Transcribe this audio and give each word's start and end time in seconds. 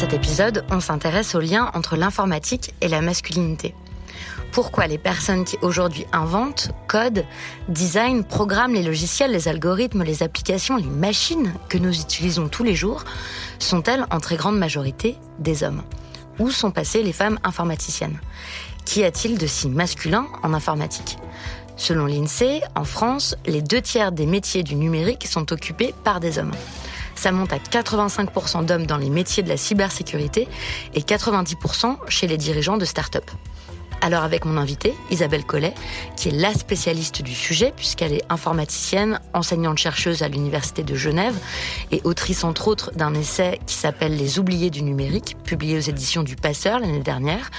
Cet 0.00 0.14
épisode, 0.14 0.64
on 0.70 0.80
s'intéresse 0.80 1.34
au 1.34 1.40
lien 1.40 1.70
entre 1.74 1.94
l'informatique 1.94 2.72
et 2.80 2.88
la 2.88 3.02
masculinité. 3.02 3.74
Pourquoi 4.50 4.86
les 4.86 4.96
personnes 4.96 5.44
qui 5.44 5.58
aujourd'hui 5.60 6.06
inventent, 6.10 6.70
codent, 6.88 7.26
designent, 7.68 8.22
programment 8.22 8.72
les 8.72 8.82
logiciels, 8.82 9.30
les 9.30 9.46
algorithmes, 9.46 10.02
les 10.02 10.22
applications, 10.22 10.78
les 10.78 10.84
machines 10.84 11.52
que 11.68 11.76
nous 11.76 12.00
utilisons 12.00 12.48
tous 12.48 12.64
les 12.64 12.74
jours 12.74 13.04
sont-elles 13.58 14.06
en 14.10 14.20
très 14.20 14.36
grande 14.36 14.56
majorité 14.58 15.16
des 15.38 15.64
hommes? 15.64 15.82
Où 16.38 16.50
sont 16.50 16.70
passées 16.70 17.02
les 17.02 17.12
femmes 17.12 17.38
informaticiennes? 17.44 18.20
Qu'y 18.86 19.04
a-t-il 19.04 19.36
de 19.36 19.46
si 19.46 19.68
masculin 19.68 20.28
en 20.42 20.54
informatique? 20.54 21.18
Selon 21.76 22.06
l'INSEE, 22.06 22.62
en 22.74 22.84
France, 22.84 23.36
les 23.44 23.60
deux 23.60 23.82
tiers 23.82 24.12
des 24.12 24.24
métiers 24.24 24.62
du 24.62 24.76
numérique 24.76 25.26
sont 25.26 25.52
occupés 25.52 25.94
par 26.04 26.20
des 26.20 26.38
hommes 26.38 26.54
ça 27.20 27.32
monte 27.32 27.52
à 27.52 27.58
85% 27.58 28.64
d'hommes 28.64 28.86
dans 28.86 28.96
les 28.96 29.10
métiers 29.10 29.42
de 29.42 29.48
la 29.50 29.58
cybersécurité 29.58 30.48
et 30.94 31.00
90% 31.02 31.98
chez 32.08 32.26
les 32.26 32.38
dirigeants 32.38 32.78
de 32.78 32.86
start-up. 32.86 33.30
Alors 34.00 34.22
avec 34.22 34.46
mon 34.46 34.56
invitée, 34.56 34.94
Isabelle 35.10 35.44
Collet, 35.44 35.74
qui 36.16 36.30
est 36.30 36.32
la 36.32 36.54
spécialiste 36.54 37.20
du 37.20 37.34
sujet 37.34 37.74
puisqu'elle 37.76 38.14
est 38.14 38.24
informaticienne, 38.30 39.20
enseignante-chercheuse 39.34 40.22
à 40.22 40.28
l'Université 40.28 40.82
de 40.82 40.94
Genève 40.94 41.36
et 41.90 42.00
autrice 42.04 42.42
entre 42.42 42.68
autres 42.68 42.90
d'un 42.92 43.12
essai 43.12 43.60
qui 43.66 43.74
s'appelle 43.74 44.16
Les 44.16 44.38
oubliés 44.38 44.70
du 44.70 44.80
numérique, 44.80 45.36
publié 45.44 45.76
aux 45.76 45.80
éditions 45.80 46.22
du 46.22 46.36
Passeur 46.36 46.80
l'année 46.80 47.00
dernière. 47.00 47.50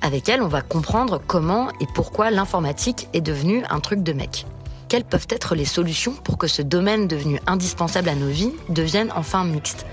Avec 0.00 0.28
elle, 0.28 0.42
on 0.42 0.48
va 0.48 0.62
comprendre 0.62 1.20
comment 1.26 1.70
et 1.80 1.86
pourquoi 1.92 2.30
l'informatique 2.30 3.08
est 3.14 3.20
devenue 3.20 3.64
un 3.68 3.80
truc 3.80 4.04
de 4.04 4.12
mec 4.12 4.46
quelles 4.92 5.04
peuvent 5.04 5.28
être 5.30 5.54
les 5.54 5.64
solutions 5.64 6.12
pour 6.12 6.36
que 6.36 6.46
ce 6.46 6.60
domaine 6.60 7.08
devenu 7.08 7.40
indispensable 7.46 8.10
à 8.10 8.14
nos 8.14 8.28
vies 8.28 8.52
devienne 8.68 9.10
enfin 9.16 9.42
mixte 9.42 9.86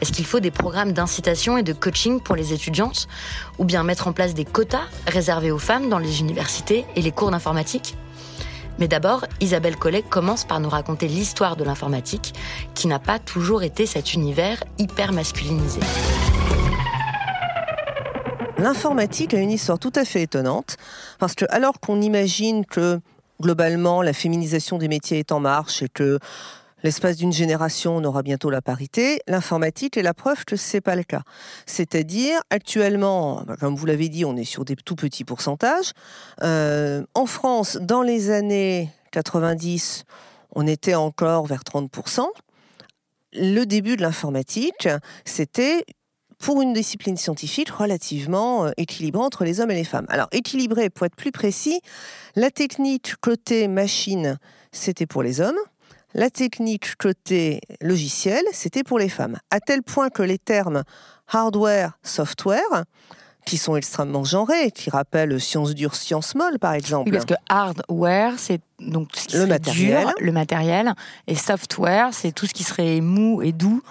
Est-ce 0.00 0.10
qu'il 0.10 0.26
faut 0.26 0.40
des 0.40 0.50
programmes 0.50 0.90
d'incitation 0.90 1.56
et 1.56 1.62
de 1.62 1.72
coaching 1.72 2.18
pour 2.18 2.34
les 2.34 2.52
étudiantes 2.52 3.06
Ou 3.60 3.64
bien 3.64 3.84
mettre 3.84 4.08
en 4.08 4.12
place 4.12 4.34
des 4.34 4.44
quotas 4.44 4.88
réservés 5.06 5.52
aux 5.52 5.60
femmes 5.60 5.88
dans 5.88 6.00
les 6.00 6.18
universités 6.18 6.84
et 6.96 7.00
les 7.00 7.12
cours 7.12 7.30
d'informatique? 7.30 7.96
Mais 8.80 8.88
d'abord, 8.88 9.24
Isabelle 9.38 9.76
Collet 9.76 10.02
commence 10.02 10.44
par 10.44 10.58
nous 10.58 10.68
raconter 10.68 11.06
l'histoire 11.06 11.54
de 11.54 11.62
l'informatique, 11.62 12.34
qui 12.74 12.88
n'a 12.88 12.98
pas 12.98 13.20
toujours 13.20 13.62
été 13.62 13.86
cet 13.86 14.14
univers 14.14 14.64
hyper 14.78 15.12
masculinisé. 15.12 15.78
L'informatique 18.58 19.32
a 19.32 19.38
une 19.38 19.52
histoire 19.52 19.78
tout 19.78 19.92
à 19.94 20.04
fait 20.04 20.22
étonnante, 20.22 20.76
parce 21.20 21.36
que 21.36 21.44
alors 21.50 21.78
qu'on 21.78 22.00
imagine 22.00 22.66
que 22.66 23.00
globalement, 23.40 24.02
la 24.02 24.12
féminisation 24.12 24.78
des 24.78 24.88
métiers 24.88 25.18
est 25.18 25.32
en 25.32 25.40
marche 25.40 25.82
et 25.82 25.88
que 25.88 26.18
l'espace 26.82 27.16
d'une 27.16 27.32
génération, 27.32 27.96
on 27.96 28.04
aura 28.04 28.22
bientôt 28.22 28.50
la 28.50 28.62
parité. 28.62 29.20
L'informatique 29.26 29.96
est 29.96 30.02
la 30.02 30.14
preuve 30.14 30.44
que 30.44 30.56
ce 30.56 30.76
n'est 30.76 30.80
pas 30.80 30.94
le 30.94 31.02
cas. 31.02 31.22
C'est-à-dire, 31.66 32.40
actuellement, 32.50 33.42
bah, 33.46 33.56
comme 33.58 33.74
vous 33.74 33.86
l'avez 33.86 34.08
dit, 34.08 34.24
on 34.24 34.36
est 34.36 34.44
sur 34.44 34.64
des 34.64 34.76
tout 34.76 34.94
petits 34.94 35.24
pourcentages. 35.24 35.92
Euh, 36.42 37.04
en 37.14 37.26
France, 37.26 37.78
dans 37.80 38.02
les 38.02 38.30
années 38.30 38.90
90, 39.12 40.04
on 40.54 40.66
était 40.66 40.94
encore 40.94 41.46
vers 41.46 41.62
30%. 41.62 42.26
Le 43.32 43.64
début 43.64 43.96
de 43.96 44.02
l'informatique, 44.02 44.88
c'était 45.24 45.84
pour 46.38 46.62
une 46.62 46.72
discipline 46.72 47.16
scientifique 47.16 47.70
relativement 47.70 48.66
euh, 48.66 48.70
équilibrée 48.76 49.24
entre 49.24 49.44
les 49.44 49.60
hommes 49.60 49.70
et 49.70 49.74
les 49.74 49.84
femmes. 49.84 50.06
Alors, 50.08 50.28
équilibré, 50.32 50.90
pour 50.90 51.06
être 51.06 51.16
plus 51.16 51.32
précis, 51.32 51.80
la 52.36 52.50
technique 52.50 53.14
côté 53.20 53.68
machine, 53.68 54.38
c'était 54.72 55.06
pour 55.06 55.22
les 55.22 55.40
hommes. 55.40 55.58
La 56.14 56.30
technique 56.30 56.96
côté 56.96 57.60
logiciel, 57.80 58.42
c'était 58.52 58.84
pour 58.84 58.98
les 58.98 59.08
femmes. 59.08 59.38
À 59.50 59.58
tel 59.60 59.82
point 59.82 60.10
que 60.10 60.22
les 60.22 60.38
termes 60.38 60.84
hardware, 61.28 61.98
software, 62.02 62.84
qui 63.44 63.58
sont 63.58 63.76
extrêmement 63.76 64.24
genrés, 64.24 64.70
qui 64.70 64.90
rappellent 64.90 65.40
sciences 65.40 65.74
dures, 65.74 65.94
sciences 65.94 66.34
molles, 66.34 66.58
par 66.58 66.72
exemple. 66.72 67.08
Oui, 67.08 67.12
parce 67.12 67.26
que 67.26 67.34
hardware, 67.48 68.34
c'est 68.38 68.60
donc 68.80 69.08
le 69.32 69.46
matériel. 69.46 70.08
le 70.18 70.32
matériel, 70.32 70.94
et 71.26 71.34
software, 71.34 72.08
c'est 72.12 72.32
tout 72.32 72.46
ce 72.46 72.54
qui 72.54 72.64
serait 72.64 73.00
mou 73.00 73.42
et 73.42 73.52
doux, 73.52 73.82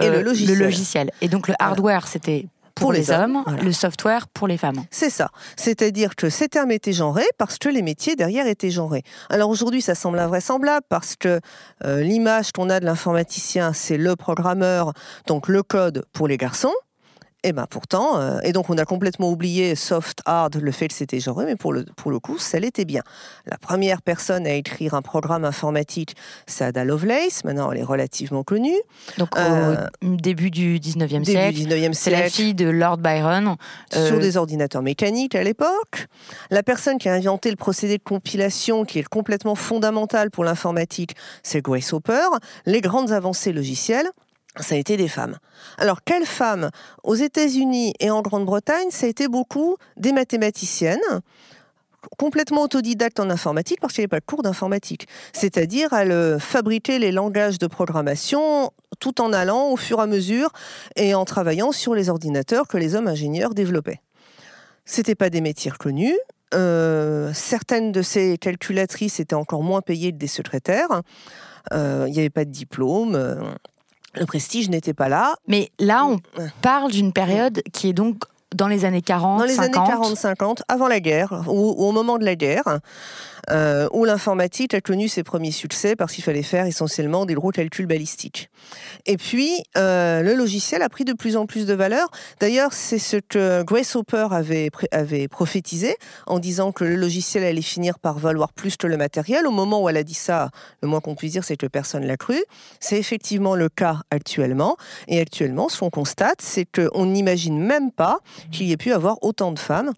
et 0.00 0.08
le, 0.08 0.18
euh, 0.18 0.22
logiciel. 0.22 1.10
Et 1.20 1.28
donc 1.28 1.48
le 1.48 1.54
hardware, 1.58 2.06
c'était 2.06 2.46
pour, 2.74 2.92
les, 2.92 3.10
hommes, 3.10 3.44
le 3.62 3.72
software 3.72 4.28
pour 4.28 4.48
les 4.48 4.56
femmes. 4.56 4.82
C'est 4.90 5.10
ça. 5.10 5.30
C'est-à-dire 5.56 6.16
que 6.16 6.30
ces 6.30 6.48
termes 6.48 6.70
étaient 6.70 6.92
genrés 6.92 7.28
parce 7.38 7.58
que 7.58 7.68
les 7.68 7.82
métiers 7.82 8.16
derrière 8.16 8.46
étaient 8.46 8.70
genrés. 8.70 9.02
Alors 9.30 9.50
aujourd'hui, 9.50 9.82
ça 9.82 9.94
semble 9.94 10.18
invraisemblable 10.18 10.84
parce 10.88 11.16
que 11.16 11.40
euh, 11.84 12.02
l'image 12.02 12.52
qu'on 12.52 12.70
a 12.70 12.80
de 12.80 12.84
l'informaticien, 12.84 13.72
c'est 13.72 13.98
le 13.98 14.16
programmeur, 14.16 14.92
donc 15.26 15.48
le 15.48 15.62
code 15.62 16.04
pour 16.12 16.28
les 16.28 16.36
garçons. 16.36 16.72
Et 17.44 17.48
eh 17.48 17.52
ben 17.52 17.66
pourtant, 17.68 18.20
euh, 18.20 18.38
et 18.44 18.52
donc 18.52 18.70
on 18.70 18.78
a 18.78 18.84
complètement 18.84 19.28
oublié 19.28 19.74
soft, 19.74 20.20
hard, 20.26 20.54
le 20.54 20.70
fait 20.70 20.86
que 20.86 20.94
c'était 20.94 21.18
genré, 21.18 21.44
mais 21.44 21.56
pour 21.56 21.72
le, 21.72 21.84
pour 21.96 22.12
le 22.12 22.20
coup, 22.20 22.38
ça 22.38 22.60
l'était 22.60 22.84
bien. 22.84 23.02
La 23.46 23.58
première 23.58 24.00
personne 24.00 24.46
à 24.46 24.52
écrire 24.52 24.94
un 24.94 25.02
programme 25.02 25.44
informatique, 25.44 26.14
c'est 26.46 26.62
Ada 26.64 26.84
Lovelace, 26.84 27.42
maintenant 27.44 27.72
elle 27.72 27.78
est 27.78 27.84
relativement 27.84 28.44
connue. 28.44 28.78
Donc 29.18 29.36
au 29.36 29.40
euh, 29.40 29.88
début 30.02 30.52
du 30.52 30.78
19e 30.78 31.24
siècle. 31.24 31.58
19e 31.58 31.94
c'est 31.94 32.10
la 32.10 32.30
fille 32.30 32.54
de 32.54 32.68
Lord 32.68 32.98
Byron. 32.98 33.56
Euh, 33.96 34.06
sur 34.06 34.20
des 34.20 34.36
ordinateurs 34.36 34.82
mécaniques 34.82 35.34
à 35.34 35.42
l'époque. 35.42 36.06
La 36.50 36.62
personne 36.62 36.98
qui 36.98 37.08
a 37.08 37.14
inventé 37.14 37.50
le 37.50 37.56
procédé 37.56 37.98
de 37.98 38.02
compilation, 38.02 38.84
qui 38.84 39.00
est 39.00 39.08
complètement 39.08 39.54
fondamental 39.54 40.30
pour 40.30 40.44
l'informatique, 40.44 41.16
c'est 41.42 41.60
Grace 41.60 41.92
Hopper. 41.92 42.28
Les 42.66 42.80
grandes 42.80 43.12
avancées 43.12 43.52
logicielles, 43.52 44.10
ça 44.60 44.74
a 44.74 44.78
été 44.78 44.96
des 44.96 45.08
femmes. 45.08 45.38
Alors, 45.78 46.02
quelles 46.04 46.26
femmes? 46.26 46.70
Aux 47.02 47.14
États-Unis 47.14 47.94
et 48.00 48.10
en 48.10 48.22
Grande-Bretagne, 48.22 48.88
ça 48.90 49.06
a 49.06 49.08
été 49.08 49.28
beaucoup 49.28 49.76
des 49.96 50.12
mathématiciennes, 50.12 51.00
complètement 52.18 52.62
autodidactes 52.62 53.20
en 53.20 53.30
informatique, 53.30 53.80
parce 53.80 53.94
qu'il 53.94 54.02
n'y 54.02 54.06
avait 54.06 54.08
pas 54.08 54.20
de 54.20 54.26
cours 54.26 54.42
d'informatique. 54.42 55.06
C'est-à-dire, 55.32 55.92
elles 55.92 56.38
fabriquaient 56.40 56.98
les 56.98 57.12
langages 57.12 57.58
de 57.58 57.66
programmation 57.66 58.70
tout 59.00 59.20
en 59.20 59.32
allant 59.32 59.70
au 59.70 59.76
fur 59.76 60.00
et 60.00 60.02
à 60.02 60.06
mesure 60.06 60.50
et 60.96 61.14
en 61.14 61.24
travaillant 61.24 61.72
sur 61.72 61.94
les 61.94 62.10
ordinateurs 62.10 62.68
que 62.68 62.76
les 62.76 62.94
hommes 62.94 63.08
ingénieurs 63.08 63.54
développaient. 63.54 64.00
C'était 64.84 65.14
pas 65.14 65.30
des 65.30 65.40
métiers 65.40 65.70
reconnus, 65.70 66.16
certaines 66.52 67.92
de 67.92 68.02
ces 68.02 68.36
calculatrices 68.36 69.18
étaient 69.20 69.34
encore 69.34 69.62
moins 69.62 69.80
payées 69.80 70.12
que 70.12 70.18
des 70.18 70.26
secrétaires. 70.26 71.02
Il 71.70 72.10
n'y 72.10 72.18
avait 72.18 72.30
pas 72.30 72.44
de 72.44 72.50
diplôme. 72.50 73.54
Le 74.14 74.26
prestige 74.26 74.68
n'était 74.68 74.94
pas 74.94 75.08
là. 75.08 75.34
Mais 75.46 75.70
là, 75.78 76.04
on 76.04 76.18
parle 76.60 76.90
d'une 76.90 77.12
période 77.12 77.62
qui 77.72 77.88
est 77.88 77.92
donc 77.92 78.24
dans 78.54 78.68
les 78.68 78.84
années 78.84 79.02
40, 79.02 79.38
Dans 79.38 79.44
les 79.44 79.58
années 79.58 79.72
40-50, 79.72 80.60
avant 80.68 80.88
la 80.88 81.00
guerre, 81.00 81.44
ou, 81.48 81.70
au 81.70 81.92
moment 81.92 82.18
de 82.18 82.24
la 82.24 82.34
guerre. 82.36 82.80
Euh, 83.50 83.88
où 83.92 84.04
l'informatique 84.04 84.72
a 84.72 84.80
connu 84.80 85.08
ses 85.08 85.24
premiers 85.24 85.50
succès 85.50 85.96
parce 85.96 86.12
qu'il 86.12 86.22
fallait 86.22 86.44
faire 86.44 86.64
essentiellement 86.66 87.26
des 87.26 87.34
gros 87.34 87.50
calculs 87.50 87.86
balistiques. 87.86 88.50
Et 89.04 89.16
puis, 89.16 89.64
euh, 89.76 90.22
le 90.22 90.34
logiciel 90.34 90.80
a 90.80 90.88
pris 90.88 91.04
de 91.04 91.12
plus 91.12 91.36
en 91.36 91.46
plus 91.46 91.66
de 91.66 91.74
valeur. 91.74 92.08
D'ailleurs, 92.38 92.72
c'est 92.72 93.00
ce 93.00 93.16
que 93.16 93.64
Grace 93.64 93.96
Hopper 93.96 94.28
avait, 94.30 94.70
avait 94.92 95.26
prophétisé 95.26 95.96
en 96.26 96.38
disant 96.38 96.70
que 96.70 96.84
le 96.84 96.94
logiciel 96.94 97.42
allait 97.42 97.62
finir 97.62 97.98
par 97.98 98.18
valoir 98.18 98.52
plus 98.52 98.76
que 98.76 98.86
le 98.86 98.96
matériel. 98.96 99.46
Au 99.48 99.50
moment 99.50 99.82
où 99.82 99.88
elle 99.88 99.96
a 99.96 100.04
dit 100.04 100.14
ça, 100.14 100.50
le 100.80 100.88
moins 100.88 101.00
qu'on 101.00 101.16
puisse 101.16 101.32
dire, 101.32 101.44
c'est 101.44 101.56
que 101.56 101.66
personne 101.66 102.06
l'a 102.06 102.16
cru. 102.16 102.40
C'est 102.78 102.98
effectivement 102.98 103.56
le 103.56 103.68
cas 103.68 104.02
actuellement. 104.12 104.76
Et 105.08 105.20
actuellement, 105.20 105.68
ce 105.68 105.80
qu'on 105.80 105.90
constate, 105.90 106.40
c'est 106.40 106.66
qu'on 106.66 107.06
n'imagine 107.06 107.58
même 107.58 107.90
pas 107.90 108.20
qu'il 108.52 108.66
y 108.66 108.72
ait 108.72 108.76
pu 108.76 108.92
avoir 108.92 109.18
autant 109.22 109.50
de 109.50 109.58
femmes 109.58 109.92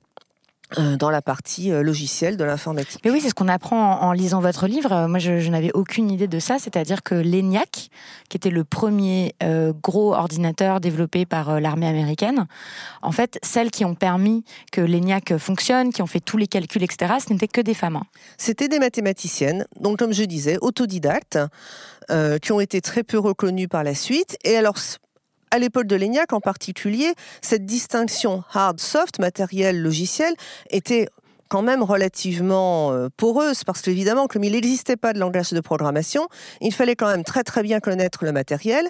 dans 0.98 1.10
la 1.10 1.22
partie 1.22 1.70
euh, 1.70 1.82
logicielle 1.82 2.36
de 2.36 2.44
l'informatique. 2.44 3.00
Mais 3.04 3.10
oui, 3.10 3.20
c'est 3.20 3.28
ce 3.28 3.34
qu'on 3.34 3.48
apprend 3.48 4.00
en, 4.00 4.12
lisant 4.12 4.40
votre 4.40 4.66
livre. 4.66 4.92
Euh, 4.92 5.08
moi, 5.08 5.18
je, 5.18 5.48
n'avais 5.48 5.70
aucune 5.72 6.10
idée 6.10 6.26
de 6.26 6.38
ça. 6.38 6.58
C'est-à-dire 6.58 7.02
que 7.02 7.14
l'ENIAC, 7.14 7.90
qui 8.28 8.36
était 8.36 8.50
le 8.50 8.64
premier 8.64 9.34
gros 9.82 10.14
ordinateur 10.14 10.80
développé 10.80 11.26
par 11.26 11.60
l'armée 11.60 11.86
américaine, 11.86 12.46
en 13.02 13.12
fait, 13.12 13.38
celles 13.42 13.70
qui 13.70 13.84
ont 13.84 13.94
permis 13.94 14.44
que 14.72 14.80
l'ENIAC 14.80 15.36
fonctionne, 15.38 15.92
qui 15.92 16.02
ont 16.02 16.06
fait 16.06 16.20
tous 16.20 16.36
les 16.36 16.46
calculs, 16.46 16.82
etc., 16.82 17.14
ce 17.24 17.32
n'étaient 17.32 17.48
que 17.48 17.60
des 17.60 17.74
femmes. 17.74 17.96
Hein. 17.96 18.06
C'était 18.38 18.68
des 18.68 18.78
mathématiciennes, 18.78 19.66
donc 19.80 19.98
comme 19.98 20.12
je 20.12 20.24
disais, 20.24 20.58
autodidactes, 20.60 21.38
qui 22.42 22.52
ont 22.52 22.60
été 22.60 22.80
très 22.80 23.02
peu 23.02 23.18
reconnues 23.18 23.68
par 23.68 23.84
la 23.84 23.94
suite. 23.94 24.36
Et 24.44 24.56
alors, 24.56 24.76
à 25.54 25.58
l'époque 25.60 25.86
de 25.86 25.94
l'ENIAC 25.94 26.32
en 26.32 26.40
particulier, 26.40 27.14
cette 27.40 27.64
distinction 27.64 28.42
hard-soft, 28.52 29.20
matériel-logiciel, 29.20 30.34
était 30.70 31.06
quand 31.54 31.62
même 31.62 31.84
relativement 31.84 32.90
euh, 32.90 33.06
poreuse 33.16 33.62
parce 33.62 33.80
qu'évidemment, 33.80 34.26
comme 34.26 34.42
il 34.42 34.50
n'existait 34.50 34.96
pas 34.96 35.12
de 35.12 35.20
langage 35.20 35.52
de 35.52 35.60
programmation, 35.60 36.26
il 36.60 36.74
fallait 36.74 36.96
quand 36.96 37.06
même 37.06 37.22
très 37.22 37.44
très 37.44 37.62
bien 37.62 37.78
connaître 37.78 38.24
le 38.24 38.32
matériel 38.32 38.88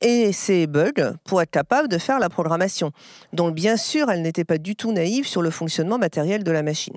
et 0.00 0.32
ses 0.32 0.68
bugs 0.68 1.16
pour 1.24 1.42
être 1.42 1.50
capable 1.50 1.88
de 1.88 1.98
faire 1.98 2.20
la 2.20 2.28
programmation. 2.28 2.92
Donc 3.32 3.56
bien 3.56 3.76
sûr, 3.76 4.12
elles 4.12 4.22
n'étaient 4.22 4.44
pas 4.44 4.58
du 4.58 4.76
tout 4.76 4.92
naïves 4.92 5.26
sur 5.26 5.42
le 5.42 5.50
fonctionnement 5.50 5.98
matériel 5.98 6.44
de 6.44 6.50
la 6.52 6.62
machine. 6.62 6.94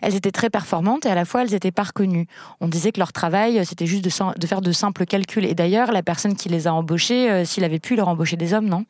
Elles 0.00 0.14
étaient 0.14 0.30
très 0.30 0.48
performantes 0.48 1.04
et 1.04 1.10
à 1.10 1.14
la 1.14 1.26
fois 1.26 1.42
elles 1.42 1.50
n'étaient 1.50 1.70
pas 1.70 1.82
reconnues. 1.82 2.26
On 2.62 2.68
disait 2.68 2.90
que 2.90 3.00
leur 3.00 3.12
travail, 3.12 3.66
c'était 3.66 3.84
juste 3.84 4.04
de, 4.04 4.46
faire 4.46 4.62
de 4.62 4.72
simples 4.72 5.04
calculs. 5.04 5.44
Et 5.44 5.54
d'ailleurs, 5.54 5.92
la 5.92 6.02
personne 6.02 6.36
qui 6.36 6.48
les 6.48 6.66
a 6.66 6.72
embauchées, 6.72 7.30
euh, 7.30 7.44
s'il 7.44 7.64
avait 7.64 7.80
pu 7.80 7.96
leur 7.96 8.08
embaucher 8.08 8.36
des 8.36 8.54
hommes, 8.54 8.68
non? 8.68 8.86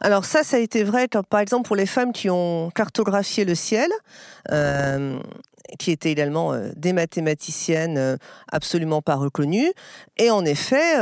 Alors 0.00 0.24
ça, 0.24 0.44
ça 0.44 0.56
a 0.56 0.60
été 0.60 0.82
vrai, 0.82 1.08
par 1.28 1.40
exemple, 1.40 1.66
pour 1.66 1.76
les 1.76 1.86
femmes 1.86 2.14
qui 2.14 2.30
ont 2.30 2.70
cartographié 2.74 3.44
le 3.44 3.54
ciel. 3.54 3.90
Euh, 4.50 5.09
qui 5.78 5.90
étaient 5.90 6.10
également 6.10 6.52
euh, 6.52 6.70
des 6.76 6.92
mathématiciennes 6.92 8.18
absolument 8.50 9.02
pas 9.02 9.14
reconnues. 9.14 9.72
Et 10.16 10.30
en 10.30 10.44
effet, 10.44 10.96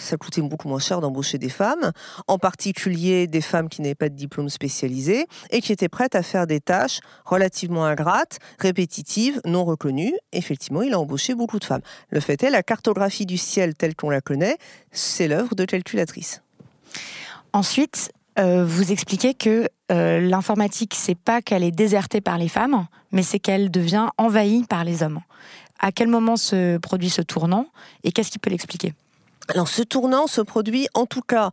ça 0.00 0.16
coûtait 0.16 0.40
beaucoup 0.40 0.68
moins 0.68 0.78
cher 0.78 1.00
d'embaucher 1.00 1.38
des 1.38 1.48
femmes, 1.48 1.92
en 2.26 2.38
particulier 2.38 3.26
des 3.26 3.40
femmes 3.40 3.68
qui 3.68 3.82
n'avaient 3.82 3.94
pas 3.94 4.08
de 4.08 4.14
diplôme 4.14 4.48
spécialisé 4.48 5.26
et 5.50 5.60
qui 5.60 5.72
étaient 5.72 5.88
prêtes 5.88 6.14
à 6.14 6.22
faire 6.22 6.46
des 6.46 6.60
tâches 6.60 7.00
relativement 7.24 7.84
ingrates, 7.84 8.38
répétitives, 8.58 9.40
non 9.44 9.64
reconnues. 9.64 10.14
Effectivement, 10.32 10.82
il 10.82 10.94
a 10.94 11.00
embauché 11.00 11.34
beaucoup 11.34 11.58
de 11.58 11.64
femmes. 11.64 11.82
Le 12.08 12.20
fait 12.20 12.42
est, 12.42 12.50
la 12.50 12.62
cartographie 12.62 13.26
du 13.26 13.36
ciel 13.36 13.74
telle 13.74 13.94
qu'on 13.94 14.10
la 14.10 14.20
connaît, 14.20 14.56
c'est 14.90 15.28
l'œuvre 15.28 15.54
de 15.54 15.64
calculatrices. 15.64 16.42
Ensuite, 17.52 18.12
euh, 18.38 18.64
vous 18.64 18.92
expliquez 18.92 19.34
que 19.34 19.68
euh, 19.90 20.20
l'informatique, 20.20 20.94
c'est 20.94 21.14
pas 21.14 21.42
qu'elle 21.42 21.64
est 21.64 21.70
désertée 21.70 22.20
par 22.20 22.38
les 22.38 22.48
femmes, 22.48 22.86
mais 23.12 23.22
c'est 23.22 23.38
qu'elle 23.38 23.70
devient 23.70 24.08
envahie 24.18 24.64
par 24.64 24.84
les 24.84 25.02
hommes. 25.02 25.20
À 25.78 25.92
quel 25.92 26.08
moment 26.08 26.36
se 26.36 26.78
produit 26.78 27.10
ce 27.10 27.22
tournant 27.22 27.66
et 28.04 28.12
qu'est-ce 28.12 28.30
qui 28.30 28.38
peut 28.38 28.50
l'expliquer? 28.50 28.94
Alors 29.48 29.68
ce 29.68 29.82
tournant 29.82 30.26
se 30.26 30.40
produit 30.40 30.86
en 30.94 31.06
tout 31.06 31.22
cas 31.22 31.50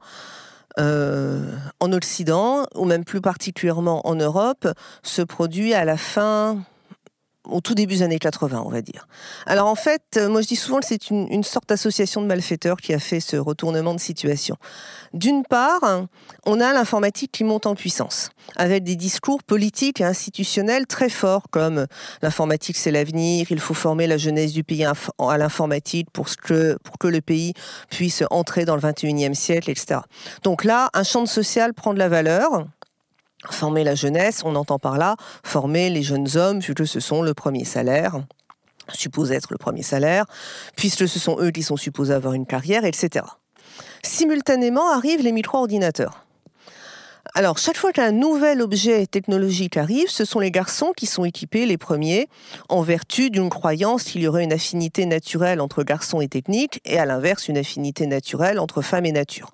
euh, 0.79 1.55
en 1.79 1.91
Occident, 1.91 2.67
ou 2.75 2.85
même 2.85 3.03
plus 3.03 3.21
particulièrement 3.21 4.05
en 4.05 4.13
Europe, 4.13 4.67
se 5.01 5.23
produit 5.23 5.73
à 5.73 5.85
la 5.85 5.97
fin 5.97 6.59
au 7.49 7.61
tout 7.61 7.75
début 7.75 7.95
des 7.95 8.03
années 8.03 8.19
80, 8.19 8.63
on 8.65 8.69
va 8.69 8.81
dire. 8.81 9.07
Alors 9.45 9.67
en 9.67 9.75
fait, 9.75 10.01
euh, 10.17 10.29
moi 10.29 10.41
je 10.41 10.47
dis 10.47 10.55
souvent 10.55 10.79
que 10.79 10.85
c'est 10.85 11.09
une, 11.09 11.43
sorte 11.43 11.69
d'association 11.69 12.21
de 12.21 12.27
malfaiteurs 12.27 12.77
qui 12.77 12.93
a 12.93 12.99
fait 12.99 13.19
ce 13.19 13.37
retournement 13.37 13.93
de 13.93 13.99
situation. 13.99 14.55
D'une 15.13 15.43
part, 15.43 16.05
on 16.45 16.59
a 16.59 16.73
l'informatique 16.73 17.31
qui 17.31 17.43
monte 17.43 17.65
en 17.65 17.75
puissance, 17.75 18.29
avec 18.55 18.83
des 18.83 18.95
discours 18.95 19.43
politiques 19.43 20.01
et 20.01 20.03
institutionnels 20.03 20.87
très 20.87 21.09
forts, 21.09 21.43
comme 21.49 21.87
l'informatique 22.21 22.77
c'est 22.77 22.91
l'avenir, 22.91 23.47
il 23.49 23.59
faut 23.59 23.73
former 23.73 24.07
la 24.07 24.17
jeunesse 24.17 24.53
du 24.53 24.63
pays 24.63 24.85
à 24.85 25.37
l'informatique 25.37 26.09
pour, 26.11 26.27
que, 26.35 26.77
pour 26.83 26.97
que 26.97 27.07
le 27.07 27.21
pays 27.21 27.53
puisse 27.89 28.23
entrer 28.29 28.65
dans 28.65 28.75
le 28.75 28.81
21e 28.81 29.33
siècle, 29.33 29.69
etc. 29.69 30.01
Donc 30.43 30.63
là, 30.63 30.89
un 30.93 31.03
champ 31.03 31.25
social 31.25 31.73
prend 31.73 31.93
de 31.93 31.99
la 31.99 32.09
valeur, 32.09 32.67
Former 33.49 33.83
la 33.83 33.95
jeunesse, 33.95 34.41
on 34.43 34.55
entend 34.55 34.79
par 34.79 34.97
là 34.97 35.15
former 35.43 35.89
les 35.89 36.01
jeunes 36.01 36.27
hommes, 36.35 36.59
puisque 36.59 36.87
ce 36.87 36.99
sont 36.99 37.21
le 37.21 37.33
premier 37.33 37.65
salaire, 37.65 38.19
suppose 38.93 39.31
être 39.31 39.49
le 39.51 39.57
premier 39.57 39.83
salaire, 39.83 40.25
puisque 40.75 41.07
ce 41.07 41.19
sont 41.19 41.37
eux 41.39 41.51
qui 41.51 41.63
sont 41.63 41.77
supposés 41.77 42.13
avoir 42.13 42.33
une 42.33 42.45
carrière, 42.45 42.83
etc. 42.85 43.25
Simultanément 44.03 44.91
arrivent 44.91 45.21
les 45.21 45.31
micro-ordinateurs. 45.31 46.23
Alors, 47.35 47.57
chaque 47.57 47.77
fois 47.77 47.91
qu'un 47.91 48.11
nouvel 48.11 48.61
objet 48.61 49.05
technologique 49.05 49.77
arrive, 49.77 50.09
ce 50.09 50.25
sont 50.25 50.39
les 50.39 50.49
garçons 50.49 50.91
qui 50.95 51.05
sont 51.05 51.25
équipés 51.25 51.65
les 51.65 51.77
premiers, 51.77 52.29
en 52.69 52.81
vertu 52.81 53.29
d'une 53.29 53.49
croyance 53.49 54.03
qu'il 54.03 54.21
y 54.21 54.27
aurait 54.27 54.45
une 54.45 54.53
affinité 54.53 55.05
naturelle 55.05 55.61
entre 55.61 55.83
garçons 55.83 56.21
et 56.21 56.29
technique, 56.29 56.81
et 56.85 56.97
à 56.97 57.05
l'inverse, 57.05 57.47
une 57.47 57.57
affinité 57.57 58.07
naturelle 58.07 58.59
entre 58.59 58.81
femmes 58.81 59.05
et 59.05 59.11
nature. 59.11 59.51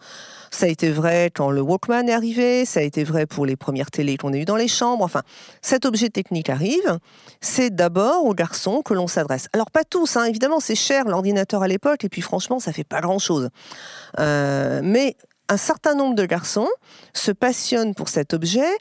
Ça 0.54 0.68
a 0.68 0.70
été 0.70 0.92
vrai 0.92 1.32
quand 1.34 1.50
le 1.50 1.62
Walkman 1.62 2.08
est 2.08 2.14
arrivé, 2.14 2.64
ça 2.66 2.80
a 2.80 2.84
été 2.84 3.04
vrai 3.04 3.26
pour 3.26 3.48
les 3.48 3.56
premières 3.56 3.90
télés 3.90 4.18
qu'on 4.18 4.34
a 4.34 4.38
eues 4.38 4.46
dans 4.46 4.56
les 4.56 4.68
chambres. 4.68 5.04
Enfin, 5.04 5.24
cet 5.64 5.84
objet 5.84 6.10
technique 6.10 6.48
arrive, 6.48 7.00
c'est 7.42 7.74
d'abord 7.74 8.24
aux 8.26 8.36
garçons 8.36 8.84
que 8.84 8.94
l'on 8.94 9.08
s'adresse. 9.08 9.48
Alors 9.54 9.72
pas 9.72 9.84
tous, 9.84 10.16
hein, 10.16 10.26
évidemment, 10.26 10.60
c'est 10.60 10.76
cher 10.76 11.06
l'ordinateur 11.06 11.64
à 11.64 11.68
l'époque, 11.68 12.04
et 12.04 12.10
puis 12.10 12.22
franchement, 12.22 12.60
ça 12.60 12.72
fait 12.72 12.84
pas 12.84 13.02
grand-chose. 13.02 13.50
Euh, 14.20 14.82
mais 14.84 15.18
un 15.50 15.58
certain 15.58 15.96
nombre 15.96 16.14
de 16.14 16.26
garçons 16.26 16.70
se 17.14 17.32
passionnent 17.32 17.96
pour 17.96 18.08
cet 18.08 18.36
objet 18.36 18.78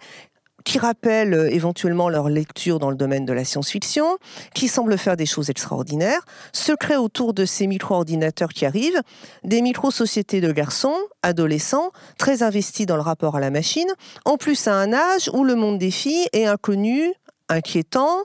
qui 0.65 0.79
rappellent 0.79 1.35
euh, 1.35 1.51
éventuellement 1.51 2.09
leur 2.09 2.29
lecture 2.29 2.79
dans 2.79 2.91
le 2.91 2.97
domaine 2.97 3.25
de 3.25 3.33
la 3.33 3.45
science-fiction, 3.45 4.19
qui 4.55 4.69
semblent 4.69 4.99
faire 4.99 5.17
des 5.17 5.27
choses 5.27 5.51
extraordinaires, 5.51 6.21
se 6.53 6.73
créent 6.73 6.97
autour 6.97 7.35
de 7.35 7.45
ces 7.45 7.67
micro-ordinateurs 7.67 8.51
qui 8.51 8.67
arrivent. 8.67 9.01
Des 9.45 9.63
micro-sociétés 9.63 10.41
de 10.41 10.53
garçons, 10.53 10.97
adolescents, 11.23 11.91
très 12.19 12.43
investis 12.43 12.87
dans 12.87 12.97
le 12.97 13.03
rapport 13.03 13.37
à 13.37 13.41
la 13.41 13.51
machine, 13.51 13.89
en 14.25 14.37
plus 14.37 14.67
à 14.69 14.75
un 14.75 14.93
âge 14.93 15.31
où 15.33 15.45
le 15.45 15.55
monde 15.55 15.79
des 15.79 15.91
filles 15.91 16.27
est 16.33 16.47
inconnu, 16.47 17.13
inquiétant, 17.49 18.25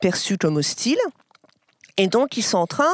perçu 0.00 0.38
comme 0.38 0.56
hostile. 0.56 0.98
Et 1.96 2.08
donc, 2.08 2.36
ils 2.36 2.42
sont 2.42 2.58
en 2.58 2.66
train 2.66 2.92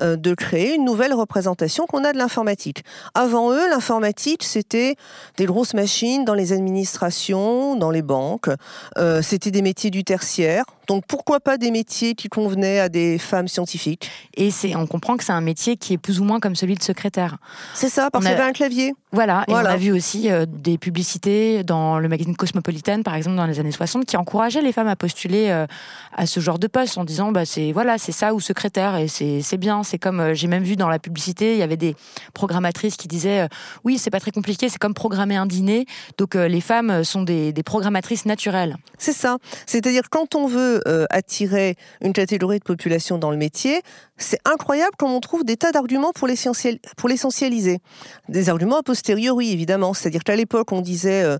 euh, 0.00 0.16
de 0.16 0.34
créer 0.34 0.74
une 0.74 0.84
nouvelle 0.84 1.12
représentation 1.12 1.86
qu'on 1.86 2.04
a 2.04 2.12
de 2.12 2.18
l'informatique. 2.18 2.84
Avant 3.14 3.52
eux, 3.52 3.68
l'informatique, 3.68 4.42
c'était 4.42 4.96
des 5.36 5.44
grosses 5.44 5.74
machines 5.74 6.24
dans 6.24 6.34
les 6.34 6.52
administrations, 6.52 7.76
dans 7.76 7.90
les 7.90 8.02
banques, 8.02 8.48
euh, 8.96 9.22
c'était 9.22 9.50
des 9.50 9.62
métiers 9.62 9.90
du 9.90 10.04
tertiaire, 10.04 10.64
donc 10.92 11.06
pourquoi 11.06 11.40
pas 11.40 11.56
des 11.56 11.70
métiers 11.70 12.14
qui 12.14 12.28
convenaient 12.28 12.78
à 12.78 12.90
des 12.90 13.16
femmes 13.16 13.48
scientifiques? 13.48 14.10
Et 14.34 14.50
c'est, 14.50 14.76
on 14.76 14.86
comprend 14.86 15.16
que 15.16 15.24
c'est 15.24 15.32
un 15.32 15.40
métier 15.40 15.78
qui 15.78 15.94
est 15.94 15.98
plus 15.98 16.20
ou 16.20 16.24
moins 16.24 16.38
comme 16.38 16.54
celui 16.54 16.74
de 16.74 16.82
secrétaire. 16.82 17.38
C'est 17.72 17.88
ça, 17.88 18.10
parce 18.10 18.26
qu'il 18.26 18.30
y 18.30 18.36
avait 18.36 18.46
un 18.46 18.52
clavier. 18.52 18.92
Voilà, 19.10 19.44
et 19.48 19.52
on 19.52 19.56
a 19.56 19.76
vu 19.76 19.90
aussi 19.92 20.30
euh, 20.30 20.44
des 20.46 20.76
publicités 20.76 21.64
dans 21.64 21.98
le 21.98 22.08
magazine 22.08 22.36
Cosmopolitan, 22.36 23.02
par 23.02 23.14
exemple, 23.14 23.36
dans 23.36 23.46
les 23.46 23.58
années 23.58 23.72
60, 23.72 24.04
qui 24.04 24.18
encourageaient 24.18 24.60
les 24.60 24.72
femmes 24.72 24.88
à 24.88 24.96
postuler 24.96 25.48
euh, 25.48 25.66
à 26.14 26.26
ce 26.26 26.40
genre 26.40 26.58
de 26.58 26.66
poste 26.66 26.98
en 26.98 27.04
disant, 27.04 27.32
bah, 27.32 27.46
c'est 27.46 27.72
voilà, 27.72 27.96
c'est 27.96 28.12
ça 28.12 28.34
ou 28.34 28.40
secrétaire, 28.40 28.96
et 28.96 29.08
c'est 29.08 29.56
bien. 29.58 29.82
C'est 29.82 29.98
comme, 29.98 30.20
euh, 30.20 30.34
j'ai 30.34 30.46
même 30.46 30.62
vu 30.62 30.76
dans 30.76 30.88
la 30.88 30.98
publicité, 30.98 31.52
il 31.52 31.58
y 31.58 31.62
avait 31.62 31.78
des 31.78 31.96
programmatrices 32.34 32.96
qui 32.96 33.08
disaient, 33.08 33.48
oui, 33.84 33.96
c'est 33.96 34.10
pas 34.10 34.20
très 34.20 34.30
compliqué, 34.30 34.68
c'est 34.68 34.78
comme 34.78 34.94
programmer 34.94 35.36
un 35.36 35.46
dîner. 35.46 35.86
Donc 36.18 36.34
les 36.34 36.60
femmes 36.60 37.02
sont 37.02 37.22
des, 37.22 37.52
des 37.54 37.62
programmatrices 37.62 38.26
naturelles. 38.26 38.76
C'est 38.98 39.12
ça. 39.12 39.38
C'est-à-dire 39.66 40.10
quand 40.10 40.34
on 40.34 40.46
veut 40.46 40.81
attirer 41.10 41.76
une 42.00 42.12
catégorie 42.12 42.58
de 42.58 42.64
population 42.64 43.18
dans 43.18 43.30
le 43.30 43.36
métier, 43.36 43.82
c'est 44.22 44.40
incroyable 44.44 44.94
comme 44.98 45.12
on 45.12 45.20
trouve 45.20 45.44
des 45.44 45.56
tas 45.56 45.72
d'arguments 45.72 46.12
pour 46.12 46.28
l'essentialiser. 46.28 47.78
Des 48.28 48.48
arguments 48.48 48.78
a 48.78 48.82
posteriori, 48.82 49.52
évidemment. 49.52 49.94
C'est-à-dire 49.94 50.24
qu'à 50.24 50.36
l'époque, 50.36 50.72
on 50.72 50.80
disait 50.80 51.22
euh, 51.22 51.38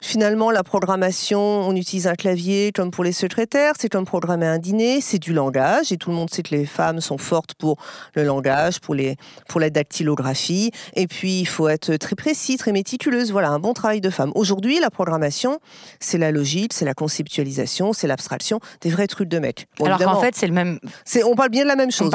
finalement 0.00 0.50
la 0.50 0.62
programmation, 0.62 1.40
on 1.40 1.76
utilise 1.76 2.06
un 2.06 2.14
clavier 2.14 2.72
comme 2.72 2.90
pour 2.90 3.04
les 3.04 3.12
secrétaires, 3.12 3.74
c'est 3.78 3.88
comme 3.88 4.04
programmer 4.04 4.46
un 4.46 4.58
dîner, 4.58 5.00
c'est 5.00 5.18
du 5.18 5.32
langage, 5.32 5.92
et 5.92 5.96
tout 5.96 6.10
le 6.10 6.16
monde 6.16 6.30
sait 6.30 6.42
que 6.42 6.54
les 6.54 6.66
femmes 6.66 7.00
sont 7.00 7.18
fortes 7.18 7.54
pour 7.54 7.76
le 8.14 8.24
langage, 8.24 8.80
pour, 8.80 8.94
les, 8.94 9.16
pour 9.48 9.60
la 9.60 9.70
dactylographie, 9.70 10.72
et 10.94 11.06
puis 11.06 11.40
il 11.40 11.46
faut 11.46 11.68
être 11.68 11.96
très 11.96 12.16
précis, 12.16 12.56
très 12.56 12.72
méticuleuse. 12.72 13.30
Voilà, 13.30 13.50
un 13.50 13.58
bon 13.58 13.74
travail 13.74 14.00
de 14.00 14.10
femme. 14.10 14.32
Aujourd'hui, 14.34 14.80
la 14.80 14.90
programmation, 14.90 15.60
c'est 16.00 16.18
la 16.18 16.30
logique, 16.30 16.72
c'est 16.72 16.84
la 16.84 16.94
conceptualisation, 16.94 17.92
c'est 17.92 18.06
l'abstraction, 18.06 18.60
des 18.80 18.90
vrais 18.90 19.06
trucs 19.06 19.28
de 19.28 19.38
mecs. 19.38 19.66
Alors 19.84 19.98
qu'en 19.98 20.20
fait, 20.20 20.34
c'est 20.34 20.46
le 20.46 20.52
même. 20.52 20.78
On 21.24 21.36
parle 21.36 21.50
bien 21.50 21.62
de 21.62 21.68
la 21.68 21.76
même 21.76 21.90
chose. 21.90 22.10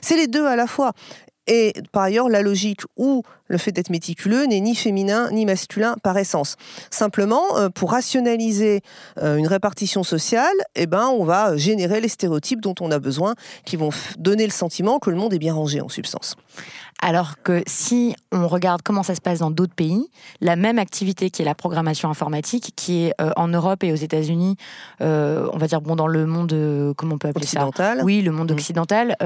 C'est 0.00 0.16
les 0.16 0.26
deux 0.26 0.46
à 0.46 0.56
la 0.56 0.66
fois. 0.66 0.92
Et 1.48 1.72
par 1.90 2.04
ailleurs, 2.04 2.28
la 2.28 2.40
logique 2.40 2.82
ou 2.96 3.22
le 3.48 3.58
fait 3.58 3.72
d'être 3.72 3.90
méticuleux 3.90 4.44
n'est 4.44 4.60
ni 4.60 4.76
féminin 4.76 5.28
ni 5.32 5.44
masculin 5.44 5.96
par 6.02 6.16
essence. 6.16 6.56
Simplement, 6.90 7.58
euh, 7.58 7.68
pour 7.68 7.90
rationaliser 7.90 8.80
euh, 9.20 9.36
une 9.36 9.48
répartition 9.48 10.04
sociale, 10.04 10.54
eh 10.76 10.86
ben, 10.86 11.08
on 11.08 11.24
va 11.24 11.56
générer 11.56 12.00
les 12.00 12.08
stéréotypes 12.08 12.60
dont 12.60 12.74
on 12.80 12.92
a 12.92 13.00
besoin, 13.00 13.34
qui 13.64 13.76
vont 13.76 13.90
donner 14.18 14.44
le 14.44 14.52
sentiment 14.52 15.00
que 15.00 15.10
le 15.10 15.16
monde 15.16 15.34
est 15.34 15.40
bien 15.40 15.54
rangé 15.54 15.80
en 15.80 15.88
substance. 15.88 16.36
Alors 17.02 17.42
que 17.42 17.62
si 17.66 18.16
on 18.32 18.48
regarde 18.48 18.80
comment 18.82 19.02
ça 19.02 19.14
se 19.14 19.20
passe 19.20 19.40
dans 19.40 19.50
d'autres 19.50 19.74
pays, 19.74 20.08
la 20.40 20.56
même 20.56 20.78
activité 20.78 21.28
qui 21.28 21.42
est 21.42 21.44
la 21.44 21.54
programmation 21.54 22.08
informatique, 22.08 22.72
qui 22.76 23.04
est 23.04 23.14
euh, 23.20 23.32
en 23.36 23.48
Europe 23.48 23.84
et 23.84 23.92
aux 23.92 23.96
États-Unis, 23.96 24.56
on 25.00 25.58
va 25.58 25.66
dire 25.66 25.82
bon 25.82 25.96
dans 25.96 26.06
le 26.06 26.26
monde, 26.26 26.94
comment 26.96 27.16
on 27.16 27.18
peut 27.18 27.28
appeler 27.28 27.46
ça? 27.46 27.68
Oui, 28.02 28.22
le 28.22 28.30
monde 28.30 28.52
mmh. 28.52 28.54
occidental. 28.54 29.16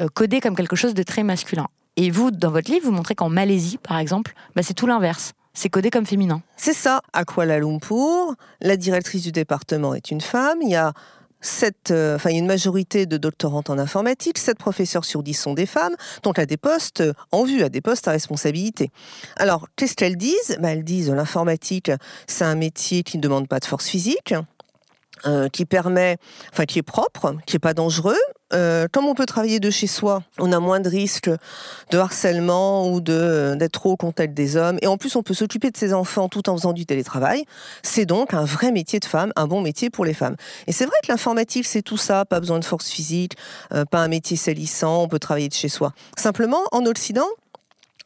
Euh, 0.00 0.08
codé 0.14 0.40
comme 0.40 0.56
quelque 0.56 0.76
chose 0.76 0.94
de 0.94 1.02
très 1.02 1.22
masculin. 1.22 1.68
Et 1.96 2.10
vous, 2.10 2.30
dans 2.30 2.50
votre 2.50 2.70
livre, 2.70 2.86
vous 2.86 2.92
montrez 2.92 3.14
qu'en 3.14 3.28
Malaisie, 3.28 3.78
par 3.78 3.98
exemple, 3.98 4.34
bah, 4.56 4.62
c'est 4.62 4.74
tout 4.74 4.86
l'inverse. 4.86 5.32
C'est 5.54 5.68
codé 5.68 5.90
comme 5.90 6.06
féminin. 6.06 6.40
C'est 6.56 6.72
ça. 6.72 7.02
À 7.12 7.24
Kuala 7.24 7.58
Lumpur, 7.58 8.34
la 8.62 8.76
directrice 8.76 9.22
du 9.22 9.32
département 9.32 9.92
est 9.92 10.10
une 10.10 10.22
femme. 10.22 10.58
Il 10.62 10.70
y 10.70 10.76
a 10.76 10.94
sept, 11.42 11.90
euh, 11.90 12.16
enfin, 12.16 12.30
il 12.30 12.34
y 12.34 12.36
a 12.36 12.38
une 12.38 12.46
majorité 12.46 13.04
de 13.04 13.18
doctorantes 13.18 13.68
en 13.68 13.78
informatique, 13.78 14.38
sept 14.38 14.56
professeurs 14.56 15.04
sur 15.04 15.22
dix 15.22 15.34
sont 15.34 15.52
des 15.52 15.66
femmes, 15.66 15.94
donc 16.22 16.38
à 16.38 16.46
des 16.46 16.56
postes 16.56 17.02
en 17.30 17.44
vue, 17.44 17.62
à 17.62 17.68
des 17.68 17.82
postes 17.82 18.08
à 18.08 18.12
responsabilité. 18.12 18.90
Alors, 19.36 19.68
qu'est-ce 19.76 19.94
qu'elles 19.94 20.16
disent? 20.16 20.56
Bah, 20.60 20.70
Elles 20.70 20.84
disent 20.84 21.10
l'informatique, 21.10 21.90
c'est 22.26 22.44
un 22.44 22.54
métier 22.54 23.02
qui 23.02 23.18
ne 23.18 23.22
demande 23.22 23.48
pas 23.48 23.60
de 23.60 23.66
force 23.66 23.88
physique. 23.88 24.34
Euh, 25.24 25.48
qui 25.48 25.66
permet, 25.66 26.16
enfin 26.52 26.64
qui 26.64 26.80
est 26.80 26.82
propre, 26.82 27.36
qui 27.46 27.54
est 27.54 27.60
pas 27.60 27.74
dangereux. 27.74 28.18
Euh, 28.54 28.86
comme 28.90 29.06
on 29.06 29.14
peut 29.14 29.26
travailler 29.26 29.60
de 29.60 29.70
chez 29.70 29.86
soi, 29.86 30.22
on 30.38 30.52
a 30.52 30.60
moins 30.60 30.80
de 30.80 30.88
risques 30.88 31.30
de 31.90 31.98
harcèlement 31.98 32.90
ou 32.90 33.00
de 33.00 33.54
d'être 33.56 33.72
trop 33.72 33.92
au 33.92 33.96
contact 33.96 34.34
des 34.34 34.56
hommes. 34.56 34.78
Et 34.82 34.86
en 34.86 34.96
plus, 34.96 35.16
on 35.16 35.22
peut 35.22 35.34
s'occuper 35.34 35.70
de 35.70 35.76
ses 35.76 35.92
enfants 35.92 36.28
tout 36.28 36.48
en 36.48 36.56
faisant 36.56 36.72
du 36.72 36.86
télétravail. 36.86 37.44
C'est 37.82 38.06
donc 38.06 38.34
un 38.34 38.44
vrai 38.44 38.72
métier 38.72 39.00
de 39.00 39.04
femme, 39.04 39.32
un 39.36 39.46
bon 39.46 39.60
métier 39.60 39.90
pour 39.90 40.04
les 40.04 40.14
femmes. 40.14 40.36
Et 40.66 40.72
c'est 40.72 40.84
vrai 40.84 40.96
que 41.02 41.10
l'informatique, 41.10 41.66
c'est 41.66 41.82
tout 41.82 41.96
ça. 41.96 42.24
Pas 42.24 42.40
besoin 42.40 42.58
de 42.58 42.64
force 42.64 42.88
physique, 42.88 43.36
euh, 43.72 43.84
pas 43.84 44.00
un 44.00 44.08
métier 44.08 44.36
salissant. 44.36 45.02
On 45.02 45.08
peut 45.08 45.18
travailler 45.18 45.48
de 45.48 45.54
chez 45.54 45.68
soi. 45.68 45.92
Simplement, 46.16 46.62
en 46.72 46.84
Occident, 46.86 47.28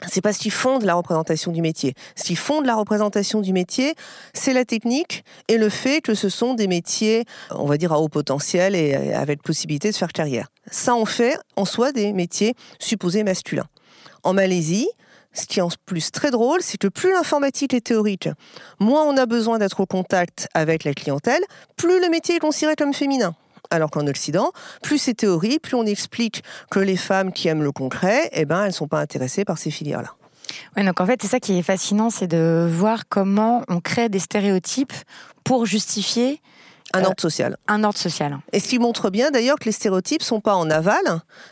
c'est 0.07 0.21
pas 0.21 0.33
ce 0.33 0.39
qui 0.39 0.51
fonde 0.51 0.83
la 0.83 0.95
représentation 0.95 1.53
du 1.53 1.63
métier. 1.63 1.95
Ce 2.17 2.25
qui 2.25 2.37
fonde 2.37 2.67
la 2.67 2.75
représentation 2.75 3.41
du 3.41 3.53
métier, 3.53 3.95
c'est 4.35 4.53
la 4.53 4.65
technique 4.65 5.25
et 5.49 5.57
le 5.57 5.69
fait 5.69 6.01
que 6.01 6.15
ce 6.15 6.29
sont 6.29 6.55
des 6.55 6.67
métiers, 6.67 7.25
on 7.51 7.67
va 7.67 7.77
dire, 7.79 7.93
à 7.93 8.01
haut 8.01 8.09
potentiel 8.09 8.75
et 8.75 8.95
avec 9.15 9.43
possibilité 9.43 9.91
de 9.91 9.97
faire 9.97 10.13
carrière. 10.13 10.49
Ça 10.71 10.95
en 10.95 11.07
fait 11.07 11.39
en 11.57 11.65
soi 11.65 11.93
des 11.93 12.13
métiers 12.13 12.55
supposés 12.79 13.25
masculins. 13.25 13.69
En 14.23 14.35
Malaisie, 14.35 14.89
ce 15.33 15.47
qui 15.47 15.61
est 15.61 15.63
en 15.63 15.69
plus 15.85 16.11
très 16.11 16.31
drôle, 16.31 16.61
c'est 16.63 16.79
que 16.79 16.89
plus 16.89 17.13
l'informatique 17.13 17.75
est 17.75 17.83
théorique, 17.83 18.29
moins 18.81 19.05
on 19.05 19.17
a 19.17 19.27
besoin 19.27 19.59
d'être 19.59 19.81
au 19.81 19.87
contact 19.87 20.49
avec 20.55 20.85
la 20.85 20.95
clientèle, 20.95 21.43
plus 21.77 22.01
le 22.01 22.09
métier 22.09 22.37
est 22.37 22.41
considéré 22.41 22.75
comme 22.75 22.95
féminin 22.95 23.35
alors 23.71 23.91
qu'en 23.91 24.07
Occident, 24.07 24.53
plus 24.83 24.99
c'est 24.99 25.15
théorie, 25.15 25.59
plus 25.59 25.75
on 25.75 25.87
explique 25.87 26.43
que 26.71 26.81
les 26.81 26.97
femmes 26.97 27.33
qui 27.33 27.49
aiment 27.49 27.63
le 27.63 27.73
concret, 27.73 28.29
eh 28.33 28.45
ben, 28.45 28.63
elles 28.63 28.69
ne 28.69 28.73
sont 28.73 28.89
pas 28.89 29.01
intéressées 29.01 29.45
par 29.45 29.59
ces 29.59 29.71
filières-là. 29.71 30.15
Oui, 30.77 30.85
donc 30.85 31.01
en 31.01 31.07
fait, 31.07 31.21
c'est 31.23 31.29
ça 31.29 31.41
qui 31.41 31.59
est 31.59 31.63
fascinant, 31.63 32.11
c'est 32.11 32.29
de 32.29 32.69
voir 32.71 33.09
comment 33.09 33.63
on 33.69 33.81
crée 33.81 34.09
des 34.09 34.19
stéréotypes 34.19 34.93
pour 35.45 35.67
justifier 35.67 36.41
un 36.95 37.05
ordre 37.05 37.21
social. 37.21 37.57
Un 37.69 37.85
ordre 37.85 37.99
social. 37.99 38.39
Et 38.53 38.61
ce 38.61 38.69
qui 38.69 38.79
montre 38.79 39.11
bien 39.11 39.31
d'ailleurs 39.31 39.59
que 39.59 39.65
les 39.65 39.73
stéréotypes 39.73 40.23
sont 40.23 40.41
pas 40.41 40.55
en 40.55 40.71
aval, 40.71 41.03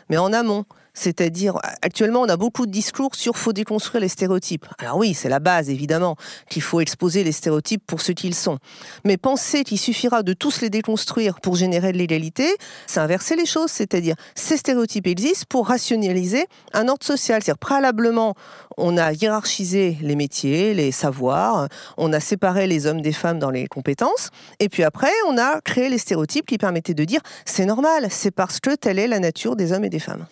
mais 0.09 0.17
en 0.17 0.33
amont. 0.33 0.65
C'est-à-dire, 0.95 1.59
actuellement, 1.81 2.21
on 2.21 2.29
a 2.29 2.37
beaucoup 2.37 2.65
de 2.65 2.71
discours 2.71 3.13
sur 3.13 3.37
faut 3.37 3.53
déconstruire 3.53 4.01
les 4.01 4.07
stéréotypes. 4.07 4.65
Alors 4.79 4.97
oui, 4.97 5.13
c'est 5.13 5.29
la 5.29 5.39
base, 5.39 5.69
évidemment, 5.69 6.15
qu'il 6.49 6.63
faut 6.63 6.79
exposer 6.79 7.23
les 7.23 7.31
stéréotypes 7.31 7.83
pour 7.85 8.01
ce 8.01 8.11
qu'ils 8.11 8.33
sont. 8.33 8.57
Mais 9.03 9.17
penser 9.17 9.63
qu'il 9.63 9.77
suffira 9.77 10.23
de 10.23 10.33
tous 10.33 10.61
les 10.61 10.69
déconstruire 10.69 11.39
pour 11.41 11.55
générer 11.55 11.91
de 11.91 11.97
l'égalité, 11.97 12.47
c'est 12.87 12.99
inverser 12.99 13.35
les 13.35 13.45
choses. 13.45 13.69
C'est-à-dire, 13.69 14.15
ces 14.33 14.57
stéréotypes 14.57 15.05
existent 15.05 15.45
pour 15.49 15.67
rationaliser 15.67 16.45
un 16.73 16.87
ordre 16.87 17.05
social. 17.05 17.43
C'est-à-dire, 17.43 17.59
préalablement, 17.59 18.33
on 18.77 18.97
a 18.97 19.13
hiérarchisé 19.13 19.97
les 20.01 20.15
métiers, 20.15 20.73
les 20.73 20.91
savoirs, 20.91 21.67
on 21.97 22.13
a 22.13 22.19
séparé 22.19 22.67
les 22.67 22.87
hommes 22.87 23.01
des 23.01 23.11
femmes 23.11 23.39
dans 23.39 23.51
les 23.51 23.67
compétences, 23.67 24.29
et 24.59 24.69
puis 24.69 24.83
après, 24.83 25.11
on 25.27 25.37
a 25.37 25.61
créé 25.61 25.89
les 25.89 25.97
stéréotypes 25.97 26.45
qui 26.45 26.57
permettaient 26.57 26.93
de 26.93 27.03
dire 27.03 27.21
c'est 27.45 27.65
normal, 27.65 28.07
c'est 28.09 28.31
parce 28.31 28.59
que 28.59 28.75
telle 28.75 28.99
est 28.99 29.07
la 29.07 29.19
nature 29.19 29.55
des 29.55 29.71
hommes 29.71 29.85
et 29.85 29.89
des 29.89 29.99
femmes. 29.99 30.25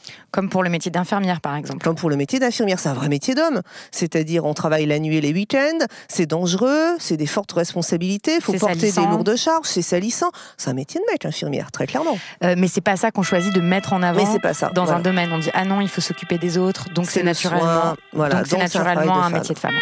Pour 0.54 0.64
le 0.64 0.70
métier 0.70 0.92
d'infirmière, 0.92 1.42
par 1.42 1.56
exemple. 1.56 1.84
Comme 1.84 1.96
pour 1.96 2.12
le 2.12 2.16
métier 2.16 2.38
d'infirmière, 2.38 2.78
c'est 2.78 2.90
un 2.90 2.94
vrai 2.94 3.10
métier 3.10 3.34
d'homme. 3.34 3.64
C'est-à-dire, 3.92 4.46
on 4.46 4.54
travaille 4.54 4.86
la 4.86 5.00
nuit 5.00 5.18
et 5.18 5.22
les 5.22 5.34
week-ends, 5.34 5.84
c'est 6.08 6.28
dangereux, 6.28 6.96
c'est 7.00 7.18
des 7.18 7.26
fortes 7.26 7.52
responsabilités, 7.54 8.36
il 8.36 8.42
faut 8.42 8.54
porter 8.54 8.92
des 8.92 9.06
lourdes 9.08 9.36
charges, 9.36 9.66
c'est 9.66 9.82
salissant. 9.82 10.30
C'est 10.58 10.70
un 10.70 10.76
métier 10.76 11.02
de 11.02 11.12
mec, 11.12 11.26
infirmière, 11.26 11.72
très 11.72 11.88
clairement. 11.88 12.20
Euh, 12.44 12.54
mais 12.56 12.68
c'est 12.68 12.82
pas 12.82 12.98
ça 12.98 13.10
qu'on 13.10 13.24
choisit 13.24 13.52
de 13.52 13.62
mettre 13.62 13.94
en 13.94 14.04
avant 14.04 14.24
pas 14.44 14.54
ça, 14.54 14.70
dans 14.76 14.92
un 14.92 15.00
domaine. 15.00 15.32
On 15.34 15.40
dit, 15.40 15.50
ah 15.56 15.66
non, 15.66 15.82
il 15.82 15.90
faut 15.90 16.02
s'occuper 16.02 16.38
des 16.38 16.60
autres, 16.60 16.94
donc 16.94 17.10
c'est 17.10 17.24
naturellement, 17.24 17.96
voilà, 18.14 18.44
donc 18.44 18.60
naturellement 18.60 19.24
un, 19.24 19.32
métier 19.32 19.56
de 19.56 19.60
femme. 19.60 19.80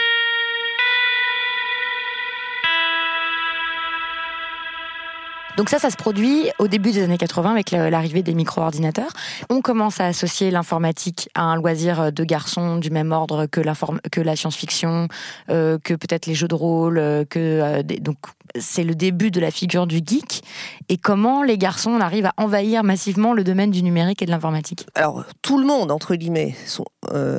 Donc 5.58 5.70
ça, 5.70 5.79
ça 5.79 5.89
se 5.89 5.98
produit 5.98 6.50
au 6.60 6.67
début 6.67 6.91
des 6.91 7.03
années 7.03 7.17
80 7.17 7.51
avec 7.51 7.72
l'arrivée 7.72 8.24
des 8.24 8.34
micro-ordinateurs. 8.34 9.12
On 9.50 9.62
commence 9.62 10.00
à 10.00 10.05
associer 10.05 10.50
l'informatique 10.50 11.29
à 11.36 11.43
un 11.43 11.55
loisir 11.55 12.12
de 12.12 12.24
garçons 12.24 12.77
du 12.77 12.89
même 12.89 13.12
ordre 13.12 13.48
que, 13.48 13.62
que 14.10 14.22
la 14.22 14.36
science-fiction, 14.36 15.08
euh, 15.50 15.77
que 15.84 15.93
peut-être 15.93 16.25
les 16.25 16.36
jeux 16.36 16.48
de 16.48 16.55
rôle, 16.55 16.98
euh, 16.98 17.25
euh, 17.36 17.84
donc 17.84 18.17
c'est 18.60 18.84
le 18.84 18.96
début 18.96 19.31
de 19.31 19.39
la 19.39 19.51
figure 19.51 19.88
du 19.88 19.98
geek. 20.05 20.41
Et 20.89 20.98
comment 20.98 21.43
les 21.43 21.58
garçons 21.58 22.00
arrivent 22.00 22.27
à 22.27 22.34
envahir 22.38 22.84
massivement 22.84 23.34
le 23.34 23.43
domaine 23.43 23.72
du 23.72 23.84
numérique 23.84 24.22
et 24.22 24.25
de 24.25 24.31
l'informatique? 24.31 24.88
Alors 24.96 25.25
tout 25.41 25.58
le 25.58 25.65
monde 25.65 25.91
entre 25.91 26.15
guillemets 26.15 26.55
sont, 26.65 26.86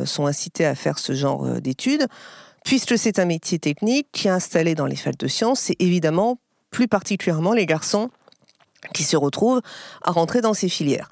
sont 0.05 0.27
incités 0.27 0.67
à 0.67 0.75
faire 0.75 0.99
ce 0.99 1.13
genre 1.13 1.61
d'études. 1.61 2.07
Puisque 2.65 2.97
c'est 2.97 3.19
un 3.19 3.25
métier 3.25 3.59
technique 3.59 4.07
qui 4.13 4.29
est 4.29 4.31
installé 4.31 4.75
dans 4.77 4.87
les 4.87 4.95
facs 4.95 5.19
de 5.19 5.27
sciences, 5.27 5.61
c'est 5.61 5.77
évidemment 5.81 6.39
plus 6.73 6.89
particulièrement 6.89 7.53
les 7.53 7.67
garçons 7.67 8.11
qui 8.93 9.05
se 9.05 9.17
retrouvent 9.17 9.61
à 10.03 10.11
rentrer 10.11 10.41
dans 10.41 10.55
ces 10.55 10.69
filières. 10.69 11.09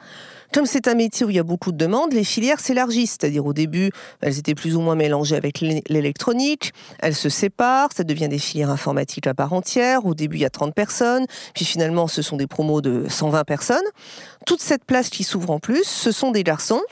Comme 0.52 0.66
c'est 0.66 0.88
un 0.88 0.94
métier 0.94 1.24
où 1.24 1.30
il 1.30 1.36
y 1.36 1.38
a 1.38 1.44
beaucoup 1.44 1.70
de 1.70 1.76
demandes, 1.76 2.12
les 2.12 2.24
filières 2.24 2.58
s'élargissent. 2.58 3.18
C'est-à-dire 3.20 3.46
au 3.46 3.52
début, 3.52 3.92
elles 4.20 4.36
étaient 4.38 4.56
plus 4.56 4.74
ou 4.74 4.80
moins 4.80 4.96
mélangées 4.96 5.36
avec 5.36 5.60
l'électronique, 5.60 6.72
elles 6.98 7.14
se 7.14 7.28
séparent, 7.28 7.90
ça 7.94 8.02
devient 8.02 8.28
des 8.28 8.40
filières 8.40 8.70
informatiques 8.70 9.28
à 9.28 9.34
part 9.34 9.52
entière. 9.52 10.06
Au 10.06 10.14
début, 10.14 10.38
il 10.38 10.40
y 10.40 10.44
a 10.44 10.50
30 10.50 10.74
personnes, 10.74 11.26
puis 11.54 11.64
finalement, 11.64 12.08
ce 12.08 12.20
sont 12.20 12.36
des 12.36 12.48
promos 12.48 12.80
de 12.80 13.06
120 13.08 13.44
personnes. 13.44 13.78
Toute 14.44 14.60
cette 14.60 14.84
place 14.84 15.08
qui 15.08 15.22
s'ouvre 15.22 15.52
en 15.52 15.60
plus, 15.60 15.84
ce 15.84 16.10
sont 16.10 16.32
des 16.32 16.42
garçons 16.42 16.82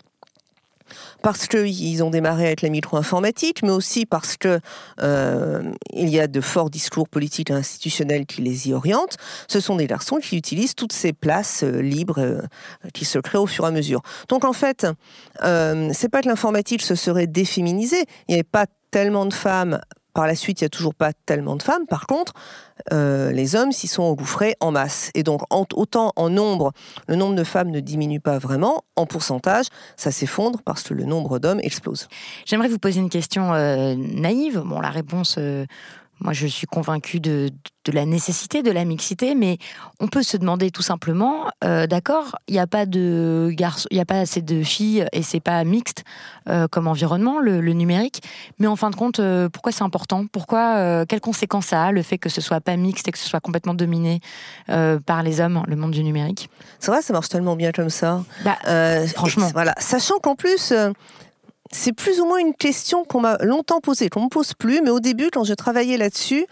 parce 1.23 1.47
qu'ils 1.47 2.03
ont 2.03 2.11
démarré 2.11 2.47
avec 2.47 2.63
la 2.63 2.69
micro-informatique, 2.69 3.63
mais 3.63 3.71
aussi 3.71 4.07
parce 4.07 4.37
que 4.37 4.61
euh, 5.03 5.63
y 5.93 6.21
a 6.21 6.27
de 6.27 6.41
forts 6.41 6.71
discours 6.71 7.09
politiques 7.09 7.51
et 7.51 7.55
institutionnels 7.55 8.27
qui 8.27 8.43
les 8.43 8.69
y 8.69 8.75
orientent. 8.75 9.17
Ce 9.49 9.61
sont 9.61 9.77
des 9.77 9.87
garçons 9.87 10.17
qui 10.17 10.37
utilisent 10.37 10.75
toutes 10.75 10.93
ces 10.93 11.13
places 11.13 11.63
euh, 11.63 11.81
libres 11.81 12.21
euh, 12.21 12.43
qui 12.95 13.05
se 13.05 13.19
créent 13.19 13.39
au 13.39 13.47
fur 13.47 13.65
et 13.65 13.69
à 13.69 13.71
mesure. 13.71 14.03
Donc 14.29 14.45
en 14.45 14.53
fait, 14.53 14.87
c'est 15.41 16.09
pas 16.09 16.23
que 16.23 16.29
l'informatique 16.29 16.83
se 16.83 16.95
serait 16.95 17.27
déféminisée. 17.27 18.05
Il 18.29 18.33
n'y 18.33 18.35
avait 18.35 18.43
pas 18.43 18.67
tellement 18.91 19.27
de 19.27 19.35
femmes 19.35 19.81
par 20.19 20.27
la 20.27 20.35
suite, 20.35 20.61
il 20.61 20.65
n'y 20.65 20.67
a 20.67 20.69
toujours 20.69 20.97
pas 20.97 21.13
tellement 21.13 21.55
de 21.55 21.63
femmes. 21.63 21.87
Par 21.87 22.09
contre, 22.09 22.33
euh, 22.93 23.31
les 23.31 23.55
hommes 23.55 23.71
s'y 23.71 23.87
sont 23.87 24.03
engouffrés 24.03 24.57
en 24.59 24.73
masse. 24.73 25.13
Et 25.15 25.23
donc, 25.23 25.43
autant 25.53 26.13
en 26.17 26.29
nombre, 26.29 26.73
le 27.07 27.15
nombre 27.15 27.37
de 27.37 27.45
femmes 27.45 27.71
ne 27.71 27.79
diminue 27.79 28.19
pas 28.19 28.37
vraiment, 28.39 28.83
en 28.97 29.07
pourcentage, 29.07 29.67
ça 29.97 30.11
s'effondre 30.11 30.61
parce 30.65 30.83
que 30.83 30.93
le 30.93 31.05
nombre 31.05 31.39
d'hommes 31.39 31.61
explose. 31.63 32.09
J'aimerais 32.47 32.67
vous 32.67 32.81
poser 32.81 32.99
une 32.99 33.11
question 33.11 33.55
euh, 33.55 33.95
naïve. 33.97 34.61
Bon, 34.67 34.81
la 34.81 34.91
réponse. 34.91 35.37
Euh, 35.39 35.67
Moi, 36.21 36.33
je 36.33 36.47
suis 36.47 36.67
convaincue 36.67 37.21
de, 37.21 37.51
de 37.89 37.93
la 37.93 38.05
nécessité 38.05 38.63
de 38.63 38.71
la 38.71 38.85
mixité, 38.85 39.35
mais 39.35 39.59
on 40.01 40.09
peut 40.09 40.23
se 40.23 40.37
demander 40.37 40.71
tout 40.71 40.83
simplement, 40.83 41.47
euh, 41.65 41.87
d'accord, 41.87 42.37
il 42.47 42.53
n'y 42.53 42.61
a 42.61 42.67
pas 42.67 42.87
de 42.87 43.51
garçons, 43.53 43.89
il 43.91 43.95
n'y 43.95 44.01
a 44.01 44.05
pas 44.05 44.21
assez 44.21 44.43
de 44.43 44.63
filles 44.63 45.07
et 45.13 45.23
c'est 45.23 45.41
pas 45.41 45.65
mixte 45.65 46.05
euh, 46.49 46.69
comme 46.69 46.87
environnement 46.87 47.39
le, 47.41 47.61
numérique, 47.73 48.23
mais 48.59 48.67
en 48.67 48.77
fin 48.77 48.91
de 48.91 48.97
compte, 48.97 49.21
euh, 49.21 49.49
pourquoi 49.49 49.73
c'est 49.73 49.85
important? 49.85 50.27
Pourquoi 50.27 51.07
Quelles 51.07 51.21
conséquences 51.21 51.67
ça 51.67 51.85
a 51.85 51.93
le 51.93 52.03
fait 52.03 52.19
que 52.19 52.29
ce 52.29 52.41
soit 52.41 52.61
pas 52.61 52.77
mixte 52.77 53.09
et 53.09 53.13
que 53.13 53.19
ce 53.19 53.29
soit 53.29 53.41
complètement 53.41 53.75
dominé 53.75 54.21
par 54.67 55.23
les 55.23 55.41
hommes, 55.41 55.63
le 55.67 55.77
monde 55.77 55.93
du 55.93 56.03
numérique? 56.03 56.51
C'est 56.79 56.91
vrai, 56.91 57.03
ça 57.03 57.13
marche 57.13 57.29
tellement 57.29 57.57
bien 57.57 57.73
comme 57.73 57.91
ça. 57.91 58.23
Bah, 58.45 58.59
franchement, 59.15 59.49
voilà, 59.53 59.75
sachant 59.79 60.19
qu'en 60.19 60.35
plus 60.35 60.73
c'est 61.71 61.93
plus 61.93 62.21
ou 62.21 62.27
moins 62.27 62.39
une 62.39 62.55
question 62.55 63.05
qu'on 63.05 63.21
m'a 63.21 63.37
longtemps 63.39 63.81
posée, 63.81 64.09
qu'on 64.09 64.25
me 64.25 64.29
pose 64.29 64.55
plus, 64.55 64.81
mais 64.83 64.91
au 64.91 65.01
début, 65.01 65.31
quand 65.33 65.45
je 65.45 65.55
travaillais 65.55 65.97
là-dessus, 65.97 66.47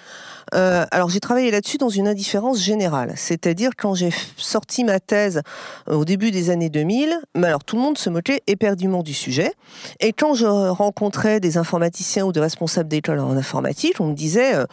euh, 0.54 0.85
alors 0.90 1.08
j'ai 1.08 1.20
travaillé 1.20 1.50
là-dessus 1.50 1.78
dans 1.78 1.88
une 1.88 2.06
indifférence 2.06 2.61
générale, 2.61 3.12
c'est-à-dire 3.16 3.70
quand 3.76 3.94
j'ai 3.94 4.11
sorti 4.37 4.85
ma 4.85 5.00
thèse 5.00 5.42
euh, 5.88 5.94
au 5.94 6.04
début 6.04 6.30
des 6.30 6.50
années 6.50 6.70
2000, 6.70 7.18
mais 7.35 7.49
alors 7.49 7.64
tout 7.64 7.76
le 7.76 7.82
monde 7.82 7.99
se 7.99 8.11
moquait 8.11 8.42
éperdument 8.46 9.02
du 9.02 9.14
sujet, 9.14 9.52
et 10.00 10.12
quand 10.12 10.35
je 10.35 10.46
rencontrais 10.46 11.40
des 11.40 11.56
informaticiens 11.56 12.26
ou 12.26 12.32
des 12.32 12.40
responsables 12.40 12.88
d'école 12.88 13.20
en 13.20 13.37
informatique, 13.37 14.00
on 14.00 14.08
me 14.08 14.14
disait 14.14 14.54
euh, 14.54 14.66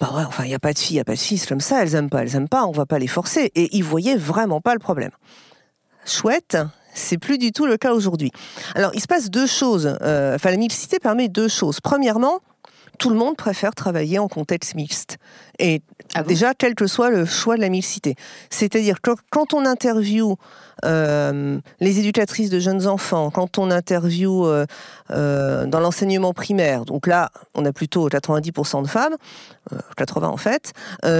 bah 0.00 0.10
ouais, 0.14 0.24
enfin, 0.26 0.44
il 0.44 0.48
n'y 0.48 0.54
a 0.54 0.58
pas 0.58 0.72
de 0.72 0.78
filles, 0.78 0.96
il 0.96 0.98
n'y 0.98 1.00
a 1.00 1.04
pas 1.04 1.14
de 1.14 1.18
c'est 1.18 1.46
comme 1.46 1.60
ça, 1.60 1.82
elles 1.82 1.94
aiment 1.94 2.10
pas, 2.10 2.22
elles 2.22 2.34
aiment 2.36 2.48
pas, 2.48 2.66
on 2.66 2.72
va 2.72 2.84
pas 2.84 2.98
les 2.98 3.06
forcer. 3.06 3.50
Et 3.54 3.74
ils 3.76 3.84
voyaient 3.84 4.16
vraiment 4.16 4.60
pas 4.60 4.74
le 4.74 4.78
problème. 4.78 5.10
Chouette, 6.04 6.58
c'est 6.96 7.18
plus 7.18 7.38
du 7.38 7.52
tout 7.52 7.66
le 7.66 7.76
cas 7.76 7.92
aujourd'hui. 7.92 8.32
Alors, 8.74 8.90
il 8.94 9.00
se 9.00 9.06
passe 9.06 9.30
deux 9.30 9.46
choses. 9.46 9.96
Euh, 10.02 10.34
enfin, 10.34 10.50
la 10.50 10.56
mixité 10.56 10.98
permet 10.98 11.28
deux 11.28 11.48
choses. 11.48 11.80
Premièrement, 11.80 12.40
tout 12.98 13.10
le 13.10 13.16
monde 13.16 13.36
préfère 13.36 13.74
travailler 13.74 14.18
en 14.18 14.26
contexte 14.26 14.74
mixte. 14.74 15.18
Et 15.58 15.82
ah 16.14 16.22
déjà, 16.22 16.54
quel 16.54 16.74
que 16.74 16.86
soit 16.86 17.10
le 17.10 17.26
choix 17.26 17.56
de 17.56 17.60
la 17.60 17.68
mixité. 17.68 18.14
C'est-à-dire 18.48 19.02
que 19.02 19.10
quand 19.30 19.52
on 19.52 19.66
interviewe 19.66 20.36
euh, 20.84 21.58
les 21.80 21.98
éducatrices 21.98 22.48
de 22.48 22.58
jeunes 22.58 22.86
enfants, 22.86 23.30
quand 23.30 23.58
on 23.58 23.70
interviewe 23.70 24.66
euh, 25.10 25.66
dans 25.66 25.80
l'enseignement 25.80 26.32
primaire, 26.32 26.86
donc 26.86 27.06
là, 27.06 27.30
on 27.54 27.66
a 27.66 27.72
plutôt 27.72 28.08
90% 28.08 28.82
de 28.82 28.88
femmes, 28.88 29.16
80 29.96 30.28
en 30.28 30.36
fait, 30.36 30.72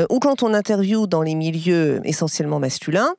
ou 0.08 0.18
quand 0.18 0.42
on 0.42 0.54
interviewe 0.54 1.06
dans 1.06 1.22
les 1.22 1.34
milieux 1.34 2.00
essentiellement 2.04 2.58
masculins, 2.58 3.14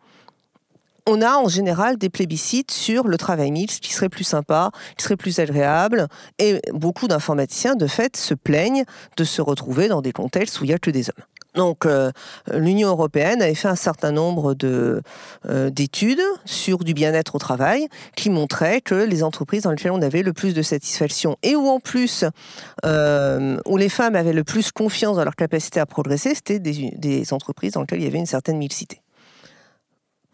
on 1.08 1.22
a 1.22 1.38
en 1.38 1.48
général 1.48 1.98
des 1.98 2.10
plébiscites 2.10 2.72
sur 2.72 3.08
le 3.08 3.18
travail 3.18 3.50
mixte 3.50 3.80
qui 3.80 3.94
serait 3.94 4.10
plus 4.10 4.26
sympa, 4.26 4.72
qui 4.98 5.04
serait 5.04 5.16
plus 5.16 5.40
agréable. 5.40 6.08
Et 6.38 6.62
beaucoup 6.74 7.08
d'informaticiens, 7.08 7.76
de 7.76 7.88
fait, 7.88 8.18
se 8.18 8.34
plaignent 8.34 8.84
de 9.16 9.24
se 9.24 9.42
retrouver 9.42 9.88
dans 9.88 10.02
des 10.02 10.12
contextes 10.12 10.60
où 10.60 10.66
il 10.66 10.68
n'y 10.68 10.74
a 10.74 10.80
que 10.80 10.92
des 10.92 11.10
hommes. 11.10 11.26
Donc, 11.56 11.86
euh, 11.86 12.12
l'Union 12.54 12.90
européenne 12.90 13.42
avait 13.42 13.56
fait 13.56 13.70
un 13.70 13.76
certain 13.76 14.12
nombre 14.12 14.56
euh, 14.64 15.02
d'études 15.72 16.22
sur 16.46 16.80
du 16.80 16.94
bien-être 16.94 17.36
au 17.36 17.40
travail 17.40 17.88
qui 18.16 18.30
montraient 18.30 18.80
que 18.80 18.94
les 18.94 19.24
entreprises 19.24 19.64
dans 19.64 19.72
lesquelles 19.72 19.92
on 19.92 20.02
avait 20.04 20.22
le 20.22 20.34
plus 20.34 20.54
de 20.54 20.62
satisfaction 20.62 21.36
et 21.42 21.56
où 21.56 21.68
en 21.68 21.80
plus, 21.80 22.26
euh, 22.86 23.58
où 23.66 23.78
les 23.78 23.90
femmes 23.90 24.16
avaient 24.16 24.34
le 24.34 24.44
plus 24.44 24.72
confiance 24.72 25.16
dans 25.16 25.24
leur 25.24 25.36
capacité 25.36 25.80
à 25.80 25.88
progresser, 25.88 26.36
c'était 26.36 26.60
des, 26.60 26.94
des 26.96 27.34
entreprises 27.34 27.72
dans 27.72 27.82
lesquelles 27.82 28.02
il 28.02 28.06
y 28.06 28.08
avait 28.08 28.20
une 28.20 28.28
certaine 28.28 28.58
mixité. 28.58 29.02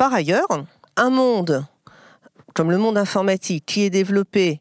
Par 0.04 0.14
ailleurs, 0.14 0.66
un 0.98 1.10
monde 1.10 1.64
comme 2.54 2.72
le 2.72 2.78
monde 2.78 2.98
informatique 2.98 3.66
qui 3.66 3.84
est 3.84 3.90
développé 3.90 4.60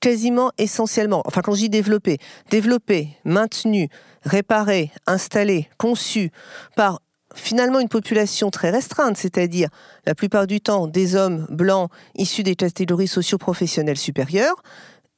quasiment 0.00 0.50
essentiellement, 0.58 1.22
enfin 1.26 1.42
quand 1.42 1.54
je 1.54 1.60
dis 1.60 1.68
développé, 1.68 2.18
développé, 2.50 3.10
maintenu, 3.24 3.88
réparé, 4.24 4.90
installé, 5.06 5.68
conçu 5.78 6.32
par 6.74 7.00
finalement 7.36 7.78
une 7.78 7.88
population 7.88 8.50
très 8.50 8.70
restreinte, 8.70 9.16
c'est-à-dire 9.16 9.68
la 10.06 10.16
plupart 10.16 10.48
du 10.48 10.60
temps 10.60 10.88
des 10.88 11.14
hommes 11.14 11.46
blancs 11.50 11.88
issus 12.16 12.42
des 12.42 12.56
catégories 12.56 13.06
socio-professionnelles 13.06 13.96
supérieures, 13.96 14.60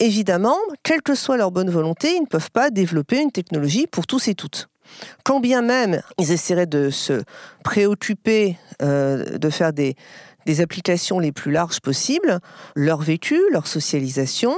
évidemment, 0.00 0.58
quelle 0.82 1.00
que 1.00 1.14
soit 1.14 1.38
leur 1.38 1.50
bonne 1.50 1.70
volonté, 1.70 2.14
ils 2.14 2.20
ne 2.20 2.26
peuvent 2.26 2.50
pas 2.50 2.68
développer 2.68 3.22
une 3.22 3.32
technologie 3.32 3.86
pour 3.86 4.06
tous 4.06 4.28
et 4.28 4.34
toutes. 4.34 4.68
Quand 5.24 5.40
bien 5.40 5.62
même 5.62 6.02
ils 6.18 6.32
essaieraient 6.32 6.66
de 6.66 6.90
se 6.90 7.22
préoccuper 7.64 8.56
euh, 8.82 9.38
de 9.38 9.50
faire 9.50 9.72
des, 9.72 9.96
applications 10.58 11.20
les 11.20 11.30
plus 11.30 11.52
larges 11.52 11.80
possibles, 11.80 12.40
leur 12.74 13.00
vécu, 13.00 13.40
leur 13.52 13.68
socialisation, 13.68 14.54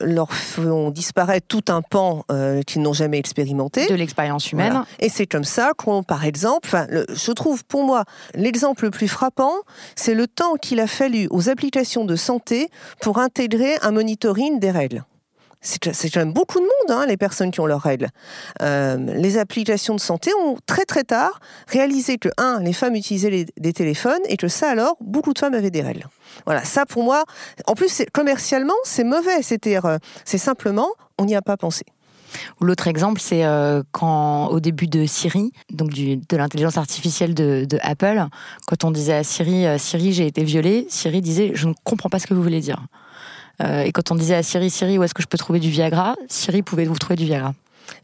leur 0.00 0.32
font 0.32 0.90
disparaître 0.90 1.48
tout 1.48 1.64
un 1.68 1.82
pan 1.82 2.24
euh, 2.30 2.62
qu'ils 2.62 2.82
n'ont 2.82 2.92
jamais 2.92 3.18
expérimenté. 3.18 3.88
De 3.88 3.94
l'expérience 3.96 4.52
humaine. 4.52 4.84
Et 5.00 5.08
c'est 5.08 5.26
comme 5.26 5.44
ça 5.44 5.72
qu'on, 5.76 6.04
par 6.04 6.24
exemple, 6.24 6.68
je 7.08 7.32
trouve 7.32 7.64
pour 7.64 7.82
moi 7.82 8.04
l'exemple 8.34 8.84
le 8.84 8.90
plus 8.92 9.08
frappant, 9.08 9.54
c'est 9.96 10.14
le 10.14 10.28
temps 10.28 10.54
qu'il 10.54 10.78
a 10.78 10.86
fallu 10.86 11.26
aux 11.30 11.48
applications 11.48 12.04
de 12.04 12.14
santé 12.14 12.70
pour 13.00 13.18
intégrer 13.18 13.74
un 13.82 13.90
monitoring 13.90 14.60
des 14.60 14.70
règles 14.70 15.04
c'est 15.66 16.10
quand 16.10 16.20
même 16.20 16.32
beaucoup 16.32 16.58
de 16.58 16.64
monde, 16.64 16.90
hein, 16.90 17.06
les 17.06 17.16
personnes 17.16 17.50
qui 17.50 17.60
ont 17.60 17.66
leurs 17.66 17.82
règles. 17.82 18.08
Euh, 18.62 18.96
les 18.96 19.38
applications 19.38 19.94
de 19.94 20.00
santé 20.00 20.30
ont 20.44 20.56
très 20.66 20.84
très 20.84 21.04
tard 21.04 21.40
réalisé 21.66 22.18
que, 22.18 22.28
un, 22.38 22.60
les 22.60 22.72
femmes 22.72 22.94
utilisaient 22.94 23.46
des 23.56 23.72
téléphones 23.72 24.20
et 24.28 24.36
que 24.36 24.48
ça 24.48 24.70
alors, 24.70 24.96
beaucoup 25.00 25.32
de 25.32 25.38
femmes 25.38 25.54
avaient 25.54 25.70
des 25.70 25.82
règles. 25.82 26.06
Voilà, 26.44 26.64
ça 26.64 26.86
pour 26.86 27.02
moi, 27.02 27.24
en 27.66 27.74
plus 27.74 28.02
commercialement, 28.12 28.74
c'est 28.84 29.04
mauvais. 29.04 29.40
Euh, 29.66 29.98
c'est 30.24 30.38
simplement, 30.38 30.88
on 31.18 31.24
n'y 31.24 31.34
a 31.34 31.42
pas 31.42 31.56
pensé. 31.56 31.84
L'autre 32.60 32.86
exemple, 32.86 33.20
c'est 33.20 33.44
euh, 33.44 33.82
quand, 33.92 34.48
au 34.48 34.60
début 34.60 34.88
de 34.88 35.06
Siri, 35.06 35.52
donc 35.72 35.90
de 35.92 36.36
l'intelligence 36.36 36.76
artificielle 36.76 37.34
de, 37.34 37.66
Apple, 37.80 38.24
quand 38.66 38.84
on 38.84 38.90
disait 38.90 39.14
à 39.14 39.24
Siri, 39.24 39.66
Siri, 39.78 40.12
j'ai 40.12 40.26
été 40.26 40.44
violée, 40.44 40.86
Siri 40.90 41.20
disait, 41.22 41.52
je 41.54 41.66
ne 41.66 41.74
comprends 41.84 42.08
pas 42.08 42.18
ce 42.18 42.26
que 42.26 42.34
vous 42.34 42.42
voulez 42.42 42.60
dire. 42.60 42.86
Euh, 43.62 43.82
et 43.82 43.92
quand 43.92 44.10
on 44.10 44.14
disait 44.14 44.34
à 44.34 44.42
Siri, 44.42 44.70
Siri, 44.70 44.98
où 44.98 45.02
est-ce 45.02 45.14
que 45.14 45.22
je 45.22 45.28
peux 45.28 45.38
trouver 45.38 45.60
du 45.60 45.70
Viagra 45.70 46.16
Siri 46.28 46.62
pouvait 46.62 46.84
vous 46.84 46.98
trouver 46.98 47.16
du 47.16 47.24
Viagra. 47.24 47.54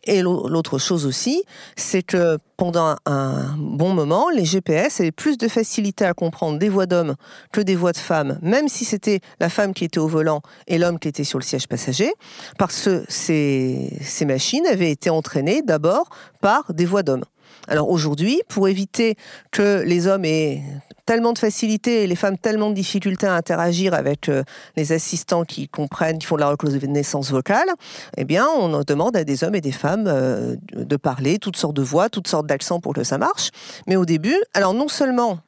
Et 0.04 0.22
l'autre 0.22 0.78
chose 0.78 1.06
aussi, 1.06 1.42
c'est 1.76 2.02
que 2.02 2.38
pendant 2.56 2.96
un 3.06 3.56
bon 3.56 3.94
moment, 3.94 4.30
les 4.30 4.44
GPS 4.44 5.00
avaient 5.00 5.12
plus 5.12 5.38
de 5.38 5.48
facilité 5.48 6.04
à 6.04 6.14
comprendre 6.14 6.58
des 6.58 6.68
voix 6.68 6.86
d'hommes 6.86 7.16
que 7.52 7.60
des 7.60 7.74
voix 7.74 7.92
de 7.92 7.98
femmes, 7.98 8.38
même 8.42 8.68
si 8.68 8.84
c'était 8.84 9.20
la 9.40 9.48
femme 9.48 9.74
qui 9.74 9.84
était 9.84 9.98
au 9.98 10.08
volant 10.08 10.40
et 10.68 10.78
l'homme 10.78 10.98
qui 10.98 11.08
était 11.08 11.24
sur 11.24 11.38
le 11.38 11.44
siège 11.44 11.66
passager, 11.66 12.12
parce 12.58 12.84
que 12.84 13.04
ces, 13.08 13.96
ces 14.00 14.24
machines 14.24 14.66
avaient 14.66 14.90
été 14.90 15.10
entraînées 15.10 15.62
d'abord 15.62 16.08
par 16.40 16.72
des 16.72 16.86
voix 16.86 17.02
d'hommes. 17.02 17.24
Alors 17.68 17.90
aujourd'hui, 17.90 18.42
pour 18.48 18.68
éviter 18.68 19.16
que 19.50 19.82
les 19.86 20.06
hommes 20.06 20.24
aient 20.24 20.62
tellement 21.06 21.32
de 21.32 21.38
facilité 21.38 22.04
et 22.04 22.06
les 22.06 22.16
femmes 22.16 22.38
tellement 22.38 22.70
de 22.70 22.74
difficultés 22.74 23.26
à 23.26 23.34
interagir 23.34 23.94
avec 23.94 24.28
euh, 24.28 24.42
les 24.76 24.92
assistants 24.92 25.44
qui 25.44 25.68
comprennent, 25.68 26.18
qui 26.18 26.26
font 26.26 26.36
de 26.36 26.40
la 26.40 26.50
reconnaissance 26.50 27.30
vocale, 27.30 27.68
eh 28.16 28.24
bien, 28.24 28.46
on 28.56 28.82
demande 28.82 29.16
à 29.16 29.24
des 29.24 29.44
hommes 29.44 29.54
et 29.54 29.60
des 29.60 29.72
femmes 29.72 30.06
euh, 30.06 30.56
de 30.74 30.96
parler 30.96 31.38
toutes 31.38 31.56
sortes 31.56 31.76
de 31.76 31.82
voix, 31.82 32.08
toutes 32.08 32.28
sortes 32.28 32.46
d'accents 32.46 32.80
pour 32.80 32.94
que 32.94 33.04
ça 33.04 33.18
marche. 33.18 33.50
Mais 33.86 33.96
au 33.96 34.04
début, 34.04 34.36
alors 34.54 34.74
non 34.74 34.88
seulement 34.88 35.38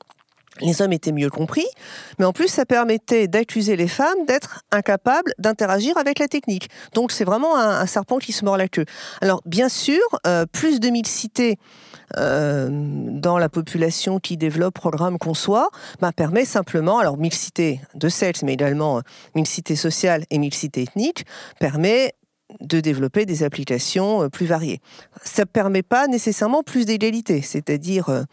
les 0.61 0.83
hommes 0.83 0.93
étaient 0.93 1.13
mieux 1.13 1.31
compris, 1.31 1.67
mais 2.19 2.25
en 2.25 2.33
plus 2.33 2.49
ça 2.49 2.65
permettait 2.65 3.27
d'accuser 3.27 3.77
les 3.77 3.89
femmes 3.89 4.25
d'être 4.27 4.63
incapables 4.71 5.33
d'interagir 5.39 5.97
avec 5.99 6.19
la 6.19 6.29
technique. 6.29 6.69
Donc 6.93 7.11
c'est 7.11 7.25
vraiment 7.25 7.57
un, 7.59 7.87
serpent 7.87 8.19
qui 8.19 8.33
se 8.33 8.45
mord 8.45 8.57
la 8.57 8.69
queue. 8.69 8.85
Alors 9.21 9.43
bien 9.47 9.69
sûr, 9.69 10.01
euh, 10.27 10.47
plus 10.47 10.81
de 10.81 10.91
mixité 10.91 11.59
euh, 12.17 12.69
dans 12.71 13.39
la 13.39 13.49
population 13.49 14.21
qui 14.21 14.37
développe, 14.37 14.75
programme, 14.75 15.19
conçoit, 15.19 15.71
bah, 16.01 16.13
permet 16.13 16.45
simplement, 16.45 16.99
alors 16.99 17.17
mixité 17.17 17.81
de 17.95 18.09
sexe, 18.09 18.43
mais 18.43 18.53
également 18.53 18.99
euh, 18.99 19.01
mixité 19.35 19.75
sociale 19.75 20.25
et 20.31 20.39
mixité 20.39 20.83
ethnique, 20.83 21.25
permet 21.59 22.13
de 22.61 22.79
développer 22.79 23.27
des 23.27 23.43
applications 23.43 24.29
plus 24.29 24.47
variées. 24.47 24.81
Ça 25.25 25.43
ne 25.43 25.47
permet 25.47 25.83
pas 25.83 26.07
nécessairement 26.07 26.63
plus 26.63 26.85
d'égalité, 26.85 27.43
c'est-à-dire 27.43 28.25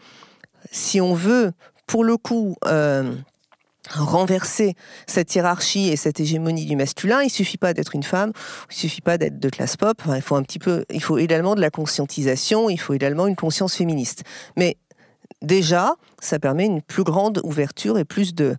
si 0.70 1.00
on 1.00 1.14
veut 1.14 1.52
pour 1.86 2.04
le 2.04 2.16
coup, 2.16 2.56
euh, 2.66 3.14
renverser 3.90 4.74
cette 5.06 5.34
hiérarchie 5.34 5.88
et 5.88 5.96
cette 5.96 6.20
hégémonie 6.20 6.66
du 6.66 6.76
masculin, 6.76 7.22
il 7.22 7.30
suffit 7.30 7.58
pas 7.58 7.74
d'être 7.74 7.94
une 7.94 8.02
femme, 8.02 8.32
il 8.70 8.76
suffit 8.76 9.00
pas 9.00 9.18
d'être 9.18 9.38
de 9.38 9.48
classe 9.48 9.76
pop, 9.76 10.02
il 10.06 10.22
faut 10.22 10.36
un 10.36 10.44
il 10.90 11.02
faut 11.02 11.18
également 11.18 11.54
de 11.54 11.60
la 11.60 11.70
conscientisation, 11.70 12.70
il 12.70 12.78
faut 12.78 12.94
également 12.94 13.26
une 13.26 13.36
conscience 13.36 13.74
féministe. 13.74 14.22
Mais 14.56 14.76
déjà, 15.42 15.94
ça 16.20 16.38
permet 16.38 16.66
une 16.66 16.82
plus 16.82 17.04
grande 17.04 17.40
ouverture 17.44 17.98
et 17.98 18.04
plus 18.04 18.34
de 18.34 18.56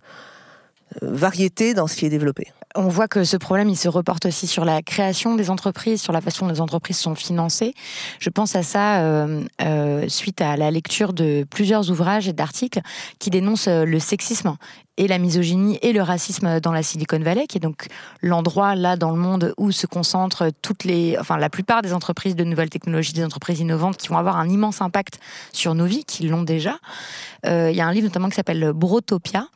variété 1.02 1.74
dans 1.74 1.86
ce 1.86 1.96
qui 1.96 2.06
est 2.06 2.10
développé. 2.10 2.52
On 2.76 2.88
voit 2.88 3.06
que 3.06 3.22
ce 3.22 3.36
problème, 3.36 3.68
il 3.68 3.76
se 3.76 3.88
reporte 3.88 4.26
aussi 4.26 4.48
sur 4.48 4.64
la 4.64 4.82
création 4.82 5.36
des 5.36 5.48
entreprises, 5.48 6.02
sur 6.02 6.12
la 6.12 6.20
façon 6.20 6.46
dont 6.46 6.52
les 6.52 6.60
entreprises 6.60 6.98
sont 6.98 7.14
financées. 7.14 7.72
Je 8.18 8.30
pense 8.30 8.56
à 8.56 8.64
ça 8.64 8.98
euh, 8.98 9.44
euh, 9.62 10.08
suite 10.08 10.40
à 10.40 10.56
la 10.56 10.72
lecture 10.72 11.12
de 11.12 11.46
plusieurs 11.48 11.92
ouvrages 11.92 12.26
et 12.26 12.32
d'articles 12.32 12.80
qui 13.20 13.30
dénoncent 13.30 13.68
euh, 13.68 13.84
le 13.84 14.00
sexisme 14.00 14.56
et 14.96 15.06
la 15.06 15.18
misogynie 15.18 15.78
et 15.82 15.92
le 15.92 16.02
racisme 16.02 16.58
dans 16.58 16.72
la 16.72 16.82
Silicon 16.82 17.20
Valley, 17.20 17.46
qui 17.46 17.58
est 17.58 17.60
donc 17.60 17.86
l'endroit 18.22 18.74
là 18.74 18.96
dans 18.96 19.12
le 19.12 19.18
monde 19.18 19.54
où 19.56 19.70
se 19.70 19.86
concentrent 19.86 20.50
toutes 20.60 20.82
les, 20.82 21.16
enfin 21.20 21.36
la 21.36 21.50
plupart 21.50 21.80
des 21.80 21.92
entreprises 21.92 22.34
de 22.34 22.42
nouvelles 22.42 22.70
technologies, 22.70 23.12
des 23.12 23.24
entreprises 23.24 23.60
innovantes 23.60 23.98
qui 23.98 24.08
vont 24.08 24.18
avoir 24.18 24.36
un 24.36 24.48
immense 24.48 24.80
impact 24.80 25.20
sur 25.52 25.76
nos 25.76 25.86
vies, 25.86 26.04
qui 26.04 26.26
l'ont 26.26 26.42
déjà. 26.42 26.78
Il 27.44 27.72
y 27.72 27.80
a 27.80 27.86
un 27.86 27.92
livre 27.92 28.06
notamment 28.06 28.28
qui 28.28 28.36
s'appelle 28.36 28.72
Brotopia, 28.72 29.48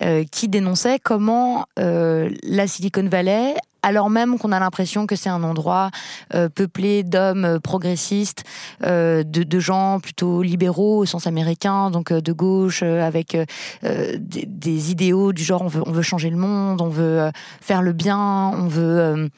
euh, 0.00 0.24
qui 0.30 0.48
dénonçait 0.48 0.98
comment 0.98 1.66
euh, 1.78 2.30
la 2.44 2.66
Silicon 2.66 3.06
Valley 3.06 3.54
alors 3.84 4.10
même 4.10 4.38
qu'on 4.38 4.52
a 4.52 4.60
l'impression 4.60 5.06
que 5.06 5.16
c'est 5.16 5.28
un 5.28 5.42
endroit 5.42 5.90
euh, 6.34 6.48
peuplé 6.48 7.02
d'hommes 7.02 7.58
progressistes, 7.58 8.44
de, 8.80 9.58
gens 9.58 9.98
plutôt 9.98 10.40
libéraux 10.40 10.98
au 10.98 11.04
sens 11.04 11.26
américain, 11.26 11.90
donc 11.90 12.12
de 12.12 12.32
gauche, 12.32 12.84
avec 12.84 13.36
des, 13.82 14.90
idéaux 14.92 15.32
du 15.32 15.42
genre 15.42 15.62
on 15.62 15.66
veut, 15.66 15.82
on 15.84 15.90
veut 15.90 16.02
changer 16.02 16.30
le 16.30 16.36
monde, 16.36 16.80
on 16.80 16.90
veut 16.90 17.28
faire 17.60 17.82
le 17.82 17.92
bien, 17.92 18.52
on 18.56 18.68
veut 18.68 19.28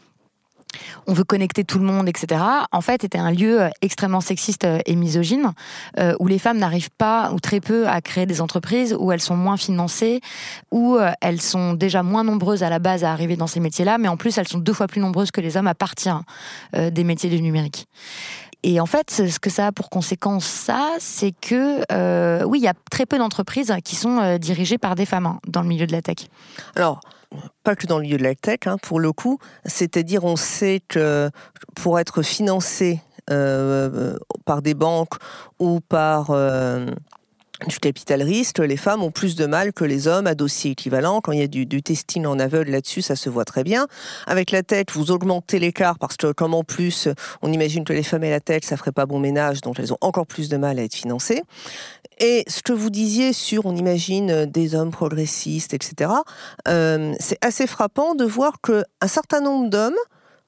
on 1.07 1.13
veut 1.13 1.25
connecter 1.25 1.65
tout 1.65 1.79
le 1.79 1.85
monde, 1.85 2.09
etc., 2.09 2.41
en 2.73 2.81
fait, 2.81 3.05
était 3.05 3.19
un 3.19 3.31
lieu 3.31 3.63
euh, 3.63 3.69
extrêmement 3.83 4.21
sexiste 4.21 4.65
euh, 4.65 4.79
et 4.87 4.97
misogyne, 4.97 5.53
euh, 5.99 6.15
où 6.19 6.27
les 6.27 6.39
femmes 6.39 6.59
n'arrivent 6.59 6.91
pas, 6.97 7.33
ou 7.33 7.41
très 7.41 7.61
peu, 7.61 7.87
à 7.89 8.01
créer 8.01 8.27
des 8.27 8.41
entreprises, 8.41 8.97
où 8.99 9.13
elles 9.13 9.21
sont 9.21 9.37
moins 9.37 9.57
financées, 9.57 10.21
où 10.71 10.99
elles 11.21 11.41
sont 11.41 11.75
déjà 11.75 12.03
moins 12.03 12.25
nombreuses 12.25 12.63
à 12.63 12.71
la 12.71 12.79
base 12.79 13.05
à 13.05 13.13
arriver 13.13 13.37
dans 13.37 13.47
ces 13.47 13.61
métiers-là, 13.61 13.99
mais 13.99 14.09
en 14.09 14.17
plus, 14.17 14.39
elles 14.39 14.49
sont 14.49 14.59
deux 14.59 14.73
fois 14.73 14.87
plus 14.87 15.01
nombreuses 15.01 15.31
que 15.31 15.41
les 15.41 15.57
hommes 15.57 15.67
à 15.67 15.75
partir 15.75 16.23
des 16.73 17.05
métiers 17.05 17.31
du 17.31 17.41
numérique. 17.41 17.87
Et 18.63 18.81
en 18.81 18.87
fait, 18.87 19.11
ce 19.11 19.39
que 19.39 19.51
ça 19.51 19.69
a 19.69 19.73
pour 19.73 19.91
conséquence, 19.91 20.45
ça, 20.45 20.91
c'est 20.99 21.33
que, 21.33 22.45
oui, 22.45 22.59
il 22.61 22.65
y 22.65 22.69
a 22.69 22.75
très 22.91 23.07
peu 23.07 23.19
d'entreprises 23.19 23.73
qui 23.85 23.97
sont 23.97 24.39
dirigées 24.39 24.79
par 24.79 24.95
des 24.95 25.07
femmes 25.07 25.27
hein, 25.27 25.41
dans 25.47 25.63
le 25.63 25.69
milieu 25.69 25.87
de 25.87 25.93
la 25.93 26.03
tech. 26.03 26.29
Alors, 26.75 27.01
pas 27.63 27.77
que 27.77 27.87
dans 27.87 27.99
le 27.99 28.05
milieu 28.05 28.19
de 28.19 28.23
la 28.23 28.35
tech, 28.35 28.61
hein, 28.67 28.77
pour 28.83 29.01
le 29.01 29.13
coup. 29.13 29.39
C'est-à-dire, 29.65 30.25
on 30.25 30.37
sait 30.37 30.81
que 30.89 31.31
pour 31.75 31.99
être 31.99 32.23
financé 32.23 33.01
euh, 33.31 34.19
par 34.45 34.61
des 34.61 34.75
banques 34.75 35.15
ou 35.59 35.81
par 35.81 36.31
euh, 36.31 36.87
du 37.67 37.79
capital 37.79 38.23
risque, 38.23 38.59
les 38.59 38.77
femmes 38.77 39.03
ont 39.03 39.11
plus 39.11 39.37
de 39.37 39.47
mal 39.47 39.73
que 39.73 39.85
les 39.85 40.09
hommes 40.09 40.27
à 40.27 40.35
dossier 40.35 40.73
équivalent. 40.73 41.21
Quand 41.21 41.33
il 41.33 41.39
y 41.39 41.43
a 41.43 41.47
du, 41.47 41.83
testing 41.83 42.27
en 42.27 42.39
aveugle 42.39 42.73
là-dessus, 42.73 43.01
ça 43.01 43.17
se 43.17 43.31
voit 43.31 43.45
très 43.45 43.63
bien. 43.63 43.87
Avec 44.27 44.51
la 44.51 44.63
tête, 44.63 44.91
vous 44.93 45.11
augmentez 45.11 45.59
l'écart 45.59 45.99
parce 45.99 46.17
que 46.17 46.33
comme 46.33 46.53
en 46.53 46.65
plus, 46.65 47.09
on 47.43 47.53
imagine 47.53 47.85
que 47.85 47.93
les 47.93 48.03
femmes 48.03 48.25
et 48.25 48.31
la 48.31 48.41
tête, 48.41 48.65
ça 48.65 48.77
ferait 48.77 48.93
pas 48.93 49.07
bon 49.07 49.21
ménage, 49.21 49.61
donc 49.61 49.79
elles 49.79 49.93
ont 49.93 49.99
encore 50.01 50.27
plus 50.27 50.49
de 50.49 50.57
mal 50.57 50.79
à 50.79 50.83
être 50.83 50.95
financées. 50.95 51.43
Et 52.19 52.45
ce 52.49 52.63
que 52.63 52.73
vous 52.73 52.91
disiez 52.91 53.33
sur, 53.33 53.67
on 53.67 53.75
imagine, 53.75 54.47
des 54.47 54.75
hommes 54.75 54.91
progressistes, 54.91 55.75
etc., 55.75 56.11
euh, 56.69 57.15
c'est 57.19 57.39
assez 57.41 57.67
frappant 57.67 58.15
de 58.15 58.25
voir 58.25 58.61
qu'un 58.61 59.09
certain 59.09 59.41
nombre 59.41 59.71
d'hommes 59.71 59.95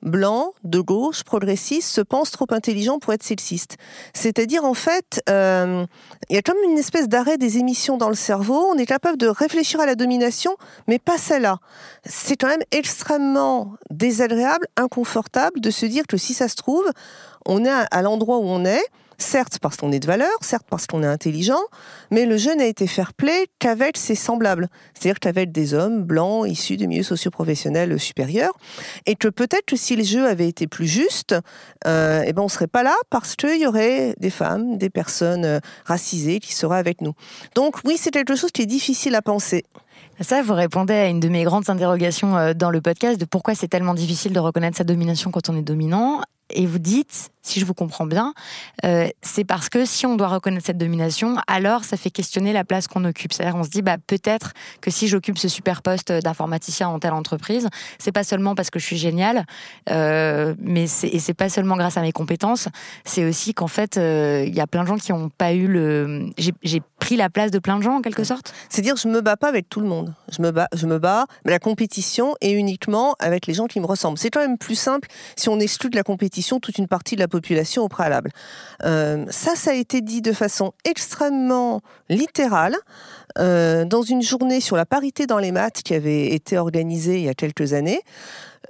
blancs, 0.07 0.55
de 0.65 0.81
gauche, 0.81 1.25
progressistes, 1.25 1.91
se 1.91 2.01
pensent 2.01 2.31
trop 2.31 2.47
intelligents 2.51 2.99
pour 2.99 3.13
être 3.13 3.23
sexistes. 3.23 3.77
C'est-à-dire, 4.15 4.65
en 4.65 4.73
fait, 4.73 5.23
euh, 5.29 5.85
il 6.31 6.37
y 6.37 6.39
a 6.39 6.43
comme 6.43 6.57
une 6.65 6.79
espèce 6.79 7.09
d'arrêt 7.09 7.37
des 7.37 7.59
émissions 7.59 7.99
dans 7.99 8.09
le 8.09 8.15
cerveau. 8.15 8.67
On 8.73 8.79
est 8.79 8.87
capable 8.87 9.19
de 9.19 9.27
réfléchir 9.29 9.81
à 9.81 9.87
la 9.87 9.95
domination, 9.97 10.57
mais 10.87 10.99
pas 10.99 11.19
celle-là. 11.19 11.59
C'est 12.05 12.37
quand 12.37 12.49
même 12.49 12.65
extrêmement 12.71 13.75
désagréable, 13.91 14.67
inconfortable 14.77 15.61
de 15.61 15.71
se 15.71 15.85
dire 15.85 16.07
que 16.07 16.17
si 16.17 16.33
ça 16.33 16.49
se 16.49 16.57
trouve, 16.57 16.89
on 17.45 17.65
est 17.65 17.71
à 17.91 18.03
l'endroit 18.03 18.39
où 18.39 18.45
on 18.45 18.65
est, 18.65 18.85
certes 19.19 19.59
parce 19.61 19.77
qu'on 19.77 19.93
est 19.93 20.01
de 20.01 20.07
valeur, 20.07 20.37
certes 20.41 20.67
parce 20.69 20.87
qu'on 20.87 21.03
est 21.03 21.07
intelligent, 21.07 21.61
mais 22.11 22.27
le 22.27 22.37
jeu 22.37 22.55
n'a 22.55 22.67
été 22.67 22.87
fair-play 22.87 23.47
qu'avec 23.59 23.97
ses 23.97 24.15
semblables, 24.15 24.69
c'est-à-dire 24.95 25.21
qu'avec 25.21 25.53
des 25.53 25.75
hommes 25.75 26.03
blancs 26.03 26.49
issus 26.49 26.77
de 26.77 26.87
milieux 26.87 27.03
socioprofessionnels 27.03 27.99
supérieurs, 27.99 28.55
et 29.07 29.15
que 29.15 29.29
peut-être 29.29 29.67
que 29.67 29.77
si 29.77 29.97
le 29.97 30.05
jeu 30.05 30.27
avait 30.27 30.49
été 30.49 30.67
plus 30.67 30.87
juste, 30.87 31.35
euh, 31.87 32.23
eh 32.27 32.33
ben 32.33 32.43
on 32.43 32.49
serait 32.49 32.67
pas 32.67 32.83
là 32.83 32.95
parce 33.11 33.37
qu'il 33.37 33.61
y 33.61 33.67
aurait 33.67 34.15
des 34.19 34.31
femmes, 34.31 34.79
des 34.79 34.91
personnes 34.91 35.45
euh, 35.45 35.61
racisées 35.85 36.41
qui 36.41 36.55
seraient 36.55 36.79
avec 36.79 37.01
nous. 37.01 37.13
Donc 37.55 37.77
oui, 37.85 37.97
c'est 37.99 38.11
quelque 38.11 38.37
chose 38.37 38.51
qui 38.53 38.63
est 38.63 38.67
difficile 38.67 39.15
à 39.15 39.23
penser. 39.23 39.65
Ça, 40.21 40.43
vous 40.43 40.55
répondez 40.55 40.95
à 40.95 41.09
une 41.09 41.21
de 41.21 41.29
mes 41.29 41.45
grandes 41.45 41.69
interrogations 41.69 42.37
euh, 42.37 42.55
dans 42.55 42.71
le 42.71 42.81
podcast 42.81 43.21
de 43.21 43.27
pourquoi 43.27 43.55
c'est 43.55 43.69
tellement 43.69 43.95
difficile 43.95 44.33
de 44.33 44.41
reconnaître 44.41 44.77
sa 44.77 44.85
domination 44.85 45.31
quand 45.31 45.51
on 45.51 45.57
est 45.57 45.63
dominant. 45.63 46.23
Et 46.51 46.67
vous 46.67 46.79
dites, 46.79 47.31
si 47.47 47.61
je 47.61 47.65
vous 47.65 47.75
comprends 47.75 48.07
bien, 48.07 48.35
euh, 48.85 49.09
c'est 49.23 49.45
parce 49.45 49.69
que 49.69 49.85
si 49.85 50.07
on 50.07 50.17
doit 50.17 50.29
reconnaître 50.29 50.67
cette 50.67 50.79
domination, 50.79 51.37
alors 51.47 51.85
ça 51.85 51.97
fait 51.97 52.11
questionner 52.11 52.53
la 52.53 52.65
place 52.65 52.89
qu'on 52.89 53.05
occupe. 53.05 53.33
C'est-à-dire, 53.33 53.57
on 53.57 53.65
se 53.65 53.71
dit, 53.71 53.83
bah, 53.83 53.97
peut-être 54.05 54.53
que 54.81 54.91
si 54.91 55.09
j'occupe 55.09 55.39
ce 55.39 55.49
super 55.49 55.83
poste 55.83 56.13
d'informaticien 56.13 56.91
dans 56.91 56.99
telle 56.99 57.13
entreprise, 57.13 57.69
c'est 57.99 58.13
pas 58.13 58.25
seulement 58.25 58.55
parce 58.55 58.71
que 58.71 58.79
je 58.79 58.85
suis 58.85 58.97
génial, 58.97 59.47
euh, 59.91 60.55
mais 60.59 60.87
c'est, 60.87 61.09
et 61.09 61.21
c'est 61.21 61.35
pas 61.35 61.49
seulement 61.49 61.77
grâce 61.77 61.97
à 61.97 62.03
mes 62.03 62.13
compétences, 62.13 62.69
c'est 63.05 63.25
aussi 63.25 63.55
qu'en 63.55 63.69
fait, 63.69 63.97
euh, 63.97 64.45
il 64.47 64.55
y 64.55 64.61
a 64.61 64.67
plein 64.67 64.83
de 64.83 64.89
gens 64.89 64.97
qui 64.97 65.13
n'ont 65.13 65.31
pas 65.31 65.53
eu 65.53 65.69
le. 65.69 66.27
J'ai, 66.39 66.53
j'ai 66.63 66.83
pris 66.99 67.17
la 67.17 67.31
place 67.31 67.51
de 67.51 67.59
plein 67.59 67.77
de 67.77 67.83
gens 67.83 67.97
en 67.97 68.03
quelque 68.03 68.25
sorte. 68.25 68.53
C'est 68.69 68.83
dire, 68.83 68.97
je 68.97 69.07
me 69.07 69.21
bats 69.21 69.37
pas 69.37 69.49
avec 69.49 69.69
tout 69.69 69.81
le 69.81 69.87
monde. 69.87 70.15
Je 70.33 70.43
me 70.43 70.51
bats, 70.51 70.69
je 70.75 70.87
me 70.87 70.99
bats, 70.99 71.27
mais 71.45 71.53
la 71.53 71.59
compétition 71.59 72.35
est 72.41 72.53
uniquement 72.53 73.15
avec 73.21 73.47
les 73.47 73.55
gens 73.55 73.67
qui 73.67 73.79
me 73.79 73.87
ressemblent. 73.87 74.19
C'est 74.19 74.31
quand 74.31 74.41
même 74.41 74.59
plus 74.59 74.75
simple 74.75 75.09
si 75.37 75.49
on 75.49 75.61
exclut 75.61 75.91
de 75.91 75.97
la 75.97 76.03
compétition 76.03 76.59
toute 76.59 76.79
une 76.79 76.89
partie 76.89 77.15
de 77.15 77.21
la 77.21 77.29
population 77.29 77.36
au 77.79 77.89
préalable. 77.89 78.31
Euh, 78.85 79.25
ça, 79.31 79.55
ça 79.55 79.71
a 79.71 79.75
été 79.75 80.01
dit 80.01 80.23
de 80.23 80.33
façon 80.33 80.73
extrêmement 80.85 81.81
littérale 82.09 82.77
euh, 83.39 83.85
dans 83.85 84.03
une 84.03 84.23
journée 84.23 84.61
sur 84.61 84.77
la 84.77 84.87
parité 84.87 85.27
dans 85.27 85.39
les 85.39 85.53
maths 85.53 85.83
qui 85.83 85.95
avait 85.95 86.29
été 86.29 86.59
organisée 86.59 87.19
il 87.19 87.25
y 87.25 87.29
a 87.29 87.35
quelques 87.35 87.73
années. 87.73 88.01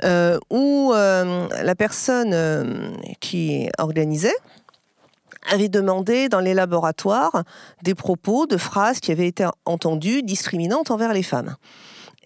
Euh, 0.05 0.39
où 0.51 0.93
la 0.93 1.75
personne 1.75 2.35
qui 3.21 3.71
organisait 3.79 4.35
avait 5.51 5.69
demandé 5.69 6.29
dans 6.29 6.41
les 6.41 6.53
laboratoires 6.53 7.45
des 7.83 7.95
propos 7.95 8.47
de 8.47 8.59
phrases 8.59 9.01
qui 9.01 9.13
avaient 9.13 9.29
été 9.29 9.47
entendues 9.65 10.23
discriminantes 10.23 10.91
envers 10.91 11.13
les 11.13 11.23
femmes. 11.23 11.57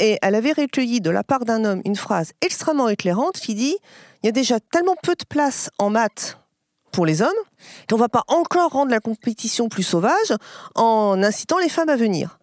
Et 0.00 0.18
elle 0.22 0.34
avait 0.34 0.52
recueilli 0.52 1.02
de 1.02 1.10
la 1.10 1.22
part 1.22 1.44
d'un 1.44 1.64
homme 1.66 1.82
une 1.84 1.94
phrase 1.94 2.32
extrêmement 2.40 2.88
éclairante 2.88 3.34
qui 3.34 3.54
dit 3.54 3.76
il 4.22 4.26
y 4.26 4.28
a 4.30 4.32
déjà 4.32 4.58
tellement 4.58 4.96
peu 5.02 5.14
de 5.14 5.24
place 5.28 5.68
en 5.78 5.90
maths 5.90 6.38
pour 6.90 7.04
les 7.04 7.20
hommes 7.20 7.28
qu'on 7.88 7.96
ne 7.96 8.00
va 8.00 8.08
pas 8.08 8.24
encore 8.28 8.72
rendre 8.72 8.90
la 8.90 9.00
compétition 9.00 9.68
plus 9.68 9.82
sauvage 9.82 10.32
en 10.74 11.22
incitant 11.22 11.58
les 11.58 11.68
femmes 11.68 11.90
à 11.90 11.96
venir. 11.96 12.38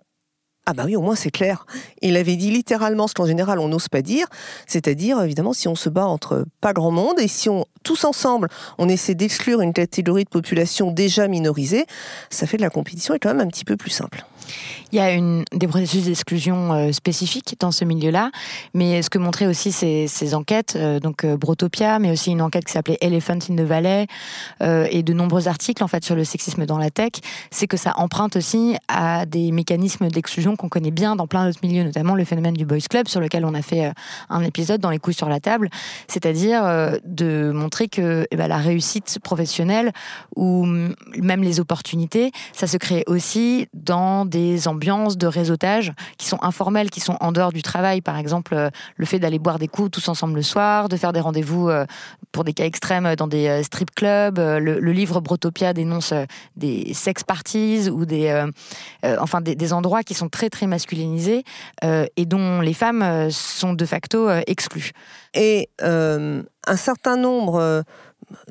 Ah 0.67 0.73
bah 0.73 0.83
oui, 0.85 0.95
au 0.95 1.01
moins 1.01 1.15
c'est 1.15 1.31
clair. 1.31 1.65
Il 2.03 2.15
avait 2.15 2.35
dit 2.35 2.51
littéralement 2.51 3.07
ce 3.07 3.15
qu'en 3.15 3.25
général 3.25 3.57
on 3.57 3.69
n'ose 3.69 3.87
pas 3.87 4.03
dire, 4.03 4.27
c'est-à-dire 4.67 5.19
évidemment 5.21 5.53
si 5.53 5.67
on 5.67 5.75
se 5.75 5.89
bat 5.89 6.05
entre 6.05 6.45
pas 6.61 6.73
grand 6.73 6.91
monde 6.91 7.19
et 7.19 7.27
si 7.27 7.49
on 7.49 7.65
tous 7.83 8.03
ensemble 8.03 8.49
on 8.77 8.87
essaie 8.87 9.15
d'exclure 9.15 9.61
une 9.61 9.73
catégorie 9.73 10.25
de 10.25 10.29
population 10.29 10.91
déjà 10.91 11.27
minorisée, 11.27 11.87
ça 12.29 12.45
fait 12.45 12.57
de 12.57 12.61
la 12.61 12.69
compétition 12.69 13.15
est 13.15 13.19
quand 13.19 13.29
même 13.33 13.39
un 13.39 13.47
petit 13.47 13.65
peu 13.65 13.77
plus 13.77 13.89
simple. 13.89 14.25
Il 14.91 14.97
y 14.97 15.01
a 15.01 15.17
des 15.51 15.67
processus 15.67 16.05
d'exclusion 16.05 16.73
euh, 16.73 16.91
spécifiques 16.91 17.55
dans 17.59 17.71
ce 17.71 17.83
milieu-là, 17.83 18.31
mais 18.73 19.01
ce 19.01 19.09
que 19.09 19.17
montraient 19.17 19.47
aussi 19.47 19.71
ces, 19.71 20.35
enquêtes, 20.35 20.75
euh, 20.75 20.99
donc 20.99 21.23
euh, 21.23 21.37
Brotopia, 21.37 21.99
mais 21.99 22.11
aussi 22.11 22.31
une 22.31 22.41
enquête 22.41 22.65
qui 22.65 22.71
s'appelait 22.71 22.97
Elephant 23.01 23.39
in 23.49 23.55
the 23.55 23.61
Valley, 23.61 24.07
et 24.61 25.03
de 25.03 25.13
nombreux 25.13 25.47
articles 25.47 25.83
en 25.83 25.87
fait 25.87 26.03
sur 26.03 26.15
le 26.15 26.23
sexisme 26.23 26.65
dans 26.65 26.77
la 26.77 26.89
tech, 26.89 27.11
c'est 27.51 27.67
que 27.67 27.77
ça 27.77 27.93
emprunte 27.97 28.35
aussi 28.35 28.75
à 28.87 29.25
des 29.25 29.51
mécanismes 29.51 30.07
d'exclusion 30.09 30.55
qu'on 30.55 30.69
connaît 30.69 30.91
bien 30.91 31.15
dans 31.15 31.27
plein 31.27 31.45
d'autres 31.45 31.59
milieux, 31.63 31.83
notamment 31.83 32.15
le 32.15 32.25
phénomène 32.25 32.53
du 32.53 32.65
boys 32.65 32.77
club 32.89 33.07
sur 33.07 33.19
lequel 33.19 33.45
on 33.45 33.53
a 33.53 33.61
fait 33.61 33.91
un 34.29 34.41
épisode 34.41 34.81
dans 34.81 34.89
les 34.89 34.99
couilles 34.99 35.13
sur 35.13 35.29
la 35.29 35.39
table, 35.39 35.69
c'est-à-dire 36.07 36.63
de 37.05 37.51
montrer 37.53 37.87
que 37.87 38.25
eh 38.31 38.35
ben, 38.35 38.47
la 38.47 38.57
réussite 38.57 39.19
professionnelle 39.23 39.91
ou 40.35 40.65
même 40.65 41.43
les 41.43 41.59
opportunités, 41.59 42.31
ça 42.53 42.67
se 42.67 42.77
crée 42.77 43.03
aussi 43.07 43.67
dans 43.73 44.25
des 44.25 44.36
des 44.37 44.67
ambiances 44.67 45.17
de 45.17 45.25
réseautage 45.25 45.93
qui 46.17 46.27
sont 46.27 46.37
informelles, 46.43 46.89
qui 46.91 46.99
sont 46.99 47.17
en 47.21 47.31
dehors 47.31 47.51
du 47.51 47.63
travail. 47.63 48.01
Par 48.01 48.17
exemple, 48.17 48.53
euh, 48.53 48.69
le 48.95 49.05
fait 49.05 49.17
d'aller 49.17 49.39
boire 49.39 49.57
des 49.57 49.67
coups 49.67 49.89
tous 49.89 50.07
ensemble 50.09 50.35
le 50.35 50.43
soir, 50.43 50.89
de 50.89 50.95
faire 50.95 51.11
des 51.11 51.19
rendez-vous 51.19 51.69
euh, 51.69 51.85
pour 52.31 52.43
des 52.43 52.53
cas 52.53 52.65
extrêmes 52.65 53.15
dans 53.15 53.27
des 53.27 53.47
euh, 53.47 53.63
strip 53.63 53.93
clubs. 53.95 54.37
Le, 54.37 54.91
livre 54.97 55.21
Brotopia 55.21 55.73
dénonce 55.73 56.13
des 56.55 56.93
sex 56.93 57.23
parties 57.23 57.89
ou 57.89 58.05
des, 58.05 58.45
enfin 59.19 59.41
des, 59.41 59.73
endroits 59.73 60.01
qui 60.01 60.15
sont 60.15 60.27
très 60.27 60.49
très 60.49 60.65
masculinisés 60.65 61.43
et 61.83 62.25
dont 62.25 62.61
les 62.61 62.73
femmes 62.73 63.29
sont 63.29 63.73
de 63.73 63.85
facto 63.85 64.29
exclues. 64.47 64.91
Et 65.35 65.69
un 65.81 66.41
un 66.67 66.75
certain 66.75 67.17
nombre 67.17 67.83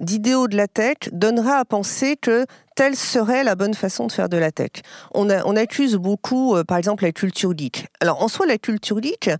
d'idéaux 0.00 0.48
de 0.48 0.56
la 0.56 0.68
tech 0.68 0.96
donnerait 1.12 1.52
à 1.52 1.64
penser 1.64 2.16
que 2.16 2.46
telle 2.74 2.94
serait 2.94 3.42
la 3.42 3.54
bonne 3.54 3.74
façon 3.74 4.06
de 4.06 4.12
faire 4.12 4.28
de 4.28 4.36
la 4.36 4.52
tech. 4.52 4.70
On, 5.14 5.28
accuse 5.56 5.96
beaucoup, 5.96 6.54
euh, 6.54 6.62
par 6.62 6.76
exemple, 6.76 7.04
la 7.04 7.12
culture 7.12 7.56
geek. 7.56 7.86
Alors, 8.00 8.22
en 8.22 8.28
soi, 8.28 8.46
la 8.46 8.58
culture 8.58 9.02
geek, 9.02 9.30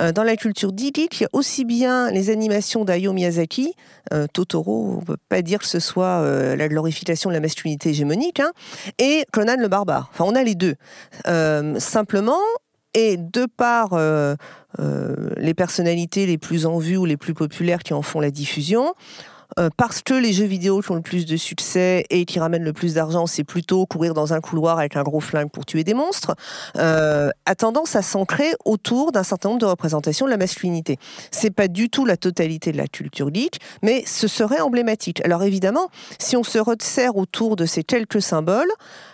euh, 0.00 0.12
dans 0.12 0.22
la 0.22 0.36
culture 0.36 0.70
geek, 0.74 0.96
il 0.96 1.22
y 1.22 1.24
a 1.24 1.28
aussi 1.32 1.64
bien 1.64 2.10
les 2.10 2.30
animations 2.30 2.84
d'Ayo 2.84 3.12
Miyazaki, 3.12 3.74
euh, 4.12 4.26
Totoro, 4.32 4.94
on 4.96 5.00
ne 5.00 5.04
peut 5.04 5.16
pas 5.28 5.42
dire 5.42 5.58
que 5.58 5.66
ce 5.66 5.80
soit 5.80 6.24
la 6.56 6.68
glorification 6.68 7.30
de 7.30 7.34
la 7.34 7.40
masculinité 7.40 7.90
hégémonique, 7.90 8.40
hein, 8.40 8.52
et 8.98 9.24
Conan 9.32 9.56
le 9.58 9.68
barbare. 9.68 10.08
Enfin, 10.12 10.24
on 10.26 10.34
a 10.34 10.42
les 10.42 10.54
deux. 10.54 10.76
simplement, 11.80 12.38
et 12.94 13.16
de 13.16 13.46
par 13.58 13.98
les 14.78 15.54
personnalités 15.54 16.26
les 16.26 16.38
plus 16.38 16.66
en 16.66 16.78
vue 16.78 16.96
ou 16.96 17.04
les 17.04 17.16
plus 17.16 17.34
populaires 17.34 17.80
qui 17.80 17.94
en 17.94 18.02
font 18.02 18.20
la 18.20 18.30
diffusion, 18.30 18.94
euh, 19.58 19.70
parce 19.76 20.02
que 20.02 20.12
les 20.12 20.32
jeux 20.32 20.44
vidéo 20.44 20.80
qui 20.80 20.90
ont 20.90 20.96
le 20.96 21.00
plus 21.00 21.24
de 21.24 21.36
succès 21.36 22.04
et 22.10 22.26
qui 22.26 22.38
ramènent 22.38 22.64
le 22.64 22.72
plus 22.72 22.94
d'argent, 22.94 23.26
c'est 23.26 23.44
plutôt 23.44 23.86
courir 23.86 24.12
dans 24.12 24.34
un 24.34 24.40
couloir 24.40 24.78
avec 24.78 24.96
un 24.96 25.02
gros 25.02 25.20
flingue 25.20 25.50
pour 25.50 25.64
tuer 25.64 25.82
des 25.82 25.94
monstres, 25.94 26.34
euh, 26.76 27.30
a 27.46 27.54
tendance 27.54 27.96
à 27.96 28.02
s'ancrer 28.02 28.52
autour 28.64 29.12
d'un 29.12 29.22
certain 29.22 29.48
nombre 29.48 29.60
de 29.60 29.66
représentations 29.66 30.26
de 30.26 30.30
la 30.30 30.36
masculinité. 30.36 30.98
C'est 31.30 31.50
pas 31.50 31.68
du 31.68 31.88
tout 31.88 32.04
la 32.04 32.16
totalité 32.16 32.70
de 32.72 32.76
la 32.76 32.86
culture 32.86 33.32
geek, 33.32 33.60
mais 33.82 34.04
ce 34.06 34.28
serait 34.28 34.60
emblématique. 34.60 35.24
Alors 35.24 35.42
évidemment, 35.42 35.88
si 36.18 36.36
on 36.36 36.44
se 36.44 36.58
resserre 36.58 37.16
autour 37.16 37.56
de 37.56 37.64
ces 37.64 37.82
quelques 37.82 38.20
symboles, 38.20 38.70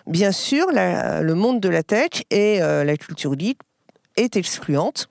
bien 0.07 0.33
sûr, 0.33 0.67
le 0.73 1.35
monde 1.35 1.61
de 1.61 1.69
la 1.69 1.83
tech 1.83 2.25
et 2.31 2.61
euh, 2.63 2.85
la 2.85 2.97
culture 2.97 3.39
geek 3.39 3.59
est 4.17 4.37
excluante 4.37 5.09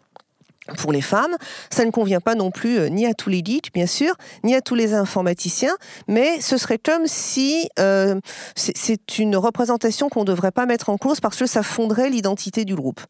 pour 0.77 0.91
les 0.91 1.01
femmes. 1.01 1.35
Ça 1.69 1.85
ne 1.85 1.91
convient 1.91 2.21
pas 2.21 2.35
non 2.35 2.51
plus 2.51 2.79
euh, 2.79 2.89
ni 2.89 3.05
à 3.05 3.13
tous 3.13 3.29
les 3.29 3.41
geeks, 3.43 3.73
bien 3.73 3.87
sûr, 3.87 4.13
ni 4.43 4.55
à 4.55 4.61
tous 4.61 4.75
les 4.75 4.93
informaticiens, 4.93 5.75
mais 6.07 6.41
ce 6.41 6.57
serait 6.57 6.77
comme 6.77 7.05
si 7.05 7.69
euh, 7.79 8.19
c'est 8.55 9.19
une 9.19 9.35
représentation 9.35 10.09
qu'on 10.09 10.21
ne 10.21 10.25
devrait 10.25 10.51
pas 10.51 10.65
mettre 10.65 10.89
en 10.89 10.97
cause 10.97 11.19
parce 11.19 11.37
que 11.37 11.45
ça 11.45 11.63
fonderait 11.63 12.09
l'identité 12.09 12.65
du 12.65 12.75
groupe. 12.75 13.01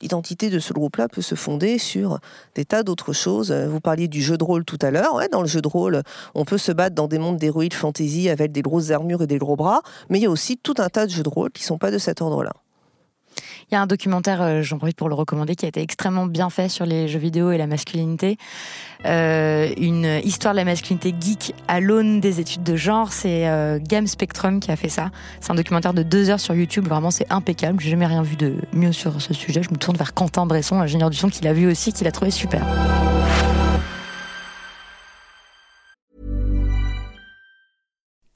L'identité 0.00 0.50
de 0.50 0.58
ce 0.58 0.72
groupe-là 0.72 1.08
peut 1.08 1.22
se 1.22 1.34
fonder 1.34 1.78
sur 1.78 2.18
des 2.54 2.64
tas 2.64 2.82
d'autres 2.82 3.12
choses. 3.12 3.52
Vous 3.52 3.80
parliez 3.80 4.08
du 4.08 4.20
jeu 4.20 4.36
de 4.36 4.44
rôle 4.44 4.64
tout 4.64 4.78
à 4.82 4.90
l'heure. 4.90 5.20
Dans 5.30 5.40
le 5.40 5.46
jeu 5.46 5.62
de 5.62 5.68
rôle, 5.68 6.02
on 6.34 6.44
peut 6.44 6.58
se 6.58 6.72
battre 6.72 6.96
dans 6.96 7.06
des 7.06 7.18
mondes 7.18 7.38
d'héroïdes 7.38 7.74
fantasy 7.74 8.28
avec 8.28 8.50
des 8.50 8.62
grosses 8.62 8.90
armures 8.90 9.22
et 9.22 9.26
des 9.26 9.38
gros 9.38 9.56
bras, 9.56 9.82
mais 10.10 10.18
il 10.18 10.22
y 10.22 10.26
a 10.26 10.30
aussi 10.30 10.56
tout 10.56 10.74
un 10.78 10.88
tas 10.88 11.06
de 11.06 11.12
jeux 11.12 11.22
de 11.22 11.28
rôle 11.28 11.50
qui 11.52 11.62
ne 11.62 11.66
sont 11.66 11.78
pas 11.78 11.92
de 11.92 11.98
cet 11.98 12.20
ordre-là. 12.22 12.52
Il 13.70 13.74
y 13.74 13.76
a 13.76 13.82
un 13.82 13.86
documentaire, 13.86 14.42
euh, 14.42 14.62
j'en 14.62 14.78
profite 14.78 14.96
pour 14.96 15.08
le 15.08 15.14
recommander, 15.14 15.56
qui 15.56 15.64
a 15.64 15.68
été 15.68 15.80
extrêmement 15.80 16.26
bien 16.26 16.50
fait 16.50 16.68
sur 16.68 16.86
les 16.86 17.08
jeux 17.08 17.18
vidéo 17.18 17.50
et 17.50 17.58
la 17.58 17.66
masculinité. 17.66 18.36
Euh, 19.06 19.70
une 19.76 20.20
histoire 20.24 20.54
de 20.54 20.58
la 20.58 20.64
masculinité 20.64 21.14
geek 21.18 21.54
à 21.68 21.80
l'aune 21.80 22.20
des 22.20 22.40
études 22.40 22.62
de 22.62 22.76
genre. 22.76 23.12
C'est 23.12 23.48
euh, 23.48 23.78
Game 23.80 24.06
Spectrum 24.06 24.60
qui 24.60 24.70
a 24.70 24.76
fait 24.76 24.88
ça. 24.88 25.10
C'est 25.40 25.50
un 25.50 25.54
documentaire 25.54 25.94
de 25.94 26.02
deux 26.02 26.30
heures 26.30 26.40
sur 26.40 26.54
YouTube. 26.54 26.88
Vraiment, 26.88 27.10
c'est 27.10 27.30
impeccable. 27.30 27.80
J'ai 27.80 27.90
jamais 27.90 28.06
rien 28.06 28.22
vu 28.22 28.36
de 28.36 28.56
mieux 28.72 28.92
sur 28.92 29.20
ce 29.20 29.34
sujet. 29.34 29.62
Je 29.62 29.70
me 29.70 29.76
tourne 29.76 29.96
vers 29.96 30.14
Quentin 30.14 30.46
Bresson, 30.46 30.78
l'ingénieur 30.78 31.10
du 31.10 31.16
son, 31.16 31.28
qui 31.28 31.42
l'a 31.42 31.52
vu 31.52 31.66
aussi, 31.66 31.92
qui 31.92 32.04
l'a 32.04 32.12
trouvé 32.12 32.30
super. 32.30 32.62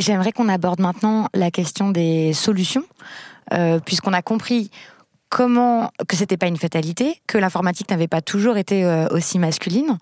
J'aimerais 0.00 0.32
qu'on 0.32 0.48
aborde 0.48 0.80
maintenant 0.80 1.28
la 1.34 1.50
question 1.50 1.90
des 1.90 2.32
solutions 2.32 2.84
euh, 3.52 3.80
puisqu'on 3.80 4.14
a 4.14 4.22
compris 4.22 4.70
comment 5.28 5.90
que 6.08 6.16
c'était 6.16 6.38
pas 6.38 6.46
une 6.46 6.56
fatalité, 6.56 7.20
que 7.26 7.36
l'informatique 7.36 7.90
n'avait 7.90 8.08
pas 8.08 8.22
toujours 8.22 8.56
été 8.56 8.82
euh, 8.84 9.08
aussi 9.10 9.38
masculine, 9.38 9.98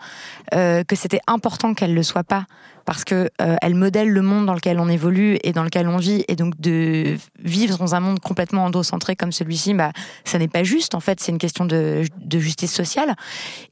euh, 0.54 0.84
que 0.84 0.94
c'était 0.94 1.20
important 1.26 1.74
qu'elle 1.74 1.94
le 1.94 2.04
soit 2.04 2.22
pas 2.22 2.46
parce 2.88 3.04
que 3.04 3.28
euh, 3.42 3.56
elle 3.60 3.74
modèle 3.74 4.08
le 4.08 4.22
monde 4.22 4.46
dans 4.46 4.54
lequel 4.54 4.80
on 4.80 4.88
évolue 4.88 5.36
et 5.42 5.52
dans 5.52 5.62
lequel 5.62 5.88
on 5.88 5.98
vit 5.98 6.24
et 6.26 6.36
donc 6.36 6.58
de 6.58 7.18
vivre 7.38 7.76
dans 7.76 7.94
un 7.94 8.00
monde 8.00 8.18
complètement 8.18 8.64
endocentré 8.64 9.14
comme 9.14 9.30
celui-ci 9.30 9.74
bah 9.74 9.92
ça 10.24 10.38
n'est 10.38 10.48
pas 10.48 10.64
juste 10.64 10.94
en 10.94 11.00
fait 11.00 11.20
c'est 11.20 11.30
une 11.30 11.36
question 11.36 11.66
de, 11.66 12.04
de, 12.16 12.38
justice 12.38 12.72
sociale 12.72 13.14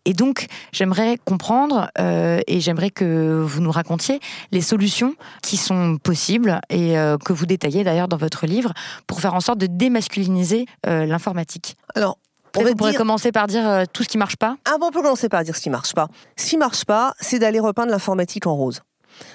et 0.04 0.12
donc 0.12 0.48
j'aimerais 0.70 1.16
comprendre 1.24 1.90
euh, 1.98 2.40
et 2.46 2.60
j'aimerais 2.60 2.90
que 2.90 3.40
vous 3.42 3.62
nous 3.62 3.70
racontiez 3.70 4.20
les 4.52 4.60
solutions 4.60 5.14
qui 5.42 5.56
sont 5.56 5.96
possibles 5.96 6.60
et 6.68 6.98
euh, 6.98 7.16
que 7.16 7.32
vous 7.32 7.46
détaillez 7.46 7.84
d'ailleurs 7.84 8.08
dans 8.08 8.18
votre 8.18 8.44
livre 8.44 8.74
pour 9.06 9.22
faire 9.22 9.32
en 9.32 9.40
sorte 9.40 9.58
de 9.58 9.66
démasculiniser 9.66 10.66
l'informatique 10.84 11.78
alors 11.94 12.18
on 12.54 12.62
va 12.62 12.74
pourrait 12.74 12.94
commencer 12.94 13.32
par 13.32 13.46
dire 13.46 13.84
tout 13.92 14.02
ce 14.02 14.08
qui 14.08 14.16
marche 14.16 14.36
pas. 14.36 14.56
Ah 14.64 14.76
bon, 14.80 14.86
on 14.86 14.90
peut 14.90 15.02
commencer 15.02 15.28
par 15.28 15.44
dire 15.44 15.54
ce 15.54 15.60
qui 15.60 15.68
marche 15.68 15.92
pas. 15.92 16.08
Ce 16.36 16.48
qui 16.48 16.56
marche 16.56 16.86
pas, 16.86 17.12
c'est 17.20 17.38
d'aller 17.38 17.60
repeindre 17.60 17.90
l'informatique 17.90 18.46
en 18.46 18.54
rose. 18.54 18.80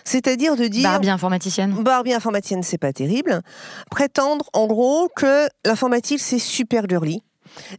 C'est-à-dire 0.04 0.56
de 0.56 0.68
dire. 0.68 0.84
Barbie 0.84 1.10
informaticienne. 1.10 1.72
Barbie 1.84 2.14
informaticienne, 2.14 2.64
c'est 2.64 2.78
pas 2.78 2.94
terrible. 2.94 3.42
Prétendre, 3.90 4.46
en 4.54 4.68
gros, 4.68 5.10
que 5.16 5.48
l'informatique, 5.66 6.20
c'est 6.20 6.40
super 6.40 6.88
girly. 6.88 7.24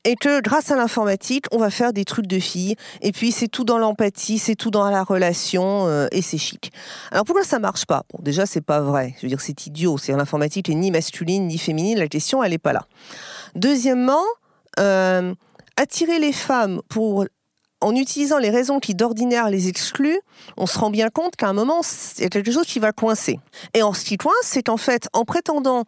Et 0.04 0.16
que 0.16 0.40
grâce 0.42 0.70
à 0.70 0.76
l'informatique, 0.76 1.46
on 1.50 1.58
va 1.58 1.70
faire 1.70 1.92
des 1.94 2.04
trucs 2.04 2.26
de 2.26 2.38
filles. 2.38 2.76
Et 3.00 3.10
puis 3.10 3.32
c'est 3.32 3.48
tout 3.48 3.64
dans 3.64 3.78
l'empathie, 3.78 4.38
c'est 4.38 4.54
tout 4.54 4.70
dans 4.70 4.90
la 4.90 5.02
relation, 5.02 5.86
euh, 5.86 6.08
et 6.12 6.20
c'est 6.20 6.36
chic. 6.36 6.72
Alors 7.10 7.24
pourquoi 7.24 7.42
ça 7.42 7.58
marche 7.58 7.86
pas? 7.86 8.02
Bon, 8.12 8.22
déjà 8.22 8.44
c'est 8.44 8.60
pas 8.60 8.80
vrai. 8.80 9.14
Je 9.16 9.22
veux 9.22 9.28
dire, 9.28 9.40
c'est 9.40 9.66
idiot. 9.66 9.96
C'est 9.96 10.12
l'informatique 10.12 10.68
est 10.68 10.74
ni 10.74 10.90
masculine 10.90 11.46
ni 11.46 11.56
féminine. 11.56 11.98
La 11.98 12.08
question, 12.08 12.42
elle 12.42 12.52
est 12.52 12.58
pas 12.58 12.74
là. 12.74 12.86
Deuxièmement, 13.54 14.24
euh, 14.78 15.34
attirer 15.76 16.18
les 16.18 16.32
femmes 16.32 16.82
pour 16.88 17.24
en 17.82 17.94
utilisant 17.94 18.38
les 18.38 18.50
raisons 18.50 18.80
qui 18.80 18.94
d'ordinaire 18.94 19.50
les 19.50 19.68
excluent, 19.68 20.20
on 20.56 20.66
se 20.66 20.78
rend 20.78 20.90
bien 20.90 21.10
compte 21.10 21.36
qu'à 21.36 21.48
un 21.48 21.52
moment, 21.52 21.80
il 22.16 22.22
y 22.22 22.26
a 22.26 22.28
quelque 22.28 22.52
chose 22.52 22.66
qui 22.66 22.78
va 22.78 22.92
coincer. 22.92 23.38
Et 23.74 23.82
en 23.82 23.92
ce 23.92 24.04
qui 24.04 24.16
coince, 24.16 24.34
c'est 24.42 24.62
qu'en 24.62 24.76
fait, 24.76 25.08
en 25.12 25.24
prétendant 25.24 25.84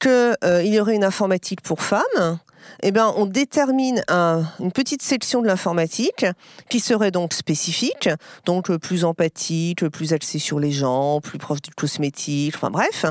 qu'il 0.00 0.36
euh, 0.44 0.62
y 0.62 0.78
aurait 0.80 0.94
une 0.94 1.04
informatique 1.04 1.60
pour 1.62 1.82
femmes, 1.82 2.38
eh 2.82 2.90
ben, 2.90 3.12
on 3.16 3.26
détermine 3.26 4.02
un- 4.08 4.42
une 4.60 4.72
petite 4.72 5.02
section 5.02 5.42
de 5.42 5.46
l'informatique 5.46 6.26
qui 6.68 6.80
serait 6.80 7.10
donc 7.10 7.32
spécifique, 7.34 8.08
donc 8.44 8.74
plus 8.78 9.04
empathique, 9.04 9.88
plus 9.88 10.12
axée 10.12 10.38
sur 10.38 10.60
les 10.60 10.72
gens, 10.72 11.20
plus 11.20 11.38
proche 11.38 11.62
du 11.62 11.70
cosmétique, 11.70 12.54
enfin 12.56 12.70
bref, 12.70 13.04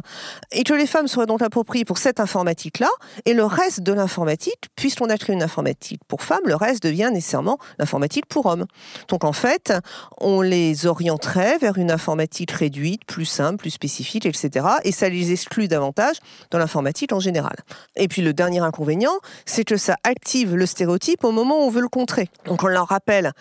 et 0.51 0.63
que 0.63 0.73
les 0.73 0.87
femmes 0.87 1.07
seraient 1.07 1.25
donc 1.25 1.41
appropriées 1.41 1.85
pour 1.85 1.97
cette 1.97 2.19
informatique-là, 2.19 2.89
et 3.25 3.33
le 3.33 3.45
reste 3.45 3.81
de 3.81 3.93
l'informatique, 3.93 4.69
puisqu'on 4.75 5.09
a 5.09 5.17
créé 5.17 5.35
une 5.35 5.43
informatique 5.43 6.01
pour 6.07 6.23
femmes, 6.23 6.43
le 6.45 6.55
reste 6.55 6.83
devient 6.83 7.09
nécessairement 7.13 7.57
l'informatique 7.79 8.25
pour 8.27 8.45
hommes. 8.45 8.65
Donc 9.07 9.23
en 9.23 9.33
fait, 9.33 9.73
on 10.19 10.41
les 10.41 10.85
orienterait 10.85 11.57
vers 11.57 11.77
une 11.77 11.91
informatique 11.91 12.51
réduite, 12.51 13.05
plus 13.05 13.25
simple, 13.25 13.57
plus 13.57 13.71
spécifique, 13.71 14.25
etc. 14.25 14.65
Et 14.83 14.91
ça 14.91 15.09
les 15.09 15.31
exclut 15.31 15.67
davantage 15.67 16.17
dans 16.51 16.57
l'informatique 16.57 17.11
en 17.13 17.19
général. 17.19 17.55
Et 17.95 18.07
puis 18.07 18.21
le 18.21 18.33
dernier 18.33 18.59
inconvénient, 18.59 19.13
c'est 19.47 19.63
que 19.63 19.77
ça 19.77 19.95
active 20.03 20.55
le 20.55 20.67
stéréotype 20.67 21.23
au 21.23 21.31
moment 21.31 21.59
où 21.59 21.63
on 21.63 21.69
veut 21.69 21.81
le 21.81 21.87
contrer. 21.87 22.29
Donc 22.45 22.63
on 22.63 22.67
leur 22.67 22.87
rappelle, 22.87 23.31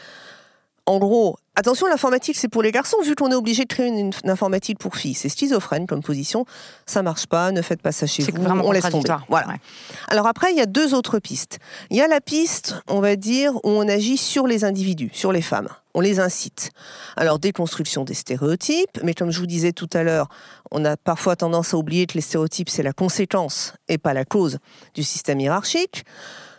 en 0.87 0.99
gros, 0.99 1.37
attention, 1.57 1.87
l'informatique 1.87 2.37
c'est 2.37 2.49
pour 2.49 2.63
les 2.63 2.71
garçons, 2.71 2.99
vu 3.03 3.15
qu'on 3.15 3.31
est 3.31 3.35
obligé 3.35 3.65
de 3.65 3.69
créer 3.69 3.89
une, 3.89 4.13
une 4.23 4.31
informatique 4.31 4.79
pour 4.79 4.97
filles. 4.97 5.15
C'est 5.15 5.29
schizophrène 5.29 5.87
comme 5.87 6.03
position, 6.03 6.45
ça 6.87 7.03
marche 7.03 7.27
pas, 7.27 7.51
ne 7.51 7.63
faites 7.63 7.83
pas 7.83 7.93
ça 7.93 8.07
chez 8.07 8.23
vous, 8.23 8.31
on 8.45 8.73
laisse 8.73 8.83
tomber. 8.83 8.93
contradictoire. 8.93 9.25
Voilà. 9.29 9.49
Ouais. 9.49 9.61
Alors 10.09 10.27
après, 10.27 10.53
il 10.53 10.59
y 10.59 10.61
a 10.61 10.67
deux 10.67 10.95
autres 10.95 11.19
pistes. 11.19 11.59
Il 11.91 11.97
y 11.97 12.03
a 12.03 12.09
la 12.09 12.21
piste, 12.21 12.77
on 12.89 13.01
va 13.01 13.17
dire, 13.17 13.57
où 13.57 13.71
on 13.71 13.89
agit 13.89 14.17
sur 14.17 14.47
les 14.47 14.65
individus, 14.65 15.11
sur 15.13 15.33
les 15.33 15.43
femmes. 15.43 15.69
On 15.95 16.01
les 16.01 16.21
incite. 16.21 16.73
Alors, 17.17 17.39
déconstruction 17.39 18.05
des 18.05 18.13
stéréotypes, 18.13 19.01
mais 19.03 19.15
comme 19.15 19.31
je 19.31 19.41
vous 19.41 19.47
disais 19.47 19.73
tout 19.73 19.89
à 19.95 20.03
l'heure, 20.03 20.29
on 20.71 20.85
a 20.85 20.99
parfois 20.99 21.37
tendance 21.37 21.73
à 21.73 21.79
oublier 21.79 22.07
que 22.07 22.15
les 22.15 22.21
stéréotypes, 22.21 22.69
c'est 22.69 22.83
la 22.83 22.93
conséquence 22.93 23.73
et 23.89 23.97
pas 23.97 24.13
la 24.13 24.27
cause 24.27 24.59
du 24.95 25.03
système 25.03 25.41
hiérarchique. 25.41 26.05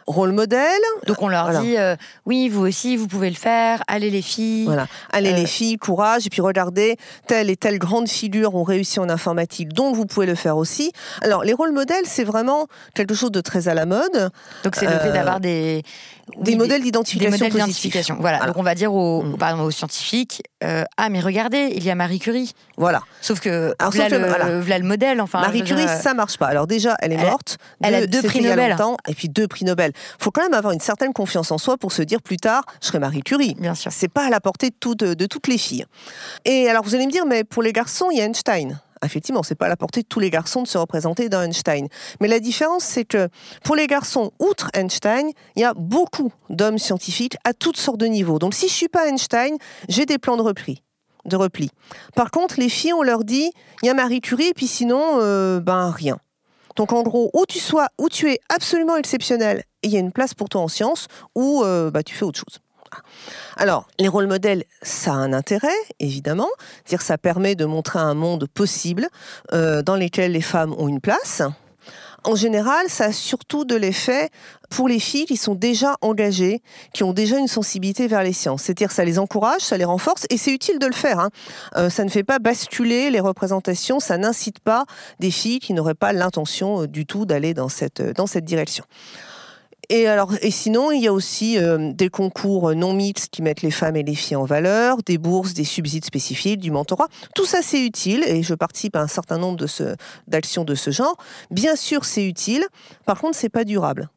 Rôle 0.07 0.31
modèle. 0.31 0.81
Donc 1.05 1.21
on 1.21 1.27
leur 1.27 1.43
Voilà. 1.45 1.59
dit 1.61 1.77
euh, 1.77 1.95
oui, 2.25 2.47
vous 2.49 2.65
aussi, 2.65 2.95
vous 2.95 3.07
pouvez 3.07 3.29
le 3.29 3.35
faire. 3.35 3.83
Allez 3.87 4.09
les 4.09 4.21
filles. 4.21 4.65
Voilà. 4.65 4.87
Allez 5.11 5.31
Euh, 5.31 5.35
les 5.35 5.45
filles, 5.45 5.77
courage. 5.77 6.25
Et 6.25 6.29
puis 6.29 6.41
regardez, 6.41 6.95
telle 7.27 7.49
et 7.49 7.57
telle 7.57 7.77
grande 7.77 8.07
figure 8.07 8.55
ont 8.55 8.63
réussi 8.63 8.99
en 8.99 9.09
informatique, 9.09 9.73
donc 9.73 9.95
vous 9.95 10.05
pouvez 10.05 10.25
le 10.25 10.35
faire 10.35 10.55
aussi. 10.57 10.91
Alors 11.21 11.43
les 11.43 11.53
rôles 11.53 11.73
modèles, 11.73 12.05
c'est 12.05 12.23
vraiment 12.23 12.67
quelque 12.95 13.13
chose 13.13 13.31
de 13.31 13.41
très 13.41 13.67
à 13.67 13.73
la 13.73 13.85
mode. 13.85 14.31
Donc 14.63 14.75
c'est 14.75 14.85
le 14.85 14.91
fait 14.91 15.09
Euh, 15.09 15.13
d'avoir 15.13 15.39
des 15.39 15.83
Des 16.39 16.51
oui, 16.51 16.57
modèles 16.57 16.79
des 16.81 16.85
d'identification 16.85 17.47
d'identification. 17.47 18.17
Voilà. 18.19 18.37
Voilà. 18.37 18.51
Donc 18.51 18.59
on 18.59 18.63
va 18.63 18.75
dire 18.75 18.93
aux, 18.93 19.23
Mm. 19.23 19.37
par 19.37 19.49
exemple, 19.49 19.67
aux 19.67 19.71
scientifiques 19.71 20.41
euh, 20.63 20.83
ah 20.97 21.09
mais 21.09 21.19
regardez, 21.19 21.71
il 21.75 21.83
y 21.83 21.91
a 21.91 21.95
Marie 21.95 22.17
Curie. 22.17 22.51
Voilà. 22.77 23.01
Sauf 23.21 23.39
que 23.39 23.75
Alors, 23.77 23.91
voilà, 23.93 24.09
sauf 24.09 24.17
que, 24.17 24.23
le, 24.23 24.27
voilà. 24.27 24.59
voilà 24.59 24.79
le 24.79 24.85
modèle. 24.85 25.21
Enfin, 25.21 25.39
Marie 25.41 25.63
Curie, 25.63 25.85
dire, 25.85 25.89
ça 26.01 26.15
marche 26.15 26.37
pas. 26.39 26.47
Alors 26.47 26.65
déjà, 26.65 26.95
elle 26.99 27.13
est 27.13 27.17
morte. 27.17 27.57
elle 27.83 27.93
a 27.93 28.07
deux 28.07 28.23
prix 28.23 28.41
Nobel. 28.41 28.75
et 29.07 29.13
puis 29.13 29.29
deux 29.29 29.47
prix 29.47 29.65
Nobel. 29.65 29.91
Faut 30.19 30.31
quand 30.31 30.41
même 30.41 30.53
avoir 30.53 30.73
une 30.73 30.79
certaine 30.79 31.13
confiance 31.13 31.51
en 31.51 31.57
soi 31.57 31.77
pour 31.77 31.91
se 31.91 32.01
dire 32.01 32.21
plus 32.21 32.37
tard, 32.37 32.63
je 32.81 32.87
serai 32.87 32.99
Marie 32.99 33.21
Curie. 33.21 33.55
Bien 33.59 33.75
sûr. 33.75 33.91
C'est 33.91 34.07
pas 34.07 34.25
à 34.25 34.29
la 34.29 34.39
portée 34.39 34.69
de, 34.69 34.75
toutes- 34.79 35.03
de 35.03 35.25
toutes 35.25 35.47
les 35.47 35.57
filles. 35.57 35.85
Et 36.45 36.69
alors 36.69 36.83
vous 36.83 36.95
allez 36.95 37.05
me 37.07 37.11
dire, 37.11 37.25
mais 37.25 37.43
pour 37.43 37.63
les 37.63 37.73
garçons, 37.73 38.07
il 38.11 38.17
y 38.17 38.21
a 38.21 38.25
Einstein. 38.25 38.79
Effectivement, 39.05 39.43
c'est 39.43 39.53
pas 39.53 39.67
à 39.67 39.69
la 39.69 39.77
portée 39.77 40.01
de 40.01 40.07
tous 40.07 40.19
les 40.19 40.31
garçons 40.31 40.63
de 40.63 40.67
se 40.67 40.77
représenter 40.77 41.29
dans 41.29 41.43
Einstein. 41.43 41.87
Mais 42.19 42.27
la 42.27 42.39
différence, 42.39 42.83
c'est 42.83 43.05
que 43.05 43.29
pour 43.63 43.75
les 43.75 43.85
garçons, 43.85 44.31
outre 44.39 44.69
Einstein, 44.73 45.29
il 45.55 45.61
y 45.61 45.65
a 45.65 45.75
beaucoup 45.75 46.33
d'hommes 46.49 46.79
scientifiques 46.79 47.37
à 47.43 47.53
toutes 47.53 47.77
sortes 47.77 47.99
de 47.99 48.07
niveaux. 48.07 48.39
Donc 48.39 48.55
si 48.55 48.67
je 48.67 48.73
suis 48.73 48.87
pas 48.87 49.07
Einstein, 49.07 49.55
j'ai 49.87 50.07
des 50.07 50.17
plans 50.17 50.35
de 50.35 50.41
repli. 50.41 50.81
De 51.25 51.35
repli. 51.35 51.69
Par 52.15 52.31
contre, 52.31 52.59
les 52.59 52.69
filles, 52.69 52.93
on 52.93 53.03
leur 53.03 53.23
dit, 53.23 53.51
il 53.83 53.85
y 53.85 53.89
a 53.89 53.93
Marie 53.93 54.19
Curie, 54.21 54.47
et 54.47 54.53
puis 54.55 54.65
sinon, 54.67 55.19
euh, 55.19 55.59
ben 55.59 55.91
rien. 55.91 56.17
Donc 56.75 56.91
en 56.93 57.03
gros, 57.03 57.29
où 57.33 57.45
tu 57.47 57.59
sois, 57.59 57.87
où 57.99 58.07
tu 58.09 58.31
es 58.31 58.39
absolument 58.49 58.95
exceptionnel, 58.97 59.63
il 59.87 59.93
y 59.93 59.97
a 59.97 59.99
une 59.99 60.11
place 60.11 60.33
pour 60.33 60.49
toi 60.49 60.61
en 60.61 60.67
sciences, 60.67 61.07
ou 61.35 61.63
euh, 61.63 61.89
bah, 61.91 62.03
tu 62.03 62.15
fais 62.15 62.25
autre 62.25 62.39
chose. 62.39 62.59
Alors, 63.57 63.87
les 63.99 64.07
rôles 64.07 64.27
modèles, 64.27 64.63
ça 64.81 65.11
a 65.11 65.15
un 65.15 65.33
intérêt, 65.33 65.67
évidemment. 65.99 66.47
C'est-à-dire 66.85 67.01
ça 67.01 67.17
permet 67.17 67.55
de 67.55 67.65
montrer 67.65 67.99
un 67.99 68.13
monde 68.13 68.47
possible 68.47 69.09
euh, 69.53 69.81
dans 69.81 69.95
lequel 69.95 70.31
les 70.31 70.41
femmes 70.41 70.73
ont 70.77 70.87
une 70.87 71.01
place. 71.01 71.41
En 72.23 72.35
général, 72.35 72.89
ça 72.89 73.05
a 73.05 73.11
surtout 73.11 73.63
de 73.63 73.75
l'effet 73.75 74.29
pour 74.69 74.89
les 74.89 74.99
filles 74.99 75.25
qui 75.25 75.37
sont 75.37 75.55
déjà 75.55 75.95
engagées, 76.01 76.61
qui 76.93 77.03
ont 77.03 77.13
déjà 77.13 77.37
une 77.37 77.47
sensibilité 77.47 78.07
vers 78.07 78.23
les 78.23 78.33
sciences. 78.33 78.63
C'est-à-dire 78.63 78.91
ça 78.91 79.05
les 79.05 79.17
encourage, 79.17 79.61
ça 79.61 79.77
les 79.77 79.85
renforce, 79.85 80.25
et 80.29 80.37
c'est 80.37 80.51
utile 80.51 80.77
de 80.79 80.87
le 80.87 80.93
faire. 80.93 81.19
hein. 81.19 81.29
Euh, 81.77 81.89
ça 81.89 82.03
ne 82.03 82.09
fait 82.09 82.23
pas 82.23 82.39
basculer 82.39 83.11
les 83.11 83.21
représentations, 83.21 83.99
ça 83.99 84.17
n'incite 84.17 84.59
pas 84.59 84.85
des 85.19 85.31
filles 85.31 85.59
qui 85.59 85.73
n'auraient 85.73 85.93
pas 85.93 86.11
l'intention 86.11 86.85
du 86.85 87.05
tout 87.05 87.25
d'aller 87.25 87.53
dans 87.53 87.69
cette, 87.69 88.01
dans 88.01 88.27
cette 88.27 88.45
direction. 88.45 88.83
Et, 89.89 90.07
alors, 90.07 90.33
et 90.41 90.51
sinon, 90.51 90.91
il 90.91 91.01
y 91.01 91.07
a 91.07 91.13
aussi 91.13 91.57
euh, 91.57 91.93
des 91.93 92.09
concours 92.09 92.75
non 92.75 92.93
mixtes 92.93 93.29
qui 93.31 93.41
mettent 93.41 93.61
les 93.61 93.71
femmes 93.71 93.95
et 93.95 94.03
les 94.03 94.15
filles 94.15 94.35
en 94.35 94.43
valeur, 94.43 94.97
des 95.05 95.17
bourses, 95.17 95.53
des 95.53 95.63
subsides 95.63 96.03
spécifiques, 96.03 96.59
du 96.59 96.71
mentorat. 96.71 97.07
Tout 97.35 97.45
ça, 97.45 97.59
c'est 97.61 97.81
utile 97.85 98.23
et 98.27 98.43
je 98.43 98.53
participe 98.53 98.95
à 98.97 99.01
un 99.01 99.07
certain 99.07 99.37
nombre 99.37 99.57
de 99.57 99.67
d'actions 100.27 100.65
de 100.65 100.75
ce 100.75 100.91
genre. 100.91 101.15
Bien 101.51 101.75
sûr, 101.75 102.03
c'est 102.03 102.25
utile. 102.25 102.65
Par 103.05 103.19
contre, 103.19 103.37
c'est 103.37 103.49
pas 103.49 103.63
durable. 103.63 104.09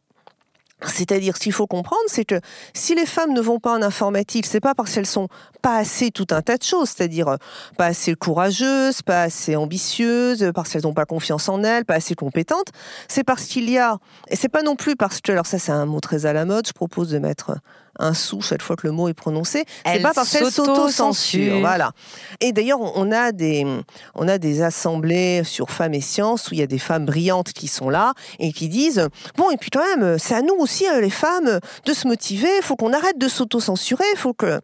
C'est-à-dire, 0.86 1.36
ce 1.36 1.40
qu'il 1.40 1.52
faut 1.52 1.66
comprendre, 1.66 2.02
c'est 2.06 2.24
que 2.24 2.40
si 2.74 2.94
les 2.94 3.06
femmes 3.06 3.32
ne 3.32 3.40
vont 3.40 3.58
pas 3.58 3.72
en 3.72 3.82
informatique, 3.82 4.46
c'est 4.46 4.60
pas 4.60 4.74
parce 4.74 4.94
qu'elles 4.94 5.06
sont 5.06 5.28
pas 5.62 5.76
assez 5.76 6.10
tout 6.10 6.26
un 6.30 6.42
tas 6.42 6.56
de 6.56 6.62
choses, 6.62 6.90
c'est-à-dire 6.90 7.28
euh, 7.28 7.36
pas 7.76 7.86
assez 7.86 8.14
courageuses, 8.14 9.02
pas 9.02 9.22
assez 9.22 9.56
ambitieuses, 9.56 10.42
euh, 10.42 10.52
parce 10.52 10.70
qu'elles 10.70 10.82
n'ont 10.82 10.94
pas 10.94 11.04
confiance 11.04 11.48
en 11.48 11.62
elles, 11.62 11.84
pas 11.84 11.94
assez 11.94 12.14
compétentes. 12.14 12.68
C'est 13.08 13.24
parce 13.24 13.44
qu'il 13.44 13.68
y 13.68 13.78
a, 13.78 13.98
et 14.28 14.36
c'est 14.36 14.48
pas 14.48 14.62
non 14.62 14.76
plus 14.76 14.96
parce 14.96 15.20
que, 15.20 15.32
alors 15.32 15.46
ça 15.46 15.58
c'est 15.58 15.72
un 15.72 15.86
mot 15.86 16.00
très 16.00 16.26
à 16.26 16.32
la 16.32 16.44
mode, 16.44 16.66
je 16.66 16.72
propose 16.72 17.10
de 17.10 17.18
mettre 17.18 17.56
un 17.98 18.14
sou 18.14 18.40
chaque 18.40 18.62
fois 18.62 18.76
que 18.76 18.86
le 18.86 18.92
mot 18.92 19.08
est 19.08 19.14
prononcé. 19.14 19.64
C'est 19.84 20.00
pas 20.00 20.12
parce 20.12 20.30
qu'elles 20.30 20.50
s'auto-censure. 20.50 21.60
voilà. 21.60 21.92
Et 22.40 22.52
d'ailleurs, 22.52 22.80
on 22.80 23.12
a 23.12 23.32
des, 23.32 23.66
on 24.14 24.28
a 24.28 24.38
des 24.38 24.62
assemblées 24.62 25.42
sur 25.44 25.70
femmes 25.70 25.94
et 25.94 26.00
sciences 26.00 26.50
où 26.50 26.54
il 26.54 26.60
y 26.60 26.62
a 26.62 26.66
des 26.66 26.78
femmes 26.78 27.06
brillantes 27.06 27.52
qui 27.52 27.68
sont 27.68 27.90
là 27.90 28.14
et 28.38 28.52
qui 28.52 28.68
disent 28.68 29.08
bon 29.36 29.50
et 29.50 29.56
puis 29.56 29.70
quand 29.70 29.84
même, 29.96 30.18
c'est 30.18 30.34
à 30.34 30.42
nous 30.42 30.54
aussi 30.54 30.86
euh, 30.86 31.00
les 31.00 31.10
femmes 31.10 31.60
de 31.84 31.92
se 31.92 32.06
motiver. 32.06 32.48
Il 32.58 32.62
faut 32.62 32.76
qu'on 32.76 32.92
arrête 32.92 33.18
de 33.18 33.28
s'auto-censurer. 33.28 34.04
Il 34.14 34.18
faut 34.18 34.34
que 34.34 34.60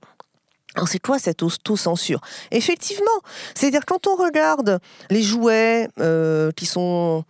alors 0.77 0.89
c'est 0.89 0.99
quoi 0.99 1.19
cette 1.19 1.43
auto-censure? 1.43 2.21
Effectivement, 2.51 3.07
c'est-à-dire 3.55 3.87
quand 3.87 4.07
on 4.07 4.15
regarde 4.15 4.79
les 5.09 5.23
jouets 5.23 5.89
euh, 5.99 6.51
qui 6.55 6.67
sont 6.67 7.25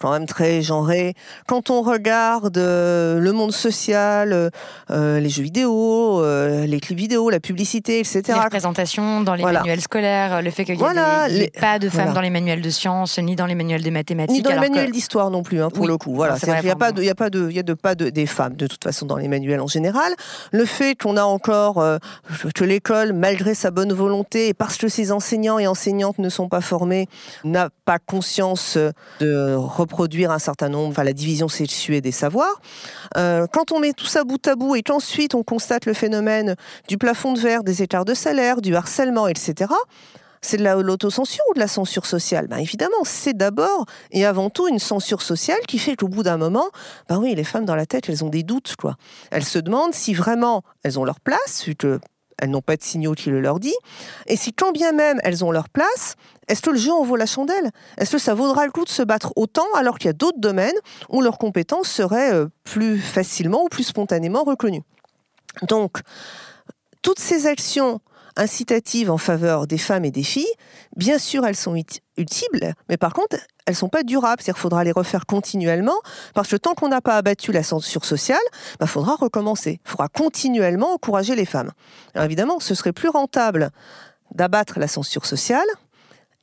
quand 0.00 0.12
même 0.12 0.26
très 0.26 0.62
genrés, 0.62 1.14
quand 1.46 1.70
on 1.70 1.82
regarde 1.82 2.56
euh, 2.58 3.18
le 3.18 3.32
monde 3.32 3.52
social, 3.52 4.50
euh, 4.90 5.20
les 5.20 5.28
jeux 5.28 5.42
vidéo, 5.42 6.22
euh, 6.22 6.66
les 6.66 6.80
clips 6.80 6.98
vidéo, 6.98 7.30
la 7.30 7.40
publicité, 7.40 7.98
etc. 8.00 8.22
Les 8.28 8.34
représentations 8.34 9.20
dans 9.22 9.34
les 9.34 9.42
Voilà. 9.42 9.60
manuels 9.60 9.80
scolaires, 9.80 10.42
le 10.42 10.50
fait 10.50 10.64
qu'il 10.64 10.74
n'y 10.74 10.80
Voilà, 10.80 11.28
ait, 11.28 11.32
il 11.32 11.38
les- 11.40 11.50
pas 11.60 11.78
de 11.78 11.88
femmes 11.88 12.00
voilà. 12.02 12.12
dans 12.14 12.20
les 12.20 12.30
manuels 12.30 12.62
de 12.62 12.70
sciences, 12.70 13.18
ni 13.18 13.36
dans 13.36 13.46
les 13.46 13.54
manuels 13.54 13.82
de 13.82 13.90
mathématiques. 13.90 14.36
Ni 14.36 14.42
dans 14.42 14.50
les 14.50 14.56
que- 14.56 14.60
manuels 14.60 14.90
d'histoire 14.92 15.30
non 15.30 15.42
plus, 15.42 15.60
hein, 15.62 15.70
pour 15.70 15.82
Oui. 15.82 15.88
le 15.88 15.96
coup. 15.98 16.14
Voilà, 16.14 16.38
qu'il 16.38 16.48
n'y 16.62 16.70
a 16.70 16.76
pas 16.76 16.92
de, 16.92 17.02
il 17.02 17.06
y 17.06 17.10
a 17.10 17.14
pas 17.14 17.30
de, 17.30 17.48
il 17.50 17.56
y 17.56 17.58
a 17.58 17.62
de 17.62 17.74
pas 17.74 17.94
de, 17.94 18.10
des 18.10 18.26
femmes 18.26 18.54
de 18.56 18.66
toute 18.66 18.82
façon 18.84 19.06
dans 19.06 19.16
les 19.16 19.28
manuels 19.28 19.60
en 19.60 19.66
général. 19.66 20.12
Le 20.52 20.64
fait 20.64 20.94
qu'on 20.94 21.16
a 21.16 21.22
encore 21.24 21.78
euh, 21.78 21.98
que 22.54 22.64
l'école, 22.64 23.12
malgré 23.12 23.54
sa 23.54 23.70
bonne 23.70 23.92
volonté, 23.92 24.48
et 24.48 24.54
parce 24.54 24.76
que 24.76 24.88
ses 24.88 25.12
enseignants 25.12 25.58
et 25.58 25.66
enseignantes 25.66 26.18
ne 26.18 26.28
sont 26.28 26.48
pas 26.48 26.60
formés, 26.60 27.06
n'a 27.44 27.68
pas 27.84 27.98
conscience 27.98 28.76
euh, 28.76 28.90
de 29.20 29.54
reproduire 29.88 30.30
un 30.30 30.38
certain 30.38 30.68
nombre, 30.68 30.90
enfin 30.90 31.02
la 31.04 31.12
division 31.14 31.48
sexuée 31.48 32.00
des 32.00 32.12
savoirs. 32.12 32.60
Euh, 33.16 33.46
quand 33.52 33.72
on 33.72 33.80
met 33.80 33.92
tout 33.94 34.06
ça 34.06 34.22
bout 34.24 34.46
à 34.46 34.54
bout 34.54 34.76
et 34.76 34.82
qu'ensuite 34.82 35.34
on 35.34 35.42
constate 35.42 35.86
le 35.86 35.94
phénomène 35.94 36.54
du 36.88 36.98
plafond 36.98 37.32
de 37.32 37.40
verre, 37.40 37.64
des 37.64 37.82
écarts 37.82 38.04
de 38.04 38.14
salaire, 38.14 38.60
du 38.60 38.76
harcèlement, 38.76 39.26
etc. 39.28 39.72
C'est 40.40 40.58
de 40.58 40.62
la- 40.62 40.76
l'autocensure 40.76 41.42
ou 41.50 41.54
de 41.54 41.58
la 41.58 41.66
censure 41.66 42.06
sociale? 42.06 42.46
Ben 42.48 42.58
évidemment, 42.58 43.02
c'est 43.04 43.36
d'abord 43.36 43.86
et 44.12 44.24
avant 44.24 44.50
tout 44.50 44.68
une 44.68 44.78
censure 44.78 45.22
sociale 45.22 45.58
qui 45.66 45.78
fait 45.78 45.96
qu'au 45.96 46.06
bout 46.08 46.22
d'un 46.22 46.36
moment, 46.36 46.66
ben 47.08 47.18
oui, 47.18 47.34
les 47.34 47.42
femmes 47.44 47.64
dans 47.64 47.74
la 47.74 47.86
tête, 47.86 48.08
elles 48.08 48.24
ont 48.24 48.28
des 48.28 48.44
doutes, 48.44 48.76
quoi. 48.76 48.96
Elles 49.32 49.44
se 49.44 49.58
demandent 49.58 49.94
si 49.94 50.14
vraiment 50.14 50.62
elles 50.84 50.98
ont 50.98 51.04
leur 51.04 51.18
place, 51.20 51.64
vu 51.66 51.74
que 51.74 51.98
elles 52.38 52.50
n'ont 52.50 52.62
pas 52.62 52.76
de 52.76 52.82
signaux 52.82 53.14
qui 53.14 53.30
le 53.30 53.40
leur 53.40 53.60
dit, 53.60 53.74
et 54.26 54.36
si 54.36 54.52
quand 54.52 54.72
bien 54.72 54.92
même 54.92 55.20
elles 55.24 55.44
ont 55.44 55.50
leur 55.50 55.68
place, 55.68 56.14
est-ce 56.48 56.62
que 56.62 56.70
le 56.70 56.78
jeu 56.78 56.92
en 56.92 57.02
vaut 57.02 57.16
la 57.16 57.26
chandelle? 57.26 57.70
Est-ce 57.98 58.12
que 58.12 58.18
ça 58.18 58.34
vaudra 58.34 58.64
le 58.64 58.72
coup 58.72 58.84
de 58.84 58.90
se 58.90 59.02
battre 59.02 59.32
autant 59.36 59.66
alors 59.76 59.98
qu'il 59.98 60.08
y 60.08 60.10
a 60.10 60.14
d'autres 60.14 60.40
domaines 60.40 60.76
où 61.08 61.20
leurs 61.20 61.38
compétences 61.38 61.88
seraient 61.88 62.32
euh, 62.32 62.46
plus 62.64 62.98
facilement 62.98 63.64
ou 63.64 63.68
plus 63.68 63.84
spontanément 63.84 64.44
reconnues? 64.44 64.82
Donc, 65.62 65.98
toutes 67.02 67.18
ces 67.18 67.46
actions 67.46 68.00
incitatives 68.38 69.10
en 69.10 69.18
faveur 69.18 69.66
des 69.66 69.76
femmes 69.78 70.04
et 70.06 70.10
des 70.10 70.22
filles, 70.22 70.52
bien 70.96 71.18
sûr, 71.18 71.44
elles 71.46 71.56
sont 71.56 71.74
ut- 71.76 72.00
utiles, 72.16 72.72
mais 72.88 72.96
par 72.96 73.12
contre, 73.12 73.36
elles 73.66 73.74
sont 73.74 73.88
pas 73.90 74.02
durables. 74.02 74.40
C'est-à-dire 74.40 74.54
qu'il 74.54 74.62
faudra 74.62 74.84
les 74.84 74.92
refaire 74.92 75.26
continuellement, 75.26 75.98
parce 76.34 76.48
que 76.48 76.56
tant 76.56 76.74
qu'on 76.74 76.88
n'a 76.88 77.00
pas 77.02 77.16
abattu 77.16 77.52
la 77.52 77.62
censure 77.62 78.04
sociale, 78.06 78.38
il 78.80 78.86
faudra 78.86 79.16
recommencer. 79.16 79.80
Il 79.84 79.90
faudra 79.90 80.08
continuellement 80.08 80.94
encourager 80.94 81.34
les 81.34 81.44
femmes. 81.44 81.72
Alors 82.14 82.24
évidemment, 82.24 82.60
ce 82.60 82.74
serait 82.74 82.92
plus 82.94 83.10
rentable 83.10 83.70
d'abattre 84.34 84.78
la 84.78 84.88
censure 84.88 85.26
sociale 85.26 85.66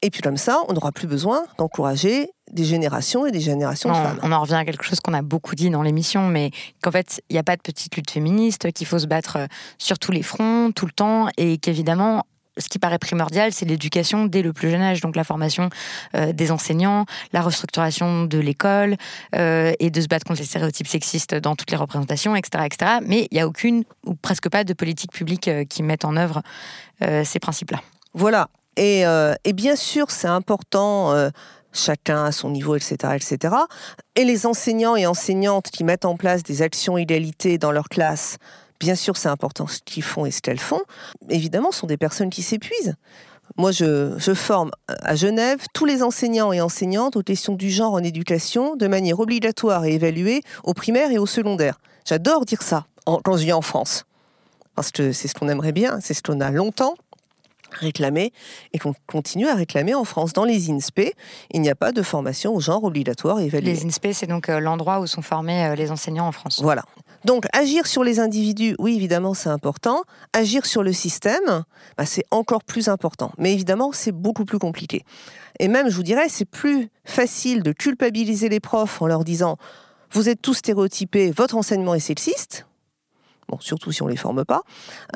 Et 0.01 0.09
puis 0.11 0.21
comme 0.21 0.37
ça, 0.37 0.59
on 0.67 0.73
n'aura 0.73 0.91
plus 0.91 1.07
besoin 1.07 1.45
d'encourager 1.57 2.29
des 2.51 2.63
générations 2.63 3.25
et 3.25 3.31
des 3.31 3.39
générations 3.41 3.89
de 3.89 3.95
femmes. 3.95 4.19
On 4.21 4.31
en 4.31 4.41
revient 4.41 4.55
à 4.55 4.65
quelque 4.65 4.83
chose 4.83 4.99
qu'on 4.99 5.13
a 5.13 5.21
beaucoup 5.21 5.55
dit 5.55 5.69
dans 5.69 5.81
l'émission, 5.81 6.27
mais 6.27 6.51
qu'en 6.81 6.91
fait, 6.91 7.21
il 7.29 7.33
n'y 7.33 7.39
a 7.39 7.43
pas 7.43 7.55
de 7.55 7.61
petite 7.61 7.95
lutte 7.95 8.11
féministe, 8.11 8.71
qu'il 8.71 8.87
faut 8.87 8.99
se 8.99 9.07
battre 9.07 9.37
euh, 9.37 9.47
sur 9.77 9.97
tous 9.97 10.11
les 10.11 10.21
fronts, 10.21 10.71
tout 10.71 10.85
le 10.85 10.91
temps, 10.91 11.27
et 11.37 11.57
qu'évidemment, 11.57 12.23
ce 12.57 12.69
qui 12.69 12.79
paraît 12.79 12.99
primordial, 12.99 13.51
c'est 13.51 13.65
l'éducation 13.65 14.25
dès 14.25 14.41
le 14.41 14.53
plus 14.53 14.69
jeune 14.69 14.81
âge, 14.81 15.01
donc 15.01 15.15
la 15.15 15.25
formation 15.25 15.69
euh, 16.15 16.31
des 16.31 16.51
enseignants, 16.51 17.05
la 17.33 17.41
restructuration 17.41 18.25
de 18.25 18.37
l'école, 18.37 18.95
euh, 19.35 19.73
et 19.79 19.89
de 19.89 19.99
se 19.99 20.07
battre 20.07 20.25
contre 20.25 20.39
les 20.39 20.45
stéréotypes 20.45 20.87
sexistes 20.87 21.35
dans 21.35 21.55
toutes 21.55 21.71
les 21.71 21.77
représentations, 21.77 22.35
etc. 22.35 22.65
etc. 22.65 22.91
Mais 23.05 23.27
il 23.31 23.35
n'y 23.35 23.41
a 23.41 23.47
aucune, 23.47 23.83
ou 24.05 24.13
presque 24.13 24.49
pas, 24.49 24.63
de 24.63 24.73
politique 24.73 25.11
publique 25.11 25.49
qui 25.67 25.83
mette 25.83 26.05
en 26.05 26.15
œuvre 26.15 26.43
ces 27.01 27.39
principes-là. 27.39 27.81
Voilà, 28.13 28.47
et, 28.77 29.03
bien 29.53 29.75
sûr, 29.75 30.11
c'est 30.11 30.27
important, 30.27 31.13
chacun 31.77 32.25
à 32.25 32.31
son 32.31 32.49
niveau, 32.49 32.75
etc., 32.75 32.95
etc. 33.15 33.55
Et 34.15 34.25
les 34.25 34.45
enseignants 34.45 34.95
et 34.95 35.05
enseignantes 35.05 35.69
qui 35.69 35.83
mettent 35.83 36.05
en 36.05 36.15
place 36.15 36.43
des 36.43 36.61
actions 36.61 36.97
égalité 36.97 37.57
dans 37.57 37.71
leur 37.71 37.89
classe, 37.89 38.37
bien 38.79 38.95
sûr, 38.95 39.17
c'est 39.17 39.29
important 39.29 39.67
ce 39.67 39.79
qu'ils 39.83 40.03
font 40.03 40.25
et 40.25 40.31
ce 40.31 40.41
qu'elles 40.41 40.59
font. 40.59 40.81
Évidemment, 41.29 41.71
ce 41.71 41.79
sont 41.79 41.87
des 41.87 41.97
personnes 41.97 42.29
qui 42.29 42.41
s'épuisent. 42.41 42.95
Moi, 43.57 43.71
je, 43.71 44.33
forme 44.33 44.71
à 44.87 45.15
Genève 45.15 45.59
tous 45.73 45.85
les 45.85 46.03
enseignants 46.03 46.51
et 46.51 46.61
enseignantes 46.61 47.15
aux 47.15 47.21
questions 47.21 47.53
du 47.53 47.69
genre 47.69 47.93
en 47.93 48.03
éducation 48.03 48.75
de 48.75 48.87
manière 48.87 49.19
obligatoire 49.19 49.85
et 49.85 49.93
évaluée 49.93 50.41
au 50.63 50.73
primaire 50.73 51.11
et 51.11 51.17
au 51.17 51.25
secondaire. 51.25 51.79
J'adore 52.05 52.45
dire 52.45 52.61
ça 52.61 52.85
quand 53.05 53.37
je 53.37 53.43
vis 53.43 53.53
en 53.53 53.61
France. 53.61 54.05
Parce 54.75 54.91
que 54.91 55.13
c'est 55.13 55.27
ce 55.27 55.35
qu'on 55.35 55.47
aimerait 55.47 55.71
bien, 55.71 55.99
c'est 56.01 56.13
ce 56.13 56.21
qu'on 56.21 56.41
a 56.41 56.51
longtemps 56.51 56.95
réclamer 57.77 58.31
et 58.73 58.79
qu'on 58.79 58.93
continue 59.07 59.47
à 59.47 59.55
réclamer 59.55 59.93
en 59.93 60.03
France. 60.03 60.33
Dans 60.33 60.45
les 60.45 60.71
INSPE, 60.71 61.13
il 61.51 61.61
n'y 61.61 61.69
a 61.69 61.75
pas 61.75 61.91
de 61.91 62.01
formation 62.01 62.55
au 62.55 62.59
genre 62.59 62.83
obligatoire 62.83 63.39
et 63.39 63.45
évaluée. 63.45 63.73
Les 63.73 63.85
INSPE, 63.85 64.13
c'est 64.13 64.27
donc 64.27 64.49
euh, 64.49 64.59
l'endroit 64.59 64.99
où 64.99 65.07
sont 65.07 65.21
formés 65.21 65.65
euh, 65.65 65.75
les 65.75 65.91
enseignants 65.91 66.27
en 66.27 66.31
France. 66.31 66.61
Voilà. 66.61 66.83
Donc 67.25 67.45
agir 67.53 67.87
sur 67.87 68.03
les 68.03 68.19
individus, 68.19 68.75
oui, 68.77 68.95
évidemment, 68.95 69.33
c'est 69.33 69.49
important. 69.49 70.03
Agir 70.33 70.65
sur 70.65 70.83
le 70.83 70.93
système, 70.93 71.63
bah, 71.97 72.05
c'est 72.05 72.25
encore 72.29 72.63
plus 72.63 72.87
important. 72.87 73.31
Mais 73.37 73.51
évidemment, 73.53 73.91
c'est 73.91 74.11
beaucoup 74.11 74.45
plus 74.45 74.59
compliqué. 74.59 75.03
Et 75.59 75.67
même, 75.67 75.89
je 75.89 75.95
vous 75.95 76.03
dirais, 76.03 76.27
c'est 76.29 76.45
plus 76.45 76.89
facile 77.03 77.63
de 77.63 77.71
culpabiliser 77.71 78.49
les 78.49 78.59
profs 78.59 79.01
en 79.01 79.07
leur 79.07 79.23
disant 79.23 79.57
vous 80.11 80.29
êtes 80.29 80.41
tous 80.41 80.53
stéréotypés, 80.53 81.31
votre 81.31 81.55
enseignement 81.55 81.95
est 81.95 81.99
sexiste. 81.99 82.67
Bon, 83.47 83.59
surtout 83.59 83.91
si 83.91 84.01
on 84.01 84.05
ne 84.05 84.11
les 84.11 84.17
forme 84.17 84.43
pas. 84.43 84.61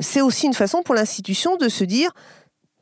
C'est 0.00 0.20
aussi 0.20 0.46
une 0.46 0.54
façon 0.54 0.82
pour 0.82 0.94
l'institution 0.94 1.56
de 1.56 1.68
se 1.68 1.84
dire 1.84 2.10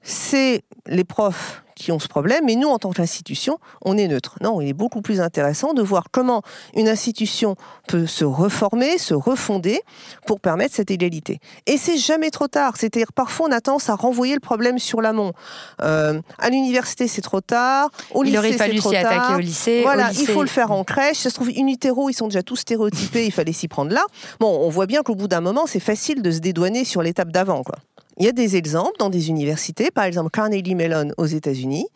c'est 0.03 0.63
les 0.87 1.05
profs 1.05 1.63
qui 1.79 1.93
ont 1.93 1.99
ce 1.99 2.09
problème, 2.09 2.45
mais 2.45 2.57
nous, 2.57 2.69
en 2.69 2.79
tant 2.79 2.91
qu'institution, 2.91 3.59
on 3.83 3.97
est 3.97 4.09
neutre. 4.09 4.37
Non, 4.43 4.61
il 4.61 4.69
est 4.69 4.75
beaucoup 4.75 5.01
plus 5.01 5.21
intéressant 5.21 5.73
de 5.75 5.81
voir 5.81 6.07
comment 6.11 6.43
une 6.75 6.89
institution 6.89 7.55
peut 7.87 8.07
se 8.07 8.25
reformer, 8.25 8.99
se 8.99 9.15
refonder 9.15 9.81
pour 10.27 10.41
permettre 10.41 10.75
cette 10.75 10.91
égalité. 10.91 11.39
Et 11.67 11.79
c'est 11.79 11.97
jamais 11.97 12.31
trop 12.31 12.49
tard. 12.49 12.77
C'est-à-dire, 12.77 13.13
parfois, 13.13 13.47
on 13.49 13.53
a 13.53 13.61
tendance 13.61 13.89
à 13.89 13.95
renvoyer 13.95 14.35
le 14.35 14.41
problème 14.41 14.79
sur 14.79 15.01
l'amont. 15.01 15.33
Euh, 15.81 16.21
à 16.39 16.51
l'université, 16.51 17.07
c'est 17.07 17.23
trop 17.23 17.41
tard. 17.41 17.91
Au 18.13 18.25
il 18.25 18.33
lycée, 18.33 18.59
c'est 18.59 18.75
trop 18.77 18.93
tard. 18.93 19.37
au 19.37 19.39
lycée. 19.39 19.83
Voilà, 19.83 20.11
il 20.19 20.27
faut 20.27 20.43
le 20.43 20.49
faire 20.49 20.73
en 20.73 20.83
crèche. 20.83 21.19
Ça 21.19 21.31
se 21.31 21.37
trouve, 21.37 21.51
in 21.57 21.69
utero, 21.69 22.11
ils 22.11 22.15
sont 22.15 22.27
déjà 22.27 22.43
tous 22.43 22.57
stéréotypés, 22.57 23.25
il 23.25 23.33
fallait 23.33 23.53
s'y 23.53 23.69
prendre 23.69 23.93
là. 23.93 24.05
Bon, 24.41 24.49
on 24.49 24.69
voit 24.69 24.87
bien 24.87 25.03
qu'au 25.03 25.15
bout 25.15 25.29
d'un 25.29 25.41
moment, 25.41 25.67
c'est 25.67 25.81
facile 25.81 26.23
de 26.23 26.31
se 26.33 26.41
dédouaner 26.41 26.85
sur 26.85 27.03
l'étape 27.03 27.31
d'avant, 27.31 27.63
quoi. 27.63 27.77
Il 28.19 28.27
y 28.27 28.29
a 28.29 28.33
des 28.33 28.57
exemples 28.57 28.99
dans 28.99 29.11
des 29.11 29.29
universités, 29.29 29.91
par 29.91 30.05
exemple 30.05 30.31
Carnegie 30.31 30.75
Mellon 30.75 31.13
aux 31.19 31.27
États-Unis. 31.27 31.87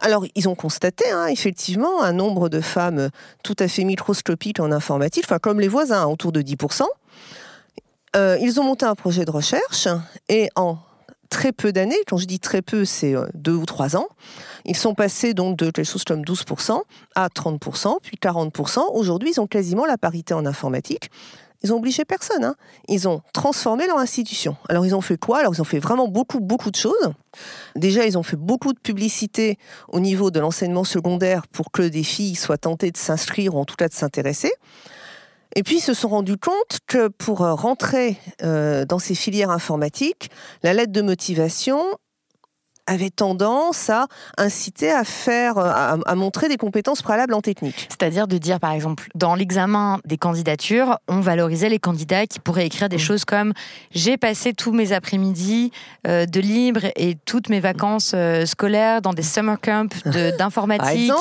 Alors, 0.00 0.24
ils 0.34 0.48
ont 0.48 0.54
constaté 0.54 1.04
hein, 1.10 1.26
effectivement 1.26 2.02
un 2.02 2.12
nombre 2.12 2.48
de 2.48 2.60
femmes 2.60 3.10
tout 3.42 3.56
à 3.58 3.68
fait 3.68 3.84
microscopique 3.84 4.58
en 4.58 4.72
informatique, 4.72 5.24
enfin 5.26 5.38
comme 5.38 5.60
les 5.60 5.68
voisins, 5.68 6.06
autour 6.06 6.32
de 6.32 6.40
10%. 6.40 6.84
Euh, 8.16 8.38
ils 8.40 8.58
ont 8.58 8.64
monté 8.64 8.86
un 8.86 8.94
projet 8.94 9.26
de 9.26 9.30
recherche 9.30 9.88
et 10.30 10.48
en 10.56 10.78
très 11.28 11.52
peu 11.52 11.72
d'années, 11.72 11.98
quand 12.06 12.16
je 12.16 12.24
dis 12.24 12.40
très 12.40 12.62
peu, 12.62 12.84
c'est 12.84 13.14
euh, 13.14 13.26
deux 13.34 13.52
ou 13.52 13.66
trois 13.66 13.96
ans, 13.96 14.08
ils 14.64 14.76
sont 14.76 14.94
passés 14.94 15.34
donc 15.34 15.58
de 15.58 15.70
quelque 15.70 15.84
chose 15.84 16.04
comme 16.04 16.22
12% 16.22 16.80
à 17.14 17.28
30%, 17.28 17.96
puis 18.02 18.16
40%. 18.20 18.80
Aujourd'hui, 18.94 19.32
ils 19.34 19.40
ont 19.40 19.46
quasiment 19.46 19.84
la 19.84 19.98
parité 19.98 20.32
en 20.32 20.46
informatique. 20.46 21.10
Ils 21.66 21.72
ont 21.72 21.78
obligé 21.78 22.04
personne. 22.04 22.44
Hein. 22.44 22.54
Ils 22.86 23.08
ont 23.08 23.22
transformé 23.32 23.88
leur 23.88 23.98
institution. 23.98 24.56
Alors 24.68 24.86
ils 24.86 24.94
ont 24.94 25.00
fait 25.00 25.16
quoi? 25.16 25.40
Alors 25.40 25.52
ils 25.52 25.60
ont 25.60 25.64
fait 25.64 25.80
vraiment 25.80 26.06
beaucoup, 26.06 26.38
beaucoup 26.38 26.70
de 26.70 26.76
choses. 26.76 27.12
Déjà, 27.74 28.06
ils 28.06 28.16
ont 28.16 28.22
fait 28.22 28.36
beaucoup 28.36 28.72
de 28.72 28.78
publicité 28.78 29.58
au 29.88 29.98
niveau 29.98 30.30
de 30.30 30.38
l'enseignement 30.38 30.84
secondaire 30.84 31.48
pour 31.48 31.72
que 31.72 31.82
des 31.82 32.04
filles 32.04 32.36
soient 32.36 32.56
tentées 32.56 32.92
de 32.92 32.96
s'inscrire 32.96 33.56
ou 33.56 33.58
en 33.58 33.64
tout 33.64 33.74
cas 33.74 33.88
de 33.88 33.94
s'intéresser. 33.94 34.52
Et 35.56 35.64
puis, 35.64 35.78
ils 35.78 35.80
se 35.80 35.92
sont 35.92 36.08
rendus 36.08 36.36
compte 36.36 36.78
que 36.86 37.08
pour 37.08 37.38
rentrer 37.38 38.16
euh, 38.44 38.84
dans 38.84 39.00
ces 39.00 39.16
filières 39.16 39.50
informatiques, 39.50 40.30
la 40.62 40.72
lettre 40.72 40.92
de 40.92 41.02
motivation 41.02 41.82
avait 42.86 43.10
tendance 43.10 43.90
à 43.90 44.06
inciter 44.38 44.90
à 44.90 45.04
faire, 45.04 45.58
à, 45.58 46.14
montrer 46.14 46.48
des 46.48 46.56
compétences 46.56 47.02
préalables 47.02 47.34
en 47.34 47.40
technique. 47.40 47.88
C'est-à-dire 47.88 48.26
de 48.28 48.38
dire, 48.38 48.60
par 48.60 48.72
exemple, 48.72 49.08
dans 49.14 49.34
l'examen 49.34 50.00
des 50.04 50.16
candidatures, 50.16 50.98
on 51.08 51.20
valorisait 51.20 51.68
les 51.68 51.78
candidats 51.78 52.26
qui 52.26 52.38
pourraient 52.38 52.66
écrire 52.66 52.88
des 52.88 52.96
mmh. 52.96 53.00
choses 53.00 53.24
comme 53.24 53.52
j'ai 53.90 54.16
passé 54.16 54.52
tous 54.52 54.72
mes 54.72 54.92
après-midi 54.92 55.72
euh, 56.06 56.26
de 56.26 56.40
libre 56.40 56.80
et 56.96 57.16
toutes 57.24 57.48
mes 57.48 57.60
vacances 57.60 58.12
euh, 58.14 58.46
scolaires 58.46 59.02
dans 59.02 59.12
des 59.12 59.22
summer 59.22 59.60
camps 59.60 59.86
d'informatique 60.38 61.12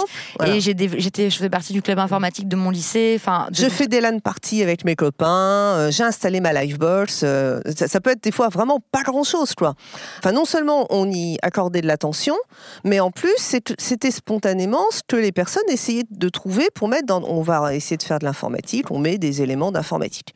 et 0.46 0.60
j'étais, 0.62 1.30
je 1.30 1.38
fais 1.38 1.50
partie 1.50 1.74
du 1.74 1.82
club 1.82 2.00
informatique 2.00 2.48
de 2.48 2.56
mon 2.56 2.70
lycée. 2.70 3.14
Enfin, 3.16 3.48
je 3.52 3.68
fais 3.68 3.88
des 3.88 4.02
LAN 4.02 4.20
parties 4.20 4.62
avec 4.62 4.86
mes 4.86 4.96
copains, 4.96 5.26
euh, 5.28 5.92
j'ai 5.92 6.04
installé 6.04 6.40
ma 6.40 6.54
Livebox. 6.54 7.14
Ça, 7.14 7.88
ça, 7.88 8.02
peut 8.02 8.12
être 8.12 8.24
des 8.24 8.32
fois 8.32 8.50
vraiment 8.50 8.80
pas 8.92 9.04
grand-chose, 9.04 9.56
quoi. 9.56 9.76
Enfin, 10.20 10.32
non 10.32 10.46
seulement 10.46 10.86
on 10.90 11.10
y 11.12 11.38
accorder 11.56 11.80
de 11.80 11.88
l'attention, 11.88 12.36
mais 12.84 13.00
en 13.00 13.12
plus, 13.12 13.34
c'était 13.78 14.12
spontanément 14.12 14.84
ce 14.92 15.00
que 15.08 15.16
les 15.16 15.32
personnes 15.32 15.64
essayaient 15.70 16.04
de 16.10 16.28
trouver 16.28 16.68
pour 16.76 16.90
mettre 16.90 17.06
dans. 17.06 17.24
On 17.24 17.42
va 17.42 17.74
essayer 17.74 17.96
de 17.96 18.04
faire 18.04 18.20
de 18.20 18.26
l'informatique, 18.26 18.92
on 18.92 19.00
met 19.00 19.18
des 19.18 19.42
éléments 19.42 19.72
d'informatique. 19.72 20.36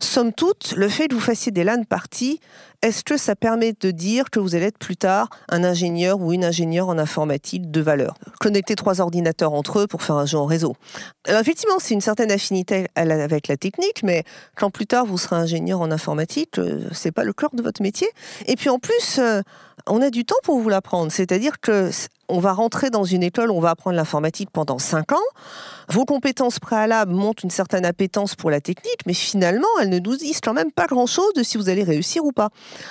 Somme 0.00 0.32
toute, 0.32 0.74
le 0.76 0.88
fait 0.88 1.06
que 1.06 1.14
vous 1.14 1.20
fassiez 1.20 1.52
des 1.52 1.62
LAN 1.62 1.84
parties, 1.84 2.40
est-ce 2.86 3.02
que 3.02 3.16
ça 3.16 3.34
permet 3.34 3.72
de 3.80 3.90
dire 3.90 4.30
que 4.30 4.38
vous 4.38 4.54
allez 4.54 4.66
être 4.66 4.78
plus 4.78 4.96
tard 4.96 5.28
un 5.48 5.64
ingénieur 5.64 6.20
ou 6.20 6.32
une 6.32 6.44
ingénieure 6.44 6.88
en 6.88 6.98
informatique 6.98 7.68
de 7.72 7.80
valeur? 7.80 8.14
Connecter 8.38 8.76
trois 8.76 9.00
ordinateurs 9.00 9.54
entre 9.54 9.80
eux 9.80 9.86
pour 9.88 10.04
faire 10.04 10.14
un 10.14 10.24
jeu 10.24 10.38
en 10.38 10.44
réseau. 10.44 10.76
Alors 11.26 11.40
effectivement, 11.40 11.80
c'est 11.80 11.94
une 11.94 12.00
certaine 12.00 12.30
affinité 12.30 12.86
avec 12.94 13.48
la 13.48 13.56
technique, 13.56 14.04
mais 14.04 14.22
quand 14.56 14.70
plus 14.70 14.86
tard 14.86 15.04
vous 15.04 15.18
serez 15.18 15.34
ingénieur 15.34 15.80
en 15.80 15.90
informatique, 15.90 16.60
euh, 16.60 16.88
c'est 16.92 17.10
pas 17.10 17.24
le 17.24 17.32
cœur 17.32 17.50
de 17.54 17.62
votre 17.62 17.82
métier. 17.82 18.06
Et 18.46 18.54
puis 18.54 18.68
en 18.68 18.78
plus, 18.78 19.18
euh, 19.18 19.42
on 19.88 20.00
a 20.00 20.10
du 20.10 20.24
temps 20.24 20.36
pour 20.44 20.60
vous 20.60 20.68
l'apprendre. 20.68 21.10
C'est-à-dire 21.10 21.58
que 21.60 21.90
on 22.28 22.38
va 22.38 22.52
rentrer 22.52 22.90
dans 22.90 23.04
une 23.04 23.22
école, 23.22 23.50
on 23.50 23.60
va 23.60 23.70
apprendre 23.70 23.96
l'informatique 23.96 24.50
pendant 24.52 24.78
5 24.78 25.12
ans. 25.12 25.16
Vos 25.88 26.04
compétences 26.04 26.58
préalables 26.58 27.12
montrent 27.12 27.44
une 27.44 27.50
certaine 27.50 27.84
appétence 27.84 28.34
pour 28.34 28.50
la 28.50 28.60
technique, 28.60 29.00
mais 29.06 29.14
finalement, 29.14 29.68
elles 29.80 29.88
ne 29.88 29.98
nous 29.98 30.16
disent 30.16 30.40
quand 30.40 30.52
même 30.52 30.72
pas 30.72 30.86
grand-chose 30.86 31.32
de 31.34 31.42
si 31.42 31.56
vous 31.56 31.68
allez 31.68 31.84
réussir 31.84 32.24
ou 32.24 32.32
pas. 32.32 32.48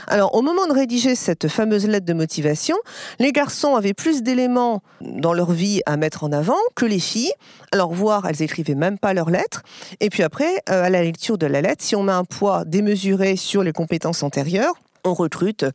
Alors, 0.08 0.36
au 0.36 0.42
moment 0.42 0.66
de 0.68 0.74
rédiger 0.74 1.16
cette 1.16 1.48
fameuse 1.48 1.88
lettre 1.88 2.06
de 2.06 2.14
motivation, 2.14 2.78
les 3.20 3.32
garçons 3.32 3.76
avaient 3.76 3.94
plus 3.94 4.24
d'éléments 4.24 4.82
dans 5.02 5.34
leur 5.34 5.52
vie 5.52 5.82
à 5.86 5.98
mettre 5.98 6.24
en 6.24 6.32
avant 6.32 6.56
que 6.76 6.86
les 6.86 7.00
filles. 7.00 7.34
Alors, 7.72 7.94
voir, 7.94 8.26
elles 8.28 8.42
écrivaient 8.42 8.76
même 8.76 8.98
pas 8.98 9.14
leurs 9.14 9.30
lettres. 9.30 9.64
Et 10.00 10.10
puis 10.10 10.24
après, 10.24 10.62
euh, 10.70 10.84
à 10.84 10.90
la 10.90 11.04
lecture 11.04 11.38
de 11.38 11.46
la 11.48 11.62
lettre, 11.62 11.84
si 11.84 11.96
on 11.96 12.04
met 12.04 12.14
un 12.14 12.24
poids 12.24 12.64
démesuré 12.66 13.36
sur 13.36 13.64
les 13.64 13.74
compétences 13.74 14.24
antérieures, 14.24 14.76
on 15.06 15.14
recrute 15.14 15.66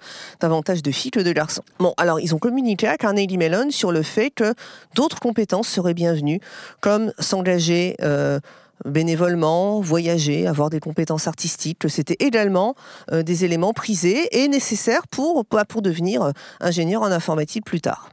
davantage 0.40 0.82
de 0.82 0.90
filles 0.90 1.10
que 1.10 1.20
de 1.20 1.32
garçons. 1.32 1.62
Bon, 1.78 1.94
alors 1.96 2.20
ils 2.20 2.34
ont 2.34 2.38
communiqué 2.38 2.86
à 2.86 2.96
Carnegie 2.96 3.38
Mellon 3.38 3.70
sur 3.70 3.92
le 3.92 4.02
fait 4.02 4.30
que 4.30 4.54
d'autres 4.94 5.20
compétences 5.20 5.68
seraient 5.68 5.94
bienvenues, 5.94 6.40
comme 6.80 7.12
s'engager 7.18 7.96
euh, 8.02 8.40
bénévolement, 8.84 9.80
voyager, 9.80 10.46
avoir 10.46 10.70
des 10.70 10.80
compétences 10.80 11.26
artistiques, 11.26 11.78
que 11.78 11.88
c'était 11.88 12.16
également 12.24 12.74
euh, 13.12 13.22
des 13.22 13.44
éléments 13.44 13.72
prisés 13.72 14.28
et 14.42 14.48
nécessaires 14.48 15.06
pour, 15.08 15.44
pour 15.46 15.82
devenir 15.82 16.22
euh, 16.22 16.32
ingénieur 16.60 17.02
en 17.02 17.10
informatique 17.10 17.64
plus 17.64 17.80
tard. 17.80 18.10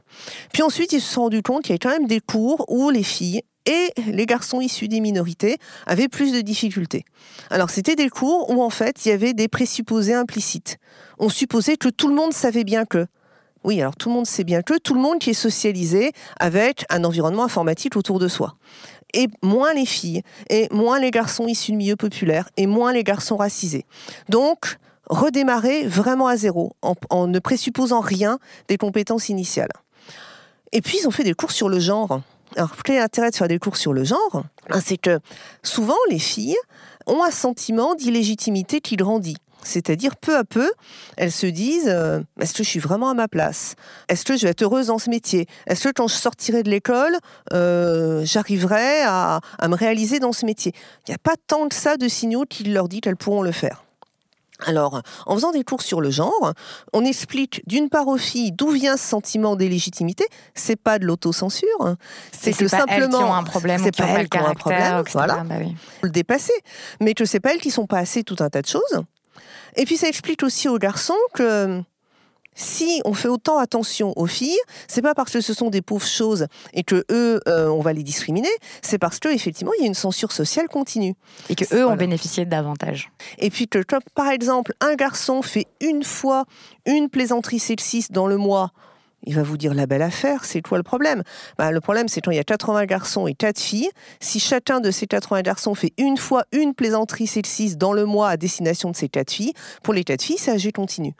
Puis 0.52 0.62
ensuite, 0.62 0.92
ils 0.92 1.00
se 1.00 1.12
sont 1.12 1.22
rendus 1.22 1.42
compte 1.42 1.62
qu'il 1.62 1.70
y 1.70 1.72
avait 1.72 1.78
quand 1.78 1.98
même 1.98 2.08
des 2.08 2.20
cours 2.20 2.64
où 2.68 2.90
les 2.90 3.02
filles 3.02 3.42
et 3.68 3.92
les 4.10 4.26
garçons 4.26 4.60
issus 4.60 4.88
des 4.88 5.00
minorités 5.00 5.58
avaient 5.86 6.08
plus 6.08 6.32
de 6.32 6.40
difficultés. 6.40 7.04
Alors 7.50 7.70
c'était 7.70 7.94
des 7.96 8.08
cours 8.08 8.50
où 8.50 8.62
en 8.62 8.70
fait 8.70 9.04
il 9.04 9.10
y 9.10 9.12
avait 9.12 9.34
des 9.34 9.46
présupposés 9.46 10.14
implicites. 10.14 10.78
On 11.18 11.28
supposait 11.28 11.76
que 11.76 11.90
tout 11.90 12.08
le 12.08 12.14
monde 12.14 12.32
savait 12.32 12.64
bien 12.64 12.86
que. 12.86 13.06
Oui, 13.64 13.80
alors 13.80 13.94
tout 13.94 14.08
le 14.08 14.14
monde 14.14 14.26
sait 14.26 14.44
bien 14.44 14.62
que 14.62 14.78
tout 14.78 14.94
le 14.94 15.00
monde 15.00 15.18
qui 15.18 15.30
est 15.30 15.34
socialisé 15.34 16.12
avec 16.40 16.86
un 16.88 17.04
environnement 17.04 17.44
informatique 17.44 17.96
autour 17.96 18.18
de 18.18 18.28
soi. 18.28 18.56
Et 19.12 19.26
moins 19.42 19.74
les 19.74 19.86
filles, 19.86 20.22
et 20.48 20.68
moins 20.70 20.98
les 20.98 21.10
garçons 21.10 21.46
issus 21.46 21.72
de 21.72 21.76
milieux 21.76 21.96
populaires, 21.96 22.48
et 22.56 22.66
moins 22.66 22.92
les 22.92 23.04
garçons 23.04 23.36
racisés. 23.36 23.84
Donc, 24.28 24.76
redémarrer 25.10 25.86
vraiment 25.86 26.26
à 26.26 26.36
zéro, 26.36 26.72
en 26.82 27.26
ne 27.26 27.38
présupposant 27.38 28.00
rien 28.00 28.38
des 28.68 28.76
compétences 28.76 29.28
initiales. 29.28 29.72
Et 30.72 30.82
puis, 30.82 30.98
ils 31.00 31.08
ont 31.08 31.10
fait 31.10 31.24
des 31.24 31.34
cours 31.34 31.52
sur 31.52 31.68
le 31.68 31.80
genre. 31.80 32.20
Alors, 32.56 32.70
quel 32.84 32.96
est 32.96 33.00
l'intérêt 33.00 33.30
de 33.30 33.36
faire 33.36 33.48
des 33.48 33.58
cours 33.58 33.76
sur 33.76 33.92
le 33.92 34.04
genre 34.04 34.44
C'est 34.84 34.96
que 34.96 35.20
souvent, 35.62 35.96
les 36.10 36.18
filles 36.18 36.56
ont 37.06 37.22
un 37.24 37.30
sentiment 37.30 37.94
d'illégitimité 37.94 38.80
qui 38.80 38.96
grandit. 38.96 39.36
C'est-à-dire, 39.62 40.16
peu 40.16 40.36
à 40.36 40.44
peu, 40.44 40.70
elles 41.16 41.32
se 41.32 41.46
disent 41.46 41.88
euh, 41.88 42.20
Est-ce 42.40 42.54
que 42.54 42.62
je 42.62 42.68
suis 42.68 42.80
vraiment 42.80 43.10
à 43.10 43.14
ma 43.14 43.28
place? 43.28 43.74
Est-ce 44.08 44.24
que 44.24 44.36
je 44.36 44.44
vais 44.44 44.50
être 44.50 44.62
heureuse 44.62 44.86
dans 44.86 44.98
ce 44.98 45.10
métier? 45.10 45.46
Est-ce 45.66 45.88
que 45.88 45.92
quand 45.92 46.08
je 46.08 46.14
sortirai 46.14 46.62
de 46.62 46.70
l'école, 46.70 47.16
euh, 47.52 48.24
j'arriverai 48.24 49.02
à, 49.02 49.40
me 49.68 49.74
réaliser 49.74 50.20
dans 50.20 50.32
ce 50.32 50.46
métier? 50.46 50.72
Il 51.06 51.10
n'y 51.10 51.14
a 51.14 51.18
pas 51.18 51.34
tant 51.46 51.68
que 51.68 51.74
ça 51.74 51.96
de 51.96 52.08
signaux 52.08 52.44
qui 52.48 52.64
leur 52.64 52.88
disent 52.88 53.00
qu'elles 53.00 53.16
pourront 53.16 53.42
le 53.42 53.52
faire. 53.52 53.84
Alors, 54.66 55.02
en 55.26 55.34
faisant 55.34 55.52
des 55.52 55.62
cours 55.62 55.82
sur 55.82 56.00
le 56.00 56.10
genre, 56.10 56.52
on 56.92 57.04
explique 57.04 57.62
d'une 57.66 57.88
part 57.88 58.08
aux 58.08 58.16
filles 58.16 58.50
d'où 58.50 58.70
vient 58.70 58.96
ce 58.96 59.06
sentiment 59.06 59.54
d'illégitimité. 59.54 60.26
C'est 60.54 60.76
pas 60.76 60.98
de 60.98 61.04
l'autocensure, 61.04 61.68
hein. 61.80 61.96
c'est 62.32 62.52
que 62.52 62.66
simplement 62.66 62.96
elles 62.96 63.08
qui 63.08 63.14
ont 63.16 63.34
un 63.34 63.44
problème, 63.44 63.80
c'est 63.82 63.96
pas 63.96 64.06
elles 64.06 64.28
qui 64.28 64.38
ont 64.38 64.46
un 64.46 64.54
problème, 64.54 65.04
voilà, 65.12 65.44
bah 65.44 65.56
oui. 65.60 65.76
le 66.02 66.10
dépasser. 66.10 66.52
Mais 67.00 67.14
que 67.14 67.24
c'est 67.24 67.40
pas 67.40 67.54
elles 67.54 67.60
qui 67.60 67.70
sont 67.70 67.86
pas 67.86 67.98
assez 67.98 68.24
tout 68.24 68.36
un 68.40 68.50
tas 68.50 68.62
de 68.62 68.66
choses. 68.66 69.04
Et 69.76 69.84
puis 69.84 69.96
ça 69.96 70.08
explique 70.08 70.42
aussi 70.42 70.68
aux 70.68 70.78
garçons 70.78 71.14
que 71.34 71.80
si 72.58 73.00
on 73.04 73.14
fait 73.14 73.28
autant 73.28 73.58
attention 73.58 74.12
aux 74.16 74.26
filles, 74.26 74.58
c'est 74.88 75.00
pas 75.00 75.14
parce 75.14 75.32
que 75.32 75.40
ce 75.40 75.54
sont 75.54 75.70
des 75.70 75.80
pauvres 75.80 76.06
choses 76.06 76.46
et 76.74 76.82
que 76.82 77.04
eux, 77.10 77.40
euh, 77.46 77.68
on 77.68 77.80
va 77.80 77.92
les 77.92 78.02
discriminer, 78.02 78.50
c'est 78.82 78.98
parce 78.98 79.20
que 79.20 79.28
effectivement, 79.28 79.72
il 79.78 79.82
y 79.82 79.84
a 79.84 79.86
une 79.86 79.94
censure 79.94 80.32
sociale 80.32 80.66
continue 80.68 81.14
et 81.48 81.54
que 81.54 81.64
eux 81.74 81.86
ont 81.86 81.96
bénéficié 81.96 82.44
davantage. 82.44 83.10
Et 83.38 83.50
puis 83.50 83.68
que, 83.68 83.78
par 84.14 84.28
exemple, 84.28 84.74
un 84.80 84.96
garçon 84.96 85.40
fait 85.40 85.66
une 85.80 86.02
fois 86.02 86.44
une 86.84 87.08
plaisanterie 87.08 87.60
sexiste 87.60 88.10
dans 88.10 88.26
le 88.26 88.36
mois. 88.36 88.72
Il 89.24 89.34
va 89.34 89.42
vous 89.42 89.56
dire 89.56 89.74
la 89.74 89.86
belle 89.86 90.02
affaire, 90.02 90.44
c'est 90.44 90.60
quoi 90.62 90.78
le 90.78 90.84
problème 90.84 91.22
bah, 91.58 91.70
Le 91.70 91.80
problème, 91.80 92.08
c'est 92.08 92.20
quand 92.20 92.30
il 92.30 92.36
y 92.36 92.40
a 92.40 92.44
80 92.44 92.86
garçons 92.86 93.26
et 93.26 93.34
4 93.34 93.58
filles. 93.58 93.90
Si 94.20 94.40
chacun 94.40 94.80
de 94.80 94.90
ces 94.90 95.06
80 95.06 95.42
garçons 95.42 95.74
fait 95.74 95.92
une 95.96 96.16
fois 96.16 96.44
une 96.52 96.74
plaisanterie 96.74 97.26
sexiste 97.26 97.78
dans 97.78 97.92
le 97.92 98.04
mois 98.04 98.30
à 98.30 98.36
destination 98.36 98.90
de 98.90 98.96
ces 98.96 99.08
4 99.08 99.30
filles, 99.30 99.52
pour 99.82 99.94
les 99.94 100.04
4 100.04 100.22
filles, 100.22 100.38
c'est 100.38 100.52
âgé 100.52 100.72
continu. 100.72 101.14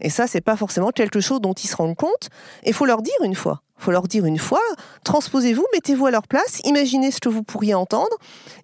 Et 0.00 0.10
ça, 0.10 0.26
c'est 0.26 0.40
pas 0.40 0.56
forcément 0.56 0.90
quelque 0.90 1.20
chose 1.20 1.40
dont 1.40 1.52
ils 1.52 1.68
se 1.68 1.76
rendent 1.76 1.96
compte. 1.96 2.28
Et 2.62 2.70
il 2.70 2.74
faut 2.74 2.86
leur 2.86 3.02
dire 3.02 3.14
une 3.22 3.34
fois. 3.34 3.62
Il 3.78 3.84
faut 3.84 3.90
leur 3.90 4.06
dire 4.06 4.24
une 4.24 4.38
fois, 4.38 4.60
transposez-vous, 5.04 5.66
mettez-vous 5.74 6.06
à 6.06 6.10
leur 6.10 6.28
place, 6.28 6.60
imaginez 6.64 7.10
ce 7.10 7.20
que 7.20 7.28
vous 7.28 7.42
pourriez 7.42 7.74
entendre, 7.74 8.16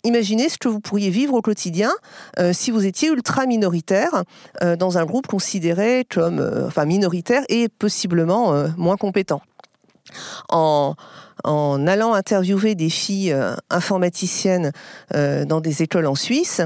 imaginez 0.05 0.49
ce 0.49 0.57
que 0.57 0.69
vous 0.69 0.79
pourriez 0.79 1.11
vivre 1.11 1.35
au 1.35 1.43
quotidien 1.43 1.91
euh, 2.39 2.53
si 2.53 2.71
vous 2.71 2.87
étiez 2.87 3.09
ultra 3.09 3.45
minoritaire 3.45 4.23
euh, 4.63 4.77
dans 4.77 4.99
un 4.99 5.05
groupe 5.05 5.27
considéré 5.27 6.07
comme 6.09 6.39
euh, 6.39 6.69
enfin 6.69 6.85
minoritaire 6.85 7.43
et 7.49 7.69
possiblement 7.69 8.55
moins 8.77 8.97
compétent. 8.97 9.43
En, 10.49 10.95
en 11.45 11.87
allant 11.87 12.15
interviewer 12.15 12.75
des 12.75 12.91
filles 12.91 13.33
euh, 13.33 13.55
informaticiennes 13.71 14.73
euh, 15.15 15.45
dans 15.45 15.61
des 15.61 15.83
écoles 15.83 16.07
en 16.07 16.15
Suisse, 16.15 16.63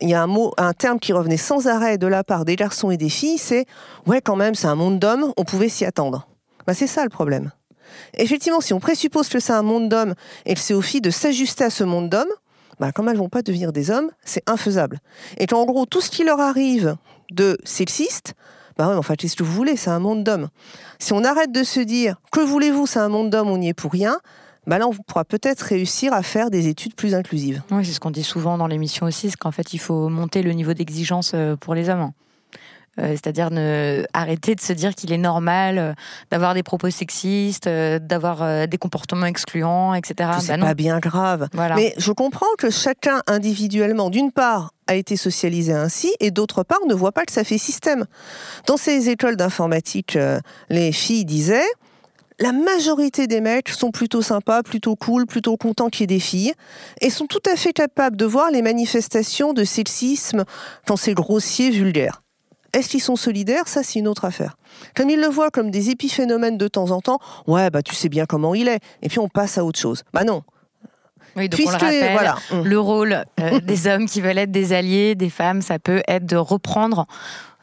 il 0.00 0.08
y 0.08 0.14
a 0.14 0.22
un 0.22 0.26
mot, 0.26 0.52
un 0.56 0.72
terme 0.72 0.98
qui 0.98 1.12
revenait 1.12 1.36
sans 1.36 1.66
arrêt 1.66 1.98
de 1.98 2.06
la 2.06 2.24
part 2.24 2.44
des 2.44 2.56
garçons 2.56 2.90
et 2.90 2.96
des 2.96 3.08
filles, 3.08 3.38
c'est 3.38 3.66
ouais 4.06 4.20
quand 4.20 4.36
même 4.36 4.54
c'est 4.54 4.66
un 4.66 4.74
monde 4.74 4.98
d'hommes, 4.98 5.32
on 5.36 5.44
pouvait 5.44 5.68
s'y 5.68 5.84
attendre. 5.84 6.28
Bah, 6.66 6.74
c'est 6.74 6.86
ça 6.86 7.02
le 7.02 7.10
problème. 7.10 7.50
Effectivement, 8.14 8.60
si 8.60 8.74
on 8.74 8.80
présuppose 8.80 9.28
que 9.28 9.40
c'est 9.40 9.52
un 9.52 9.62
monde 9.62 9.88
d'hommes 9.88 10.14
et 10.44 10.54
que 10.54 10.60
c'est 10.60 10.74
aux 10.74 10.82
filles 10.82 11.00
de 11.00 11.10
s'ajuster 11.10 11.64
à 11.64 11.70
ce 11.70 11.84
monde 11.84 12.08
d'hommes, 12.08 12.32
bah, 12.80 12.92
comme 12.92 13.08
elles 13.08 13.16
vont 13.16 13.28
pas 13.28 13.42
devenir 13.42 13.72
des 13.72 13.90
hommes, 13.90 14.10
c'est 14.24 14.48
infaisable. 14.48 15.00
Et 15.38 15.46
qu'en 15.46 15.64
gros, 15.64 15.86
tout 15.86 16.00
ce 16.00 16.10
qui 16.10 16.24
leur 16.24 16.40
arrive 16.40 16.96
de 17.30 17.58
sexiste, 17.64 18.34
bah 18.78 18.88
ouais, 18.88 18.94
enfin, 18.94 19.16
qu'est-ce 19.16 19.34
que 19.34 19.42
vous 19.42 19.52
voulez 19.52 19.76
C'est 19.76 19.90
un 19.90 19.98
monde 19.98 20.22
d'hommes. 20.22 20.48
Si 21.00 21.12
on 21.12 21.24
arrête 21.24 21.50
de 21.50 21.64
se 21.64 21.80
dire 21.80 22.16
que 22.30 22.40
voulez-vous, 22.40 22.86
c'est 22.86 23.00
un 23.00 23.08
monde 23.08 23.28
d'hommes, 23.28 23.48
on 23.48 23.58
n'y 23.58 23.68
est 23.68 23.74
pour 23.74 23.90
rien. 23.90 24.20
Bah 24.68 24.78
là, 24.78 24.86
on 24.86 24.92
pourra 24.92 25.24
peut-être 25.24 25.62
réussir 25.62 26.12
à 26.12 26.22
faire 26.22 26.50
des 26.50 26.68
études 26.68 26.94
plus 26.94 27.14
inclusives. 27.14 27.62
Oui, 27.70 27.84
c'est 27.84 27.92
ce 27.92 28.00
qu'on 28.00 28.10
dit 28.10 28.22
souvent 28.22 28.56
dans 28.56 28.66
l'émission 28.66 29.06
aussi, 29.06 29.30
c'est 29.30 29.36
qu'en 29.36 29.50
fait, 29.50 29.74
il 29.74 29.78
faut 29.78 30.08
monter 30.08 30.42
le 30.42 30.52
niveau 30.52 30.74
d'exigence 30.74 31.32
euh, 31.34 31.56
pour 31.56 31.74
les 31.74 31.88
hommes. 31.88 32.12
Euh, 32.98 33.10
c'est-à-dire 33.12 33.50
ne 33.50 34.04
arrêter 34.12 34.54
de 34.54 34.60
se 34.60 34.72
dire 34.72 34.94
qu'il 34.94 35.12
est 35.12 35.18
normal 35.18 35.78
euh, 35.78 35.92
d'avoir 36.30 36.54
des 36.54 36.62
propos 36.62 36.90
sexistes, 36.90 37.68
d'avoir 37.68 38.66
des 38.66 38.78
comportements 38.78 39.26
excluants, 39.26 39.94
etc. 39.94 40.30
C'est 40.40 40.56
bah 40.58 40.66
pas 40.66 40.74
bien 40.74 40.98
grave. 40.98 41.48
Mais 41.76 41.94
je 41.96 42.12
comprends 42.12 42.46
que 42.58 42.70
chacun 42.70 43.22
individuellement, 43.26 44.10
d'une 44.10 44.32
part, 44.32 44.72
a 44.88 44.94
été 44.94 45.16
socialisé 45.16 45.72
ainsi, 45.72 46.12
et 46.18 46.30
d'autre 46.30 46.64
part, 46.64 46.80
ne 46.88 46.94
voit 46.94 47.12
pas 47.12 47.24
que 47.24 47.32
ça 47.32 47.44
fait 47.44 47.58
système. 47.58 48.06
Dans 48.66 48.76
ces 48.76 49.10
écoles 49.10 49.36
d'informatique, 49.36 50.16
euh, 50.16 50.40
les 50.70 50.92
filles 50.92 51.24
disaient, 51.24 51.68
la 52.40 52.52
majorité 52.52 53.26
des 53.26 53.40
mecs 53.40 53.68
sont 53.68 53.90
plutôt 53.90 54.22
sympas, 54.22 54.62
plutôt 54.62 54.96
cool, 54.96 55.26
plutôt 55.26 55.56
contents 55.56 55.90
qu'il 55.90 56.02
y 56.02 56.04
ait 56.04 56.18
des 56.18 56.20
filles, 56.20 56.54
et 57.00 57.10
sont 57.10 57.26
tout 57.26 57.42
à 57.50 57.56
fait 57.56 57.72
capables 57.72 58.16
de 58.16 58.24
voir 58.24 58.50
les 58.50 58.62
manifestations 58.62 59.52
de 59.52 59.64
sexisme 59.64 60.44
quand 60.86 60.96
c'est 60.96 61.14
grossier, 61.14 61.70
vulgaire. 61.70 62.22
Est-ce 62.72 62.88
qu'ils 62.88 63.02
sont 63.02 63.16
solidaires? 63.16 63.66
Ça, 63.66 63.82
c'est 63.82 63.98
une 63.98 64.08
autre 64.08 64.24
affaire. 64.24 64.56
Comme 64.94 65.10
ils 65.10 65.20
le 65.20 65.28
voient 65.28 65.50
comme 65.50 65.70
des 65.70 65.90
épiphénomènes 65.90 66.58
de 66.58 66.68
temps 66.68 66.90
en 66.90 67.00
temps, 67.00 67.18
ouais, 67.46 67.70
bah 67.70 67.82
tu 67.82 67.94
sais 67.94 68.08
bien 68.08 68.26
comment 68.26 68.54
il 68.54 68.68
est, 68.68 68.80
et 69.02 69.08
puis 69.08 69.18
on 69.18 69.28
passe 69.28 69.58
à 69.58 69.64
autre 69.64 69.78
chose. 69.78 70.04
Bah 70.12 70.24
non, 70.24 70.42
oui, 71.36 71.48
donc 71.48 71.60
on 71.64 71.70
le 71.70 71.76
rappelle, 71.76 72.12
voilà. 72.12 72.36
le 72.64 72.80
rôle 72.80 73.24
euh, 73.40 73.60
des 73.60 73.86
hommes 73.86 74.06
qui 74.06 74.20
veulent 74.20 74.38
être 74.38 74.50
des 74.50 74.72
alliés, 74.72 75.14
des 75.14 75.30
femmes, 75.30 75.62
ça 75.62 75.78
peut 75.78 76.02
être 76.08 76.26
de 76.26 76.36
reprendre 76.36 77.06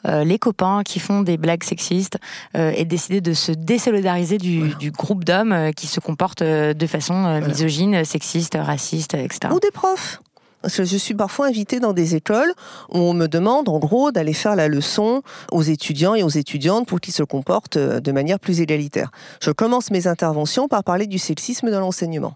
euh, 0.08 0.24
les 0.24 0.40
copains 0.40 0.84
qui 0.84 1.00
font 1.00 1.22
des 1.22 1.38
blagues 1.38 1.64
sexistes 1.64 2.18
euh, 2.56 2.72
et 2.76 2.86
décider 2.86 3.22
de 3.22 3.34
se 3.34 3.52
désolidariser 3.52 4.38
du, 4.38 4.76
du 4.76 4.92
groupe 4.92 5.24
d'hommes 5.24 5.72
qui 5.76 5.88
se 5.88 6.00
comportent 6.00 6.44
de 6.44 6.88
façon 6.88 7.42
misogyne, 7.42 8.06
sexiste, 8.06 8.58
raciste, 8.60 9.16
etc. 9.16 9.54
Ou 9.54 9.60
des 9.60 9.72
profs. 9.72 10.22
Je 10.68 10.98
suis 10.98 11.14
parfois 11.14 11.48
invitée 11.48 11.80
dans 11.80 11.94
des 11.94 12.16
écoles 12.16 12.52
où 12.90 12.98
on 12.98 13.14
me 13.14 13.28
demande, 13.28 13.70
en 13.70 13.80
gros, 13.80 14.12
d'aller 14.12 14.34
faire 14.34 14.56
la 14.56 14.68
leçon 14.68 15.22
aux 15.52 15.62
étudiants 15.62 16.16
et 16.16 16.24
aux 16.24 16.30
étudiantes 16.30 16.88
pour 16.88 17.00
qu'ils 17.00 17.14
se 17.14 17.24
comportent 17.24 17.78
de 17.78 18.12
manière 18.12 18.40
plus 18.40 18.62
égalitaire. 18.62 19.12
Je 19.42 19.52
commence 19.52 19.92
mes 19.92 20.08
interventions 20.08 20.68
par 20.68 20.84
parler 20.84 21.08
du 21.08 21.20
sexisme 21.20 21.70
dans 21.70 21.80
l'enseignement. 21.80 22.36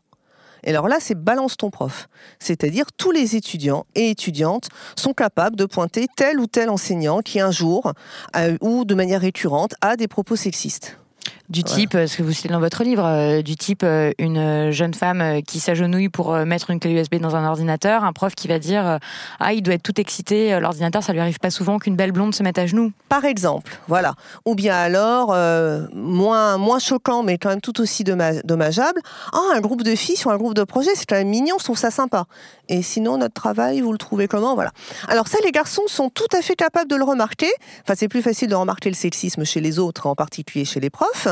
Et 0.63 0.71
alors 0.71 0.89
là, 0.89 0.97
c'est 0.99 1.15
balance 1.15 1.55
ton 1.55 1.69
prof. 1.69 2.09
C'est-à-dire 2.39 2.85
tous 2.97 3.11
les 3.11 3.35
étudiants 3.35 3.85
et 3.95 4.09
étudiantes 4.09 4.67
sont 4.97 5.13
capables 5.13 5.55
de 5.55 5.65
pointer 5.65 6.07
tel 6.15 6.39
ou 6.39 6.47
tel 6.47 6.69
enseignant 6.69 7.21
qui 7.21 7.39
un 7.39 7.51
jour, 7.51 7.93
ou 8.59 8.83
de 8.83 8.93
manière 8.93 9.21
récurrente, 9.21 9.73
a 9.81 9.95
des 9.95 10.07
propos 10.07 10.35
sexistes. 10.35 10.97
Du 11.49 11.63
type, 11.63 11.93
ce 11.93 12.15
que 12.15 12.21
vous 12.21 12.31
citez 12.31 12.49
dans 12.49 12.59
votre 12.59 12.83
livre, 12.83 13.03
euh, 13.03 13.41
du 13.41 13.55
type 13.55 13.81
euh, 13.83 14.11
une 14.19 14.69
jeune 14.69 14.93
femme 14.93 15.19
euh, 15.19 15.41
qui 15.41 15.59
s'agenouille 15.59 16.09
pour 16.09 16.31
mettre 16.35 16.69
une 16.69 16.79
clé 16.79 16.91
USB 16.91 17.15
dans 17.15 17.35
un 17.35 17.43
ordinateur, 17.43 18.03
un 18.03 18.13
prof 18.13 18.35
qui 18.35 18.47
va 18.47 18.59
dire 18.59 18.99
ah 19.39 19.53
il 19.53 19.63
doit 19.63 19.73
être 19.73 19.81
tout 19.81 19.99
excité, 19.99 20.59
l'ordinateur 20.59 21.01
ça 21.01 21.11
lui 21.11 21.19
arrive 21.19 21.39
pas 21.39 21.49
souvent 21.49 21.79
qu'une 21.79 21.95
belle 21.95 22.11
blonde 22.11 22.35
se 22.35 22.43
mette 22.43 22.59
à 22.59 22.67
genoux. 22.67 22.91
Par 23.07 23.25
exemple, 23.25 23.79
voilà. 23.87 24.13
Ou 24.45 24.53
bien 24.53 24.75
alors 24.75 25.35
moins 25.95 26.57
moins 26.57 26.77
choquant 26.77 27.23
mais 27.23 27.39
quand 27.39 27.49
même 27.49 27.61
tout 27.61 27.81
aussi 27.81 28.03
dommageable. 28.03 29.01
Ah 29.33 29.39
un 29.55 29.59
groupe 29.59 29.81
de 29.81 29.95
filles 29.95 30.17
sur 30.17 30.29
un 30.29 30.37
groupe 30.37 30.53
de 30.53 30.63
projets 30.63 30.91
c'est 30.93 31.07
quand 31.07 31.15
même 31.15 31.29
mignon, 31.29 31.55
je 31.57 31.63
trouve 31.63 31.79
ça 31.79 31.89
sympa. 31.89 32.25
Et 32.67 32.83
sinon 32.83 33.17
notre 33.17 33.33
travail 33.33 33.81
vous 33.81 33.91
le 33.91 33.97
trouvez 33.97 34.27
comment? 34.27 34.53
Voilà. 34.53 34.71
Alors 35.07 35.27
ça 35.27 35.39
les 35.43 35.51
garçons 35.51 35.87
sont 35.87 36.09
tout 36.09 36.29
à 36.37 36.43
fait 36.43 36.55
capables 36.55 36.89
de 36.89 36.95
le 36.95 37.03
remarquer. 37.03 37.49
Enfin 37.81 37.95
c'est 37.97 38.07
plus 38.07 38.21
facile 38.21 38.49
de 38.49 38.55
remarquer 38.55 38.89
le 38.89 38.95
sexisme 38.95 39.45
chez 39.45 39.61
les 39.61 39.79
autres, 39.79 40.05
en 40.05 40.13
particulier 40.13 40.65
chez 40.65 40.79
les 40.79 40.91
profs. 40.91 41.27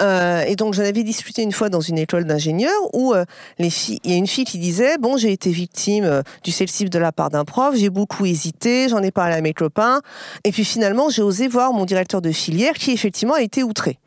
Euh, 0.00 0.42
et 0.42 0.56
donc, 0.56 0.74
j'en 0.74 0.82
avais 0.82 1.02
discuté 1.02 1.42
une 1.42 1.52
fois 1.52 1.68
dans 1.68 1.80
une 1.80 1.98
école 1.98 2.24
d'ingénieurs 2.24 2.72
où 2.92 3.14
euh, 3.14 3.24
il 3.58 3.70
y 4.04 4.12
a 4.12 4.16
une 4.16 4.26
fille 4.26 4.44
qui 4.44 4.58
disait 4.58 4.98
bon, 4.98 5.16
j'ai 5.16 5.32
été 5.32 5.50
victime 5.50 6.04
euh, 6.04 6.22
du 6.42 6.50
sexisme 6.50 6.88
de 6.88 6.98
la 6.98 7.12
part 7.12 7.30
d'un 7.30 7.44
prof, 7.44 7.74
j'ai 7.76 7.90
beaucoup 7.90 8.26
hésité, 8.26 8.88
j'en 8.88 9.02
ai 9.02 9.10
parlé 9.10 9.34
à 9.34 9.40
mes 9.40 9.54
copains, 9.54 10.00
et 10.44 10.52
puis 10.52 10.64
finalement, 10.64 11.08
j'ai 11.08 11.22
osé 11.22 11.48
voir 11.48 11.72
mon 11.72 11.84
directeur 11.84 12.20
de 12.22 12.32
filière 12.32 12.74
qui 12.74 12.92
effectivement 12.92 13.34
a 13.34 13.42
été 13.42 13.62
outré. 13.62 13.98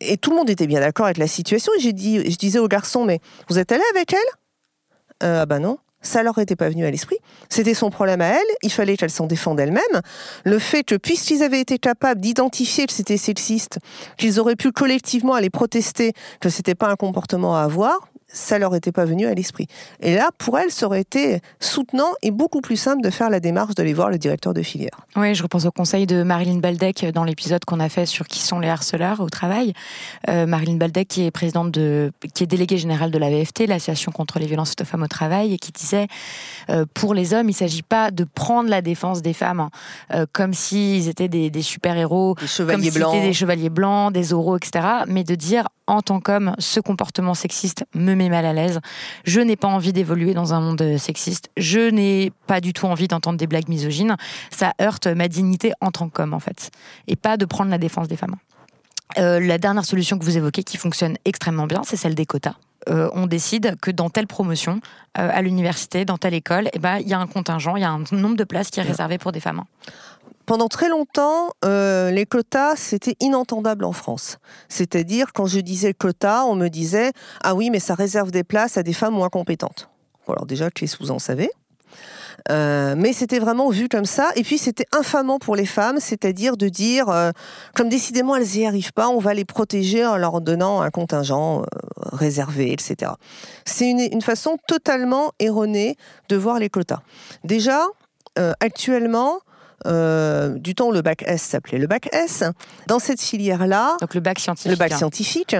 Et 0.00 0.16
tout 0.16 0.30
le 0.30 0.36
monde 0.36 0.50
était 0.50 0.66
bien 0.66 0.80
d'accord 0.80 1.06
avec 1.06 1.16
la 1.16 1.26
situation. 1.26 1.72
Et 1.78 1.80
j'ai 1.80 1.94
dit, 1.94 2.30
je 2.30 2.36
disais 2.36 2.58
au 2.58 2.68
garçon, 2.68 3.04
mais 3.04 3.20
vous 3.48 3.58
êtes 3.58 3.72
allé 3.72 3.82
avec 3.94 4.12
elle? 4.12 4.18
Ah 5.20 5.46
bah 5.46 5.58
non 5.58 5.78
ça 6.06 6.22
leur 6.22 6.38
était 6.38 6.56
pas 6.56 6.68
venu 6.68 6.86
à 6.86 6.90
l'esprit. 6.90 7.18
C'était 7.48 7.74
son 7.74 7.90
problème 7.90 8.20
à 8.20 8.28
elle, 8.28 8.46
il 8.62 8.72
fallait 8.72 8.96
qu'elle 8.96 9.10
s'en 9.10 9.26
défende 9.26 9.60
elle-même. 9.60 9.82
Le 10.44 10.58
fait 10.58 10.82
que, 10.84 10.94
puisqu'ils 10.94 11.42
avaient 11.42 11.60
été 11.60 11.78
capables 11.78 12.20
d'identifier 12.20 12.86
que 12.86 12.92
c'était 12.92 13.16
sexiste, 13.16 13.78
qu'ils 14.16 14.40
auraient 14.40 14.56
pu 14.56 14.72
collectivement 14.72 15.34
aller 15.34 15.50
protester 15.50 16.12
que 16.40 16.48
c'était 16.48 16.74
pas 16.74 16.88
un 16.88 16.96
comportement 16.96 17.56
à 17.56 17.62
avoir, 17.62 18.08
ça 18.28 18.58
leur 18.58 18.74
était 18.74 18.92
pas 18.92 19.04
venu 19.04 19.26
à 19.26 19.34
l'esprit. 19.34 19.66
Et 20.00 20.14
là, 20.14 20.30
pour 20.38 20.58
elles, 20.58 20.70
ça 20.70 20.86
aurait 20.86 21.00
été 21.00 21.40
soutenant 21.60 22.12
et 22.22 22.30
beaucoup 22.30 22.60
plus 22.60 22.76
simple 22.76 23.02
de 23.02 23.10
faire 23.10 23.30
la 23.30 23.40
démarche 23.40 23.74
d'aller 23.74 23.94
voir 23.94 24.10
le 24.10 24.18
directeur 24.18 24.52
de 24.52 24.62
filière. 24.62 25.06
Oui, 25.14 25.34
je 25.34 25.42
repense 25.42 25.64
au 25.64 25.70
conseil 25.70 26.06
de 26.06 26.22
Marilyn 26.22 26.58
Baldec 26.58 27.06
dans 27.14 27.24
l'épisode 27.24 27.64
qu'on 27.64 27.80
a 27.80 27.88
fait 27.88 28.06
sur 28.06 28.26
qui 28.26 28.40
sont 28.40 28.58
les 28.58 28.68
harceleurs 28.68 29.20
au 29.20 29.28
travail. 29.28 29.72
Euh, 30.28 30.46
Marilyn 30.46 30.76
Baldec, 30.76 31.08
qui 31.08 31.24
est 31.24 31.30
présidente 31.30 31.70
de, 31.70 32.12
qui 32.34 32.44
est 32.44 32.46
déléguée 32.46 32.78
générale 32.78 33.10
de 33.10 33.18
la 33.18 33.30
VFT, 33.30 33.66
l'association 33.66 34.12
contre 34.12 34.38
les 34.38 34.46
violences 34.46 34.76
de 34.76 34.84
femmes 34.84 35.02
au 35.02 35.08
travail, 35.08 35.54
et 35.54 35.58
qui 35.58 35.72
disait 35.72 36.08
euh, 36.70 36.84
pour 36.94 37.14
les 37.14 37.32
hommes, 37.32 37.48
il 37.48 37.52
ne 37.52 37.56
s'agit 37.56 37.82
pas 37.82 38.10
de 38.10 38.24
prendre 38.24 38.68
la 38.68 38.82
défense 38.82 39.22
des 39.22 39.32
femmes 39.32 39.60
hein, 39.60 39.70
euh, 40.12 40.26
comme 40.32 40.52
s'ils 40.52 41.08
étaient 41.08 41.28
des, 41.28 41.50
des 41.50 41.62
super 41.62 41.96
héros, 41.96 42.34
des 42.40 42.46
chevaliers 42.46 42.90
comme 42.90 43.00
blancs, 43.00 43.22
des 43.22 43.32
chevaliers 43.32 43.70
blancs, 43.70 44.12
des 44.12 44.32
oraux, 44.32 44.56
etc. 44.56 44.84
Mais 45.06 45.24
de 45.24 45.34
dire 45.34 45.68
en 45.86 46.02
tant 46.02 46.20
qu'homme, 46.20 46.54
ce 46.58 46.80
comportement 46.80 47.34
sexiste 47.34 47.84
me 47.94 48.14
met 48.16 48.28
mal 48.28 48.44
à 48.44 48.52
l'aise. 48.52 48.80
Je 49.24 49.40
n'ai 49.40 49.56
pas 49.56 49.68
envie 49.68 49.92
d'évoluer 49.92 50.34
dans 50.34 50.54
un 50.54 50.60
monde 50.60 50.96
sexiste. 50.98 51.50
Je 51.56 51.90
n'ai 51.90 52.32
pas 52.46 52.60
du 52.60 52.72
tout 52.72 52.86
envie 52.86 53.08
d'entendre 53.08 53.38
des 53.38 53.46
blagues 53.46 53.68
misogynes. 53.68 54.16
Ça 54.50 54.72
heurte 54.80 55.06
ma 55.06 55.28
dignité 55.28 55.72
en 55.80 55.90
tant 55.90 56.08
qu'homme, 56.08 56.34
en 56.34 56.40
fait. 56.40 56.70
Et 57.06 57.16
pas 57.16 57.36
de 57.36 57.44
prendre 57.44 57.70
la 57.70 57.78
défense 57.78 58.08
des 58.08 58.16
femmes. 58.16 58.36
Euh, 59.18 59.40
la 59.40 59.58
dernière 59.58 59.84
solution 59.84 60.18
que 60.18 60.24
vous 60.24 60.36
évoquez 60.36 60.62
qui 60.62 60.76
fonctionne 60.76 61.16
extrêmement 61.24 61.66
bien, 61.66 61.82
c'est 61.84 61.96
celle 61.96 62.14
des 62.14 62.26
quotas. 62.26 62.54
Euh, 62.88 63.10
on 63.14 63.26
décide 63.26 63.76
que 63.80 63.90
dans 63.90 64.10
telle 64.10 64.26
promotion, 64.26 64.80
euh, 65.18 65.28
à 65.32 65.42
l'université, 65.42 66.04
dans 66.04 66.18
telle 66.18 66.34
école, 66.34 66.68
eh 66.72 66.78
ben, 66.78 66.98
il 66.98 67.08
y 67.08 67.14
a 67.14 67.18
un 67.18 67.26
contingent, 67.26 67.76
il 67.76 67.82
y 67.82 67.84
a 67.84 67.90
un 67.90 68.04
nombre 68.12 68.36
de 68.36 68.44
places 68.44 68.70
qui 68.70 68.80
est 68.80 68.84
réservé 68.84 69.18
pour 69.18 69.32
des 69.32 69.40
femmes 69.40 69.62
pendant 70.46 70.68
très 70.68 70.88
longtemps, 70.88 71.50
euh, 71.64 72.12
les 72.12 72.24
quotas, 72.24 72.76
c'était 72.76 73.16
inentendable 73.20 73.84
en 73.84 73.92
France. 73.92 74.38
C'est-à-dire, 74.68 75.32
quand 75.32 75.46
je 75.46 75.58
disais 75.58 75.92
quota, 75.92 76.44
on 76.46 76.54
me 76.54 76.68
disait 76.68 77.10
Ah 77.42 77.54
oui, 77.54 77.68
mais 77.70 77.80
ça 77.80 77.94
réserve 77.94 78.30
des 78.30 78.44
places 78.44 78.78
à 78.78 78.84
des 78.84 78.92
femmes 78.92 79.14
moins 79.14 79.28
compétentes. 79.28 79.90
alors, 80.28 80.46
déjà, 80.46 80.70
que 80.70 80.84
vous 81.00 81.10
en 81.10 81.18
savez? 81.18 81.50
Euh, 82.50 82.94
mais 82.96 83.12
c'était 83.12 83.40
vraiment 83.40 83.70
vu 83.70 83.88
comme 83.88 84.04
ça. 84.04 84.30
Et 84.36 84.44
puis 84.44 84.56
c'était 84.56 84.86
infamant 84.92 85.40
pour 85.40 85.56
les 85.56 85.66
femmes, 85.66 85.98
c'est-à-dire 85.98 86.56
de 86.56 86.68
dire, 86.68 87.08
euh, 87.08 87.32
comme 87.74 87.88
décidément 87.88 88.36
elles 88.36 88.46
n'y 88.46 88.66
arrivent 88.66 88.92
pas, 88.92 89.08
on 89.08 89.18
va 89.18 89.34
les 89.34 89.44
protéger 89.44 90.06
en 90.06 90.16
leur 90.16 90.40
donnant 90.40 90.80
un 90.80 90.90
contingent 90.90 91.64
réservé, 92.12 92.72
etc. 92.72 93.12
C'est 93.64 93.90
une, 93.90 94.22
façon 94.22 94.58
totalement 94.68 95.32
erronée 95.40 95.96
de 96.28 96.36
voir 96.36 96.60
les 96.60 96.68
quotas. 96.68 97.00
Déjà, 97.42 97.84
actuellement, 98.60 99.40
euh, 99.86 100.50
du 100.58 100.74
temps 100.74 100.88
où 100.88 100.92
le 100.92 101.02
bac 101.02 101.22
S 101.26 101.42
s'appelait 101.42 101.78
le 101.78 101.86
bac 101.86 102.08
S. 102.12 102.44
Dans 102.86 102.98
cette 102.98 103.20
filière-là, 103.20 103.96
donc 104.00 104.14
le 104.14 104.20
bac 104.20 104.38
scientifique, 104.38 104.70
le 104.70 104.76
bac 104.76 104.92
scientifique, 104.92 105.56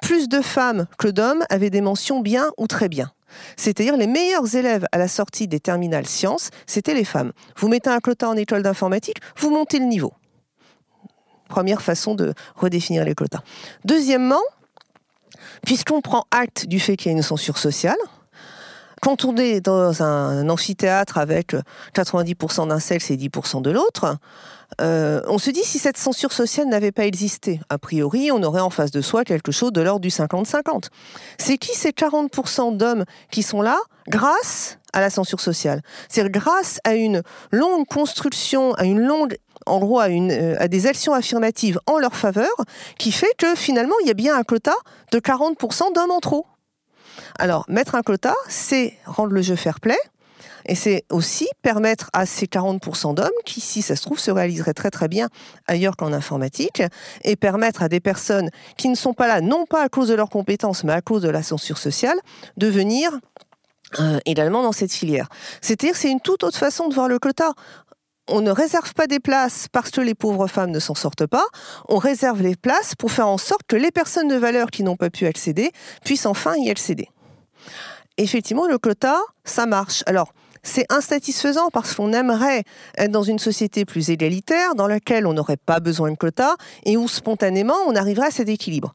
plus 0.00 0.28
de 0.28 0.40
femmes 0.40 0.86
que 0.98 1.08
d'hommes 1.08 1.44
avaient 1.48 1.70
des 1.70 1.80
mentions 1.80 2.20
bien 2.20 2.50
ou 2.58 2.66
très 2.66 2.88
bien. 2.88 3.12
C'est-à-dire 3.56 3.96
les 3.96 4.06
meilleurs 4.06 4.56
élèves 4.56 4.84
à 4.92 4.98
la 4.98 5.08
sortie 5.08 5.48
des 5.48 5.60
terminales 5.60 6.06
sciences, 6.06 6.50
c'était 6.66 6.94
les 6.94 7.04
femmes. 7.04 7.32
Vous 7.56 7.68
mettez 7.68 7.88
un 7.90 8.00
quota 8.00 8.28
en 8.28 8.36
école 8.36 8.62
d'informatique, 8.62 9.18
vous 9.36 9.50
montez 9.50 9.78
le 9.78 9.86
niveau. 9.86 10.12
Première 11.48 11.82
façon 11.82 12.14
de 12.14 12.34
redéfinir 12.56 13.04
les 13.04 13.14
quotas. 13.14 13.42
Deuxièmement, 13.84 14.40
puisqu'on 15.64 16.00
prend 16.00 16.24
acte 16.30 16.66
du 16.66 16.80
fait 16.80 16.96
qu'il 16.96 17.10
y 17.10 17.14
a 17.14 17.16
une 17.16 17.22
censure 17.22 17.58
sociale, 17.58 17.96
quand 19.02 19.24
on 19.24 19.36
est 19.36 19.60
dans 19.60 20.04
un 20.04 20.48
amphithéâtre 20.48 21.18
avec 21.18 21.56
90% 21.94 22.68
d'un 22.68 22.78
sexe 22.78 23.10
et 23.10 23.16
10% 23.16 23.60
de 23.60 23.70
l'autre, 23.70 24.16
euh, 24.80 25.20
on 25.26 25.38
se 25.38 25.50
dit 25.50 25.64
si 25.64 25.80
cette 25.80 25.96
censure 25.96 26.32
sociale 26.32 26.68
n'avait 26.68 26.92
pas 26.92 27.04
existé, 27.04 27.60
a 27.68 27.78
priori, 27.78 28.30
on 28.30 28.42
aurait 28.44 28.60
en 28.60 28.70
face 28.70 28.92
de 28.92 29.00
soi 29.00 29.24
quelque 29.24 29.50
chose 29.50 29.72
de 29.72 29.80
l'ordre 29.80 30.00
du 30.00 30.08
50-50. 30.08 30.84
C'est 31.36 31.58
qui 31.58 31.76
ces 31.76 31.90
40% 31.90 32.76
d'hommes 32.76 33.04
qui 33.32 33.42
sont 33.42 33.60
là 33.60 33.76
grâce 34.08 34.78
à 34.92 35.00
la 35.00 35.10
censure 35.10 35.40
sociale? 35.40 35.82
C'est 36.08 36.30
grâce 36.30 36.78
à 36.84 36.94
une 36.94 37.22
longue 37.50 37.86
construction, 37.86 38.72
à 38.74 38.84
une 38.84 39.00
longue 39.00 39.36
en 39.66 39.78
gros 39.80 39.98
à, 39.98 40.08
une, 40.08 40.30
euh, 40.30 40.56
à 40.60 40.68
des 40.68 40.86
actions 40.86 41.12
affirmatives 41.12 41.80
en 41.86 41.98
leur 41.98 42.14
faveur, 42.14 42.50
qui 42.98 43.10
fait 43.10 43.34
que 43.36 43.56
finalement 43.56 43.94
il 44.02 44.08
y 44.08 44.10
a 44.10 44.14
bien 44.14 44.36
un 44.36 44.42
quota 44.42 44.74
de 45.10 45.18
40% 45.18 45.92
d'hommes 45.92 46.10
en 46.10 46.20
trop. 46.20 46.46
Alors, 47.38 47.64
mettre 47.68 47.94
un 47.94 48.02
quota, 48.02 48.34
c'est 48.48 48.94
rendre 49.06 49.32
le 49.32 49.42
jeu 49.42 49.56
fair 49.56 49.80
play. 49.80 49.98
Et 50.64 50.74
c'est 50.74 51.04
aussi 51.10 51.48
permettre 51.62 52.08
à 52.12 52.24
ces 52.26 52.46
40% 52.46 53.14
d'hommes, 53.14 53.30
qui, 53.44 53.60
si 53.60 53.82
ça 53.82 53.96
se 53.96 54.02
trouve, 54.02 54.18
se 54.18 54.30
réaliseraient 54.30 54.74
très 54.74 54.90
très 54.90 55.08
bien 55.08 55.28
ailleurs 55.66 55.96
qu'en 55.96 56.12
informatique, 56.12 56.82
et 57.24 57.36
permettre 57.36 57.82
à 57.82 57.88
des 57.88 58.00
personnes 58.00 58.50
qui 58.76 58.88
ne 58.88 58.94
sont 58.94 59.12
pas 59.12 59.26
là, 59.26 59.40
non 59.40 59.66
pas 59.66 59.82
à 59.82 59.88
cause 59.88 60.08
de 60.08 60.14
leurs 60.14 60.30
compétences, 60.30 60.84
mais 60.84 60.92
à 60.92 61.00
cause 61.00 61.22
de 61.22 61.28
la 61.28 61.42
censure 61.42 61.78
sociale, 61.78 62.16
de 62.56 62.68
venir 62.68 63.18
euh, 64.00 64.18
également 64.24 64.62
dans 64.62 64.72
cette 64.72 64.92
filière. 64.92 65.28
C'est-à-dire 65.60 65.96
c'est 65.96 66.10
une 66.10 66.20
toute 66.20 66.44
autre 66.44 66.58
façon 66.58 66.88
de 66.88 66.94
voir 66.94 67.08
le 67.08 67.18
quota 67.18 67.52
on 68.28 68.40
ne 68.40 68.50
réserve 68.50 68.94
pas 68.94 69.06
des 69.06 69.20
places 69.20 69.66
parce 69.72 69.90
que 69.90 70.00
les 70.00 70.14
pauvres 70.14 70.46
femmes 70.46 70.70
ne 70.70 70.78
s'en 70.78 70.94
sortent 70.94 71.26
pas, 71.26 71.44
on 71.88 71.98
réserve 71.98 72.42
les 72.42 72.56
places 72.56 72.94
pour 72.94 73.10
faire 73.10 73.28
en 73.28 73.38
sorte 73.38 73.62
que 73.66 73.76
les 73.76 73.90
personnes 73.90 74.28
de 74.28 74.36
valeur 74.36 74.70
qui 74.70 74.82
n'ont 74.82 74.96
pas 74.96 75.10
pu 75.10 75.26
accéder 75.26 75.70
puissent 76.04 76.26
enfin 76.26 76.54
y 76.56 76.70
accéder 76.70 77.08
effectivement, 78.16 78.66
le 78.66 78.78
quota, 78.78 79.20
ça 79.44 79.66
marche. 79.66 80.02
Alors, 80.06 80.32
c'est 80.62 80.86
insatisfaisant 80.92 81.70
parce 81.72 81.94
qu'on 81.94 82.12
aimerait 82.12 82.62
être 82.96 83.10
dans 83.10 83.22
une 83.22 83.38
société 83.38 83.84
plus 83.84 84.10
égalitaire, 84.10 84.74
dans 84.74 84.86
laquelle 84.86 85.26
on 85.26 85.32
n'aurait 85.32 85.56
pas 85.56 85.80
besoin 85.80 86.10
de 86.10 86.16
quotas 86.16 86.54
et 86.84 86.96
où 86.96 87.08
spontanément 87.08 87.76
on 87.86 87.96
arriverait 87.96 88.28
à 88.28 88.30
cet 88.30 88.48
équilibre. 88.48 88.94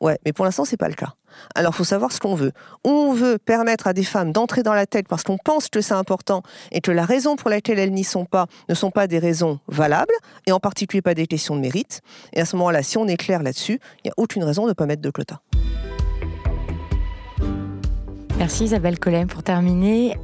Ouais, 0.00 0.18
mais 0.24 0.32
pour 0.32 0.44
l'instant, 0.44 0.64
c'est 0.64 0.76
pas 0.76 0.88
le 0.88 0.94
cas. 0.94 1.14
Alors, 1.54 1.72
il 1.74 1.76
faut 1.76 1.84
savoir 1.84 2.12
ce 2.12 2.20
qu'on 2.20 2.34
veut. 2.34 2.52
On 2.84 3.12
veut 3.12 3.38
permettre 3.38 3.86
à 3.86 3.92
des 3.92 4.04
femmes 4.04 4.32
d'entrer 4.32 4.62
dans 4.62 4.74
la 4.74 4.86
tête 4.86 5.08
parce 5.08 5.22
qu'on 5.22 5.38
pense 5.38 5.68
que 5.68 5.80
c'est 5.80 5.94
important 5.94 6.42
et 6.72 6.80
que 6.80 6.90
la 6.90 7.04
raison 7.04 7.36
pour 7.36 7.50
laquelle 7.50 7.78
elles 7.78 7.92
n'y 7.92 8.04
sont 8.04 8.24
pas 8.24 8.46
ne 8.68 8.74
sont 8.74 8.90
pas 8.90 9.06
des 9.06 9.18
raisons 9.18 9.60
valables, 9.68 10.14
et 10.46 10.52
en 10.52 10.60
particulier 10.60 11.02
pas 11.02 11.14
des 11.14 11.26
questions 11.26 11.56
de 11.56 11.60
mérite. 11.60 12.00
Et 12.32 12.40
à 12.40 12.44
ce 12.44 12.56
moment-là, 12.56 12.82
si 12.82 12.98
on 12.98 13.06
est 13.06 13.16
clair 13.16 13.42
là-dessus, 13.42 13.80
il 13.98 14.06
n'y 14.06 14.10
a 14.10 14.14
aucune 14.16 14.44
raison 14.44 14.64
de 14.64 14.68
ne 14.68 14.74
pas 14.74 14.86
mettre 14.86 15.02
de 15.02 15.10
quotas. 15.10 15.38
Merci 18.38 18.64
Isabelle 18.64 18.98
Collem. 18.98 19.28
Pour 19.28 19.42
terminer, 19.42 20.16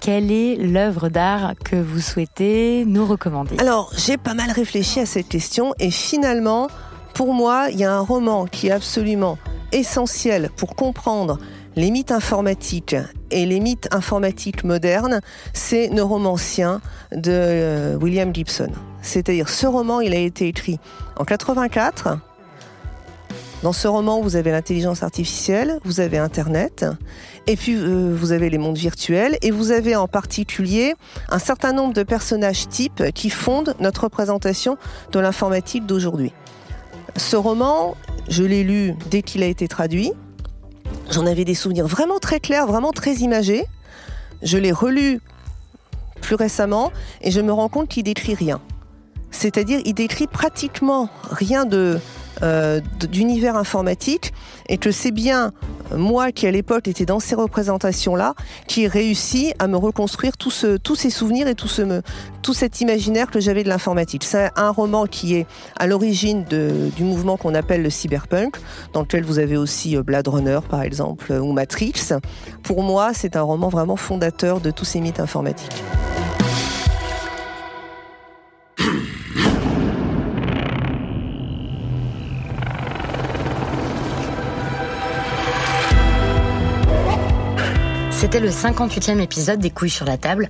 quelle 0.00 0.32
est 0.32 0.56
l'œuvre 0.56 1.08
d'art 1.10 1.52
que 1.64 1.76
vous 1.76 2.00
souhaitez 2.00 2.84
nous 2.86 3.04
recommander? 3.04 3.56
Alors, 3.58 3.92
j'ai 3.96 4.16
pas 4.16 4.34
mal 4.34 4.50
réfléchi 4.50 5.00
à 5.00 5.06
cette 5.06 5.28
question 5.28 5.74
et 5.78 5.90
finalement, 5.90 6.68
pour 7.14 7.34
moi, 7.34 7.66
il 7.70 7.78
y 7.78 7.84
a 7.84 7.94
un 7.94 8.00
roman 8.00 8.46
qui 8.46 8.68
est 8.68 8.72
absolument 8.72 9.38
essentiel 9.72 10.50
pour 10.56 10.76
comprendre 10.76 11.38
les 11.76 11.90
mythes 11.90 12.12
informatiques 12.12 12.96
et 13.30 13.46
les 13.46 13.60
mythes 13.60 13.88
informatiques 13.92 14.64
modernes, 14.64 15.20
c'est 15.54 15.88
Neuromancien 15.88 16.80
de 17.12 17.32
euh, 17.32 17.96
William 17.96 18.34
Gibson. 18.34 18.70
C'est-à-dire, 19.00 19.48
ce 19.48 19.66
roman, 19.66 20.00
il 20.00 20.12
a 20.14 20.18
été 20.18 20.48
écrit 20.48 20.78
en 21.16 21.24
84 21.24 22.18
dans 23.62 23.72
ce 23.72 23.86
roman, 23.86 24.20
vous 24.20 24.34
avez 24.34 24.50
l'intelligence 24.50 25.04
artificielle, 25.04 25.78
vous 25.84 26.00
avez 26.00 26.18
Internet, 26.18 26.84
et 27.46 27.54
puis 27.54 27.76
euh, 27.76 28.12
vous 28.12 28.32
avez 28.32 28.50
les 28.50 28.58
mondes 28.58 28.76
virtuels, 28.76 29.38
et 29.40 29.52
vous 29.52 29.70
avez 29.70 29.94
en 29.94 30.08
particulier 30.08 30.94
un 31.28 31.38
certain 31.38 31.72
nombre 31.72 31.94
de 31.94 32.02
personnages 32.02 32.68
types 32.68 33.04
qui 33.14 33.30
fondent 33.30 33.76
notre 33.78 34.04
représentation 34.04 34.78
de 35.12 35.20
l'informatique 35.20 35.86
d'aujourd'hui. 35.86 36.32
Ce 37.16 37.36
roman, 37.36 37.94
je 38.28 38.44
l'ai 38.44 38.64
lu 38.64 38.94
dès 39.10 39.22
qu'il 39.22 39.42
a 39.42 39.46
été 39.46 39.68
traduit. 39.68 40.12
J'en 41.10 41.26
avais 41.26 41.44
des 41.44 41.54
souvenirs 41.54 41.86
vraiment 41.86 42.18
très 42.18 42.40
clairs, 42.40 42.66
vraiment 42.66 42.92
très 42.92 43.14
imagés. 43.16 43.64
Je 44.42 44.58
l'ai 44.58 44.72
relu 44.72 45.20
plus 46.20 46.34
récemment 46.34 46.92
et 47.20 47.30
je 47.30 47.40
me 47.40 47.52
rends 47.52 47.68
compte 47.68 47.88
qu'il 47.88 48.04
décrit 48.04 48.34
rien. 48.34 48.60
C'est-à-dire, 49.30 49.80
il 49.84 49.94
décrit 49.94 50.26
pratiquement 50.26 51.08
rien 51.30 51.64
de, 51.64 51.98
euh, 52.42 52.80
d'univers 53.10 53.56
informatique 53.56 54.32
et 54.68 54.78
que 54.78 54.90
c'est 54.90 55.10
bien 55.10 55.52
moi 55.94 56.32
qui 56.32 56.46
à 56.46 56.50
l'époque 56.50 56.88
était 56.88 57.04
dans 57.04 57.20
ces 57.20 57.34
représentations-là 57.34 58.34
qui 58.66 58.84
ai 58.84 58.88
réussi 58.88 59.52
à 59.58 59.66
me 59.66 59.76
reconstruire 59.76 60.36
tous 60.36 60.50
ces 60.50 61.10
souvenirs 61.10 61.48
et 61.48 61.54
tout, 61.54 61.68
tout 62.42 62.54
cet 62.54 62.80
imaginaire 62.80 63.30
que 63.30 63.40
j'avais 63.40 63.62
de 63.62 63.68
l'informatique. 63.68 64.24
C'est 64.24 64.50
un 64.56 64.70
roman 64.70 65.06
qui 65.06 65.34
est 65.34 65.46
à 65.78 65.86
l'origine 65.86 66.44
du 66.44 67.02
mouvement 67.04 67.36
qu'on 67.36 67.54
appelle 67.54 67.82
le 67.82 67.90
cyberpunk, 67.90 68.56
dans 68.92 69.00
lequel 69.00 69.24
vous 69.24 69.38
avez 69.38 69.56
aussi 69.56 69.96
euh, 69.96 70.02
Blade 70.02 70.28
Runner 70.28 70.60
par 70.68 70.82
exemple 70.82 71.32
ou 71.32 71.52
Matrix. 71.52 71.92
Pour 72.62 72.82
moi, 72.82 73.12
c'est 73.14 73.36
un 73.36 73.42
roman 73.42 73.68
vraiment 73.68 73.96
fondateur 73.96 74.60
de 74.60 74.70
tous 74.70 74.84
ces 74.84 75.00
mythes 75.00 75.20
informatiques. 75.20 75.82
C'était 88.22 88.38
le 88.38 88.50
58e 88.50 89.18
épisode 89.18 89.58
des 89.58 89.70
couilles 89.70 89.90
sur 89.90 90.06
la 90.06 90.16
table. 90.16 90.48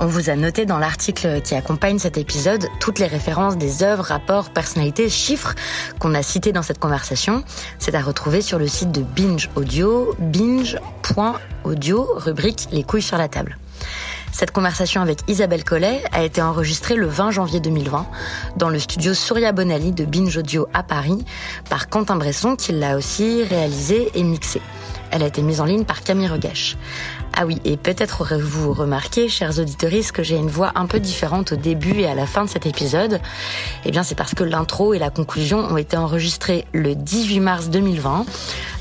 On 0.00 0.06
vous 0.06 0.30
a 0.30 0.36
noté 0.36 0.64
dans 0.64 0.78
l'article 0.78 1.42
qui 1.42 1.54
accompagne 1.54 1.98
cet 1.98 2.16
épisode 2.16 2.66
toutes 2.80 2.98
les 2.98 3.06
références 3.06 3.58
des 3.58 3.82
œuvres, 3.82 4.04
rapports, 4.04 4.48
personnalités, 4.48 5.10
chiffres 5.10 5.54
qu'on 5.98 6.14
a 6.14 6.22
cités 6.22 6.52
dans 6.52 6.62
cette 6.62 6.78
conversation. 6.78 7.44
C'est 7.78 7.94
à 7.94 8.00
retrouver 8.00 8.40
sur 8.40 8.58
le 8.58 8.66
site 8.66 8.90
de 8.90 9.02
Binge 9.02 9.50
Audio, 9.54 10.14
binge.audio, 10.18 12.08
rubrique 12.16 12.68
Les 12.72 12.84
couilles 12.84 13.02
sur 13.02 13.18
la 13.18 13.28
table. 13.28 13.58
Cette 14.32 14.52
conversation 14.52 15.02
avec 15.02 15.18
Isabelle 15.28 15.62
Collet 15.62 16.02
a 16.12 16.22
été 16.22 16.40
enregistrée 16.40 16.94
le 16.94 17.06
20 17.06 17.32
janvier 17.32 17.60
2020 17.60 18.06
dans 18.56 18.70
le 18.70 18.78
studio 18.78 19.12
Surya 19.12 19.52
Bonali 19.52 19.92
de 19.92 20.06
Binge 20.06 20.38
Audio 20.38 20.68
à 20.72 20.82
Paris 20.82 21.22
par 21.68 21.90
Quentin 21.90 22.16
Bresson 22.16 22.56
qui 22.56 22.72
l'a 22.72 22.96
aussi 22.96 23.44
réalisé 23.44 24.10
et 24.14 24.22
mixé. 24.22 24.62
Elle 25.10 25.22
a 25.22 25.26
été 25.26 25.42
mise 25.42 25.60
en 25.60 25.64
ligne 25.64 25.84
par 25.84 26.02
Camille 26.02 26.28
Regache. 26.28 26.76
Ah 27.36 27.46
oui, 27.46 27.60
et 27.64 27.76
peut-être 27.76 28.20
aurez-vous 28.20 28.72
remarqué, 28.72 29.28
chers 29.28 29.58
auditeurs, 29.58 29.90
que 30.12 30.22
j'ai 30.22 30.36
une 30.36 30.48
voix 30.48 30.72
un 30.74 30.86
peu 30.86 31.00
différente 31.00 31.52
au 31.52 31.56
début 31.56 32.00
et 32.00 32.06
à 32.06 32.14
la 32.14 32.26
fin 32.26 32.44
de 32.44 32.50
cet 32.50 32.66
épisode. 32.66 33.20
Eh 33.84 33.90
bien, 33.90 34.02
c'est 34.02 34.14
parce 34.14 34.34
que 34.34 34.44
l'intro 34.44 34.94
et 34.94 34.98
la 34.98 35.10
conclusion 35.10 35.58
ont 35.58 35.76
été 35.76 35.96
enregistrés 35.96 36.66
le 36.72 36.94
18 36.94 37.40
mars 37.40 37.70
2020, 37.70 38.26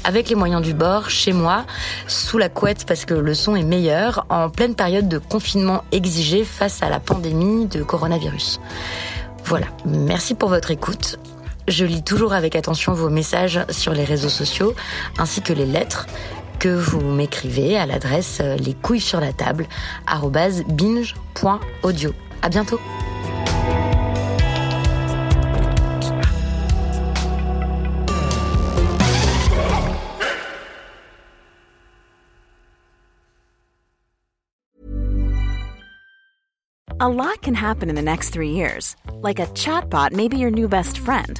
avec 0.04 0.30
les 0.30 0.36
moyens 0.36 0.62
du 0.62 0.74
bord, 0.74 1.10
chez 1.10 1.32
moi, 1.32 1.66
sous 2.08 2.38
la 2.38 2.50
couette 2.50 2.86
parce 2.86 3.06
que 3.06 3.14
le 3.14 3.34
son 3.34 3.56
est 3.56 3.64
meilleur, 3.64 4.26
en 4.30 4.50
pleine 4.50 4.76
période 4.76 5.08
de 5.08 5.18
confinement 5.18 5.84
exigé 5.92 6.44
face 6.44 6.84
à 6.84 6.90
la 6.90 7.00
pandémie 7.00 7.66
de 7.66 7.82
coronavirus. 7.82 8.60
Voilà, 9.46 9.68
merci 9.86 10.36
pour 10.36 10.50
votre 10.50 10.70
écoute. 10.70 11.18
Je 11.70 11.86
lis 11.86 12.02
toujours 12.02 12.34
avec 12.34 12.56
attention 12.56 12.94
vos 12.94 13.10
messages 13.10 13.60
sur 13.70 13.94
les 13.94 14.04
réseaux 14.04 14.30
sociaux, 14.30 14.74
ainsi 15.20 15.44
que 15.44 15.54
les 15.54 15.68
lettres 15.68 16.08
que 16.58 16.70
vous 16.70 17.00
m'écrivez 17.00 17.78
à 17.78 17.86
l'adresse 17.86 18.40
euh, 18.42 18.58
les 18.58 18.74
couilles 18.74 19.00
sur 19.00 19.20
la 19.20 19.34
table 19.34 19.68
binge.audio. 20.68 22.12
À 22.42 22.50
bientôt. 22.50 22.80
A 37.02 37.08
lot 37.08 37.42
can 37.42 37.54
happen 37.54 37.90
in 37.90 37.96
the 37.96 38.02
next 38.02 38.32
three 38.32 38.50
years. 38.50 38.96
Like 39.22 39.40
a 39.40 39.46
chatbot 39.54 40.12
your 40.38 40.52
new 40.52 40.68
best 40.68 40.98
friend. 40.98 41.40